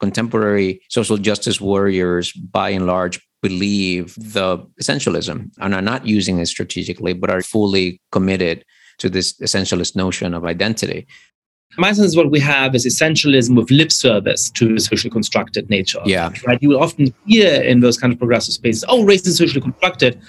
Contemporary 0.00 0.80
social 0.88 1.16
justice 1.16 1.60
warriors, 1.60 2.32
by 2.32 2.70
and 2.70 2.86
large, 2.86 3.20
believe 3.42 4.14
the 4.16 4.58
essentialism 4.80 5.50
and 5.58 5.74
are 5.74 5.82
not 5.82 6.06
using 6.06 6.38
it 6.38 6.46
strategically, 6.46 7.12
but 7.12 7.30
are 7.30 7.42
fully 7.42 8.00
committed 8.12 8.64
to 8.98 9.10
this 9.10 9.36
essentialist 9.40 9.96
notion 9.96 10.32
of 10.32 10.44
identity. 10.44 11.06
My 11.78 11.92
sense 11.92 12.08
is 12.08 12.16
what 12.16 12.30
we 12.30 12.40
have 12.40 12.74
is 12.74 12.86
essentialism 12.86 13.56
with 13.56 13.70
lip 13.70 13.90
service 13.90 14.50
to 14.50 14.78
social 14.78 15.10
constructed 15.10 15.70
nature. 15.70 16.00
Yeah. 16.04 16.32
Right. 16.46 16.58
You 16.60 16.70
will 16.70 16.82
often 16.82 17.14
hear 17.26 17.62
in 17.62 17.80
those 17.80 17.96
kind 17.96 18.12
of 18.12 18.18
progressive 18.18 18.54
spaces, 18.54 18.84
oh, 18.88 19.04
race 19.04 19.26
is 19.26 19.38
socially 19.38 19.60
constructed. 19.60 20.20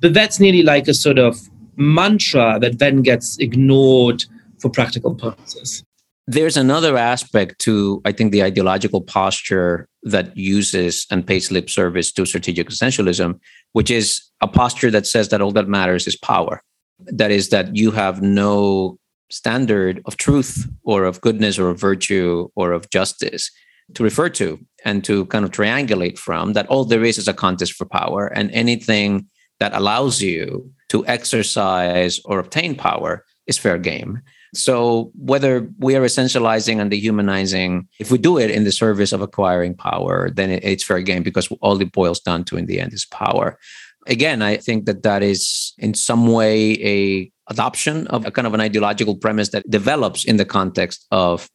But 0.00 0.14
that's 0.14 0.40
nearly 0.40 0.62
like 0.62 0.88
a 0.88 0.94
sort 0.94 1.18
of 1.18 1.38
mantra 1.76 2.58
that 2.60 2.78
then 2.78 3.02
gets 3.02 3.38
ignored 3.38 4.24
for 4.58 4.68
practical 4.70 5.14
purposes 5.14 5.82
there's 6.30 6.56
another 6.56 6.96
aspect 6.96 7.58
to 7.58 8.00
i 8.04 8.12
think 8.12 8.30
the 8.30 8.42
ideological 8.42 9.00
posture 9.00 9.88
that 10.02 10.36
uses 10.36 11.06
and 11.10 11.26
pays 11.26 11.50
lip 11.50 11.68
service 11.68 12.12
to 12.12 12.24
strategic 12.24 12.68
essentialism 12.68 13.38
which 13.72 13.90
is 13.90 14.22
a 14.40 14.46
posture 14.46 14.90
that 14.90 15.06
says 15.06 15.28
that 15.30 15.40
all 15.40 15.50
that 15.50 15.68
matters 15.68 16.06
is 16.06 16.16
power 16.16 16.62
that 17.06 17.30
is 17.30 17.48
that 17.48 17.74
you 17.74 17.90
have 17.90 18.22
no 18.22 18.96
standard 19.30 20.02
of 20.06 20.16
truth 20.16 20.68
or 20.82 21.04
of 21.04 21.20
goodness 21.20 21.58
or 21.58 21.70
of 21.70 21.80
virtue 21.80 22.48
or 22.54 22.72
of 22.72 22.90
justice 22.90 23.50
to 23.94 24.04
refer 24.04 24.28
to 24.28 24.58
and 24.84 25.04
to 25.04 25.26
kind 25.26 25.44
of 25.44 25.50
triangulate 25.50 26.18
from 26.18 26.52
that 26.52 26.66
all 26.68 26.84
there 26.84 27.04
is 27.04 27.18
is 27.18 27.28
a 27.28 27.34
contest 27.34 27.72
for 27.72 27.86
power 27.86 28.26
and 28.26 28.50
anything 28.52 29.26
that 29.58 29.74
allows 29.74 30.22
you 30.22 30.70
to 30.88 31.06
exercise 31.06 32.20
or 32.24 32.38
obtain 32.38 32.74
power 32.74 33.24
is 33.46 33.58
fair 33.58 33.78
game 33.78 34.20
so 34.54 35.12
whether 35.14 35.68
we 35.78 35.94
are 35.94 36.02
essentializing 36.02 36.80
and 36.80 36.90
dehumanizing, 36.90 37.88
if 37.98 38.10
we 38.10 38.18
do 38.18 38.38
it 38.38 38.50
in 38.50 38.64
the 38.64 38.72
service 38.72 39.12
of 39.12 39.22
acquiring 39.22 39.74
power, 39.74 40.30
then 40.30 40.50
it's 40.50 40.84
fair 40.84 41.00
game 41.00 41.22
because 41.22 41.48
all 41.60 41.80
it 41.80 41.92
boils 41.92 42.20
down 42.20 42.44
to 42.44 42.56
in 42.56 42.66
the 42.66 42.80
end 42.80 42.92
is 42.92 43.06
power. 43.06 43.58
Again, 44.06 44.42
I 44.42 44.56
think 44.56 44.86
that 44.86 45.02
that 45.02 45.22
is 45.22 45.72
in 45.78 45.94
some 45.94 46.26
way 46.26 46.72
a 46.82 47.30
adoption 47.50 48.06
of 48.08 48.24
a 48.26 48.30
kind 48.30 48.46
of 48.46 48.54
an 48.54 48.60
ideological 48.60 49.16
premise 49.16 49.50
that 49.50 49.68
develops 49.68 50.24
in 50.24 50.36
the 50.36 50.44
context 50.44 51.06
of 51.10 51.48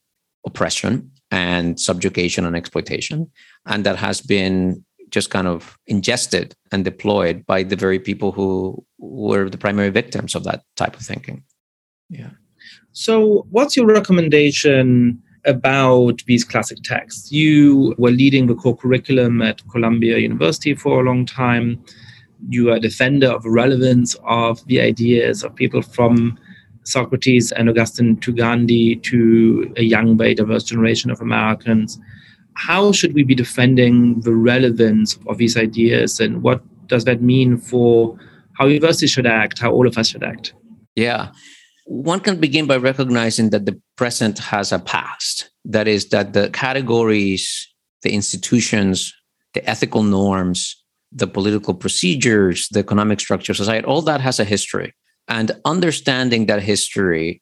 oppression 0.46 1.12
and 1.32 1.80
subjugation 1.80 2.46
and 2.46 2.56
exploitation, 2.56 3.32
and 3.66 3.86
that 3.86 3.96
has 3.96 4.22
been 4.22 4.84
just 5.10 5.30
kind 5.30 5.48
of 5.48 5.78
ingested 5.88 6.54
and 6.72 6.84
deployed 6.84 7.46
by 7.46 7.64
the 7.64 7.76
very 7.76 8.00
people 8.00 8.32
who 8.32 8.84
were 8.98 9.50
the 9.50 9.58
primary 9.58 9.90
victims 9.90 10.36
of 10.36 10.44
that 10.44 10.62
type 10.76 10.96
of 10.96 11.02
thinking. 11.02 11.44
Yeah. 12.10 12.32
So, 12.92 13.46
what's 13.50 13.76
your 13.76 13.88
recommendation 13.88 15.22
about 15.46 16.24
these 16.28 16.44
classic 16.44 16.80
texts? 16.84 17.32
You 17.32 17.96
were 17.98 18.12
leading 18.12 18.48
the 18.48 18.56
core 18.56 18.76
curriculum 18.76 19.42
at 19.42 19.62
Columbia 19.70 20.18
University 20.18 20.76
for 20.76 21.00
a 21.00 21.04
long 21.04 21.26
time. 21.26 21.84
You 22.50 22.72
are 22.72 22.76
a 22.76 22.80
defender 22.80 23.28
of 23.28 23.46
relevance 23.46 24.16
of 24.26 24.66
the 24.68 24.82
ideas 24.82 25.44
of 25.44 25.56
people 25.56 25.82
from 25.82 26.38
Socrates 26.84 27.52
and 27.52 27.70
Augustine 27.70 28.18
to 28.18 28.32
Gandhi 28.32 28.98
to 28.98 29.74
a 29.78 29.84
young, 29.84 30.18
very 30.18 30.36
diverse 30.36 30.64
generation 30.64 31.10
of 31.10 31.20
Americans. 31.22 32.00
How 32.54 32.92
should 32.92 33.14
we 33.14 33.24
be 33.24 33.36
defending 33.36 34.22
the 34.22 34.34
relevance 34.34 35.18
of 35.28 35.38
these 35.38 35.58
ideas, 35.58 36.20
and 36.20 36.42
what 36.44 36.62
does 36.88 37.06
that 37.06 37.22
mean 37.22 37.58
for 37.58 38.18
how 38.54 38.68
universities 38.68 39.12
should 39.12 39.26
act, 39.26 39.60
how 39.60 39.72
all 39.72 39.88
of 39.88 39.98
us 39.98 40.10
should 40.10 40.24
act? 40.24 40.54
Yeah 40.96 41.32
one 41.86 42.20
can 42.20 42.40
begin 42.40 42.66
by 42.66 42.78
recognizing 42.78 43.52
that 43.52 43.66
the 43.66 43.80
present 43.96 44.40
has 44.40 44.72
a 44.72 44.80
past. 44.80 45.52
That 45.64 45.88
is, 45.88 46.10
that 46.10 46.34
the 46.34 46.50
categories, 46.50 47.68
the 48.02 48.12
institutions, 48.12 49.14
the 49.54 49.68
ethical 49.70 50.04
norms, 50.04 50.84
the 51.12 51.28
political 51.28 51.74
procedures, 51.74 52.68
the 52.70 52.80
economic 52.80 53.20
structure 53.20 53.52
of 53.52 53.58
society, 53.58 53.86
all 53.86 54.02
that 54.02 54.22
has 54.22 54.40
a 54.40 54.44
history. 54.44 54.94
And 55.28 55.52
understanding 55.66 56.46
that 56.46 56.62
history 56.62 57.42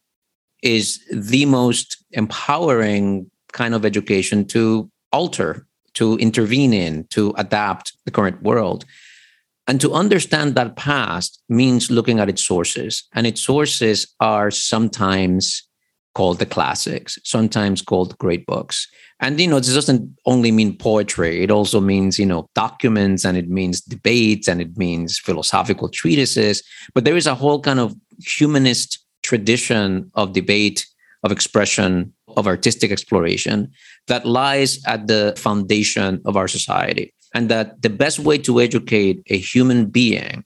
is 0.62 1.04
the 1.12 1.46
most 1.46 2.04
empowering 2.12 3.30
kind 3.52 3.76
of 3.76 3.86
education 3.86 4.46
to 4.46 4.90
alter, 5.12 5.68
to 5.94 6.18
intervene 6.18 6.74
in, 6.74 7.06
to 7.10 7.34
adapt 7.38 7.94
the 8.06 8.12
current 8.12 8.42
world. 8.42 8.86
And 9.68 9.80
to 9.82 9.94
understand 9.94 10.56
that 10.56 10.76
past 10.76 11.42
means 11.48 11.92
looking 11.92 12.20
at 12.20 12.30
its 12.30 12.44
sources. 12.44 13.04
And 13.14 13.26
its 13.28 13.42
sources 13.42 14.14
are 14.20 14.52
sometimes 14.52 15.64
called 16.16 16.40
the 16.40 16.46
classics, 16.46 17.18
sometimes 17.24 17.82
called 17.82 18.18
great 18.18 18.46
books. 18.46 18.88
And, 19.20 19.40
you 19.40 19.48
know, 19.48 19.60
this 19.60 19.74
doesn't 19.74 20.18
only 20.26 20.52
mean 20.52 20.78
poetry, 20.78 21.44
it 21.44 21.52
also 21.52 21.80
means, 21.80 22.20
you 22.20 22.26
know, 22.26 22.48
documents 22.56 23.26
and 23.26 23.38
it 23.38 23.50
means 23.50 23.82
debates 23.82 24.48
and 24.48 24.62
it 24.62 24.78
means 24.78 25.18
philosophical 25.18 25.90
treatises. 25.90 26.64
But 26.94 27.06
there 27.06 27.18
is 27.18 27.28
a 27.28 27.36
whole 27.36 27.62
kind 27.62 27.80
of 27.80 27.96
humanist 28.20 29.00
tradition 29.24 30.12
of 30.16 30.34
debate, 30.34 30.86
of 31.24 31.32
expression, 31.32 32.14
of 32.36 32.48
artistic 32.48 32.92
exploration 32.92 33.72
that 34.08 34.26
lies 34.26 34.84
at 34.86 35.08
the 35.08 35.34
foundation 35.38 36.22
of 36.26 36.36
our 36.36 36.48
society 36.48 37.14
and 37.34 37.50
that 37.50 37.82
the 37.82 37.90
best 37.90 38.20
way 38.20 38.38
to 38.40 38.60
educate 38.60 39.24
a 39.28 39.38
human 39.38 39.86
being 39.86 40.44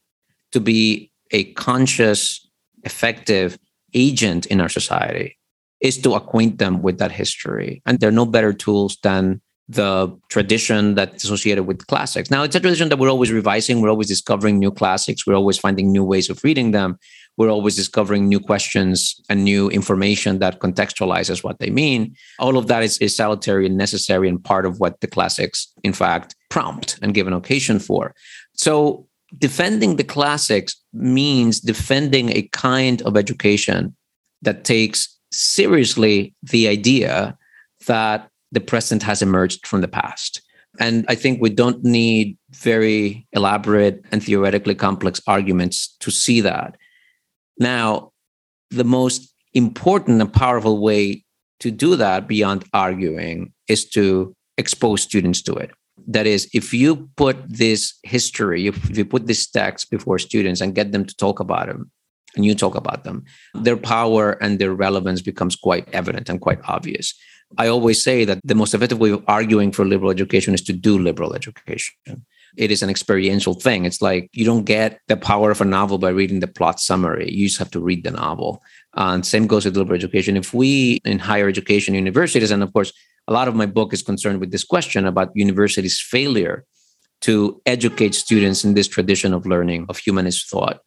to 0.52 0.60
be 0.60 1.12
a 1.32 1.52
conscious, 1.54 2.48
effective 2.84 3.58
agent 3.94 4.46
in 4.46 4.62
our 4.62 4.70
society 4.70 5.37
is 5.82 5.98
to 6.00 6.14
acquaint 6.16 6.58
them 6.58 6.82
with 6.82 6.98
that 7.00 7.12
history. 7.12 7.82
And 7.86 8.00
there 8.00 8.10
are 8.10 8.14
no 8.14 8.26
better 8.26 8.54
tools 8.54 8.98
than 9.04 9.42
the 9.70 10.18
tradition 10.30 10.96
that's 10.96 11.26
associated 11.26 11.64
with 11.64 11.86
classics. 11.88 12.32
Now, 12.32 12.44
it's 12.44 12.56
a 12.56 12.60
tradition 12.60 12.88
that 12.90 13.00
we're 13.00 13.10
always 13.10 13.32
revising, 13.32 13.82
we're 13.82 13.90
always 13.90 14.08
discovering 14.08 14.60
new 14.60 14.72
classics, 14.72 15.28
we're 15.28 15.36
always 15.36 15.58
finding 15.58 15.92
new 15.92 16.06
ways 16.06 16.30
of 16.30 16.42
reading 16.44 16.72
them, 16.72 16.98
we're 17.36 17.50
always 17.50 17.76
discovering 17.76 18.30
new 18.30 18.40
questions 18.40 19.20
and 19.30 19.44
new 19.44 19.70
information 19.70 20.40
that 20.40 20.60
contextualizes 20.60 21.44
what 21.44 21.60
they 21.60 21.70
mean. 21.70 22.16
All 22.40 22.58
of 22.58 22.68
that 22.68 22.82
is, 22.82 22.98
is 23.00 23.16
salutary 23.16 23.66
and 23.66 23.78
necessary 23.78 24.30
and 24.30 24.42
part 24.42 24.66
of 24.66 24.80
what 24.80 25.02
the 25.02 25.08
classics, 25.08 25.72
in 25.84 25.94
fact, 25.94 26.34
prompt 26.50 26.98
and 27.02 27.14
give 27.14 27.28
an 27.28 27.34
occasion 27.34 27.80
for. 27.80 28.16
So, 28.54 29.06
defending 29.38 29.98
the 29.98 30.06
classics 30.06 30.82
means 30.94 31.60
defending 31.60 32.30
a 32.30 32.44
kind 32.54 33.02
of 33.02 33.18
education 33.18 33.98
that 34.42 34.64
takes 34.64 35.17
seriously 35.32 36.34
the 36.44 36.68
idea 36.68 37.38
that 37.88 38.30
the 38.52 38.60
present 38.62 39.04
has 39.04 39.22
emerged 39.22 39.68
from 39.68 39.82
the 39.82 39.88
past. 39.88 40.42
And 40.80 41.06
I 41.08 41.16
think 41.16 41.42
we 41.42 41.50
don't 41.50 41.84
need 41.84 42.38
very 42.52 43.28
elaborate 43.34 44.06
and 44.12 44.24
theoretically 44.24 44.76
complex 44.76 45.22
arguments 45.28 45.96
to 46.00 46.12
see 46.12 46.42
that. 46.42 46.78
Now, 47.60 48.12
the 48.70 48.84
most 48.84 49.34
important 49.54 50.22
and 50.22 50.32
powerful 50.32 50.80
way 50.80 51.24
to 51.60 51.72
do 51.72 51.96
that 51.96 52.28
beyond 52.28 52.66
arguing 52.74 53.54
is 53.68 53.90
to 53.90 54.36
expose 54.58 55.02
students 55.02 55.42
to 55.44 55.54
it. 55.54 55.72
That 56.08 56.28
is, 56.28 56.48
if 56.54 56.74
you 56.74 57.10
put 57.16 57.38
this 57.50 57.98
history, 58.04 58.68
if 58.68 58.98
you 58.98 59.04
put 59.04 59.26
this 59.26 59.50
text 59.50 59.90
before 59.90 60.20
students 60.20 60.62
and 60.62 60.76
get 60.76 60.92
them 60.92 61.06
to 61.06 61.16
talk 61.16 61.40
about 61.40 61.68
them, 61.68 61.92
and 62.38 62.46
you 62.46 62.56
talk 62.56 62.76
about 62.76 63.04
them, 63.04 63.26
their 63.54 63.76
power 63.76 64.32
and 64.42 64.60
their 64.60 64.74
relevance 64.74 65.22
becomes 65.22 65.56
quite 65.56 65.88
evident 65.94 66.30
and 66.30 66.40
quite 66.40 66.60
obvious. 66.68 67.14
I 67.58 67.68
always 67.68 68.04
say 68.04 68.26
that 68.26 68.40
the 68.44 68.56
most 68.56 68.74
effective 68.74 69.00
way 69.00 69.12
of 69.12 69.24
arguing 69.28 69.72
for 69.72 69.86
liberal 69.86 70.12
education 70.12 70.54
is 70.54 70.62
to 70.64 70.74
do 70.74 70.98
liberal 71.00 71.34
education. 71.34 71.96
It 72.58 72.72
is 72.72 72.82
an 72.82 72.90
experiential 72.90 73.54
thing. 73.54 73.86
It's 73.86 74.02
like 74.02 74.30
you 74.34 74.44
don't 74.46 74.66
get 74.66 75.00
the 75.08 75.18
power 75.18 75.52
of 75.52 75.62
a 75.62 75.66
novel 75.66 75.98
by 75.98 76.10
reading 76.10 76.40
the 76.40 76.48
plot 76.48 76.80
summary. 76.80 77.32
You 77.32 77.48
just 77.48 77.60
have 77.60 77.72
to 77.72 77.80
read 77.80 78.04
the 78.04 78.12
novel. 78.12 78.62
And 78.96 79.26
same 79.26 79.48
goes 79.48 79.66
with 79.66 79.78
liberal 79.78 79.96
education. 79.96 80.36
If 80.36 80.54
we 80.54 81.00
in 81.06 81.20
higher 81.20 81.48
education 81.48 81.94
universities, 81.94 82.52
and 82.52 82.64
of 82.64 82.74
course, 82.74 82.92
a 83.28 83.34
lot 83.34 83.48
of 83.48 83.56
my 83.56 83.66
book 83.66 83.94
is 83.94 84.02
concerned 84.02 84.40
with 84.40 84.52
this 84.52 84.64
question 84.64 85.06
about 85.06 85.32
universities' 85.36 86.00
failure 86.00 86.66
to 87.22 87.62
educate 87.66 88.16
students 88.16 88.64
in 88.64 88.74
this 88.74 88.88
tradition 88.88 89.34
of 89.34 89.46
learning 89.46 89.86
of 89.90 89.98
humanist 89.98 90.50
thought. 90.50 90.80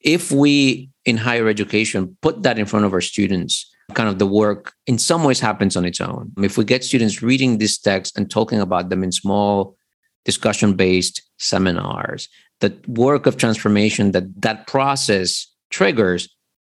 If 0.00 0.32
we 0.32 0.90
in 1.04 1.16
higher 1.16 1.48
education 1.48 2.16
put 2.22 2.42
that 2.42 2.58
in 2.58 2.66
front 2.66 2.84
of 2.84 2.92
our 2.92 3.00
students, 3.00 3.70
kind 3.94 4.08
of 4.08 4.18
the 4.18 4.26
work 4.26 4.72
in 4.86 4.98
some 4.98 5.24
ways 5.24 5.40
happens 5.40 5.76
on 5.76 5.84
its 5.84 6.00
own. 6.00 6.32
If 6.38 6.56
we 6.56 6.64
get 6.64 6.84
students 6.84 7.22
reading 7.22 7.58
these 7.58 7.78
texts 7.78 8.16
and 8.16 8.30
talking 8.30 8.60
about 8.60 8.88
them 8.88 9.02
in 9.02 9.12
small 9.12 9.76
discussion 10.24 10.74
based 10.74 11.22
seminars, 11.38 12.28
the 12.60 12.76
work 12.86 13.26
of 13.26 13.36
transformation 13.36 14.12
that 14.12 14.42
that 14.42 14.66
process 14.66 15.46
triggers 15.70 16.28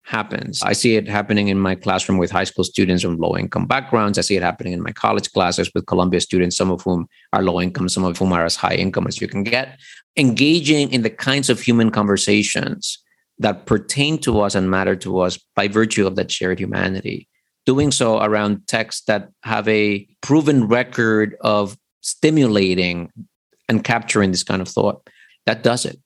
happens. 0.03 0.61
I 0.61 0.73
see 0.73 0.95
it 0.95 1.07
happening 1.07 1.47
in 1.47 1.59
my 1.59 1.73
classroom 1.73 2.19
with 2.19 2.30
high 2.30 2.43
school 2.43 2.63
students 2.63 3.01
from 3.01 3.17
low 3.17 3.36
income 3.36 3.65
backgrounds. 3.65 4.19
I 4.19 4.21
see 4.21 4.36
it 4.36 4.43
happening 4.43 4.73
in 4.73 4.84
my 4.84 4.91
college 4.91 5.32
classes 5.32 5.71
with 5.73 5.88
Columbia 5.88 6.21
students, 6.21 6.55
some 6.55 6.69
of 6.69 6.82
whom 6.84 7.07
are 7.34 7.41
low 7.41 7.59
income, 7.59 7.89
some 7.89 8.03
of 8.03 8.17
whom 8.17 8.32
are 8.32 8.45
as 8.45 8.55
high 8.55 8.76
income 8.76 9.07
as 9.07 9.19
you 9.19 9.28
can 9.28 9.43
get. 9.43 9.80
Engaging 10.15 10.91
in 10.91 11.01
the 11.01 11.09
kinds 11.09 11.49
of 11.49 11.59
human 11.59 11.89
conversations 11.89 12.99
that 13.39 13.65
pertain 13.65 14.17
to 14.19 14.41
us 14.41 14.55
and 14.55 14.69
matter 14.69 14.95
to 14.95 15.19
us 15.19 15.39
by 15.55 15.67
virtue 15.67 16.07
of 16.07 16.15
that 16.15 16.31
shared 16.31 16.59
humanity. 16.59 17.27
Doing 17.65 17.91
so 17.91 18.21
around 18.21 18.67
texts 18.67 19.05
that 19.07 19.29
have 19.43 19.67
a 19.67 20.07
proven 20.21 20.67
record 20.67 21.36
of 21.41 21.77
stimulating 22.01 23.11
and 23.67 23.83
capturing 23.83 24.31
this 24.31 24.43
kind 24.43 24.61
of 24.61 24.67
thought. 24.67 25.09
That 25.45 25.63
does 25.63 25.86
it. 25.86 25.99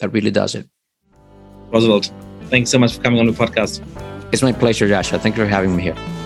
That 0.00 0.10
really 0.10 0.30
does 0.30 0.54
it. 0.54 0.68
Roosevelt, 1.72 2.12
thanks 2.44 2.70
so 2.70 2.78
much 2.78 2.96
for 2.96 3.02
coming 3.02 3.18
on 3.18 3.26
the 3.26 3.32
podcast. 3.32 3.82
It's 4.32 4.42
my 4.42 4.52
pleasure, 4.52 4.86
Yascha. 4.86 5.20
Thank 5.20 5.36
you 5.36 5.44
for 5.44 5.48
having 5.48 5.74
me 5.74 5.82
here. 5.82 6.25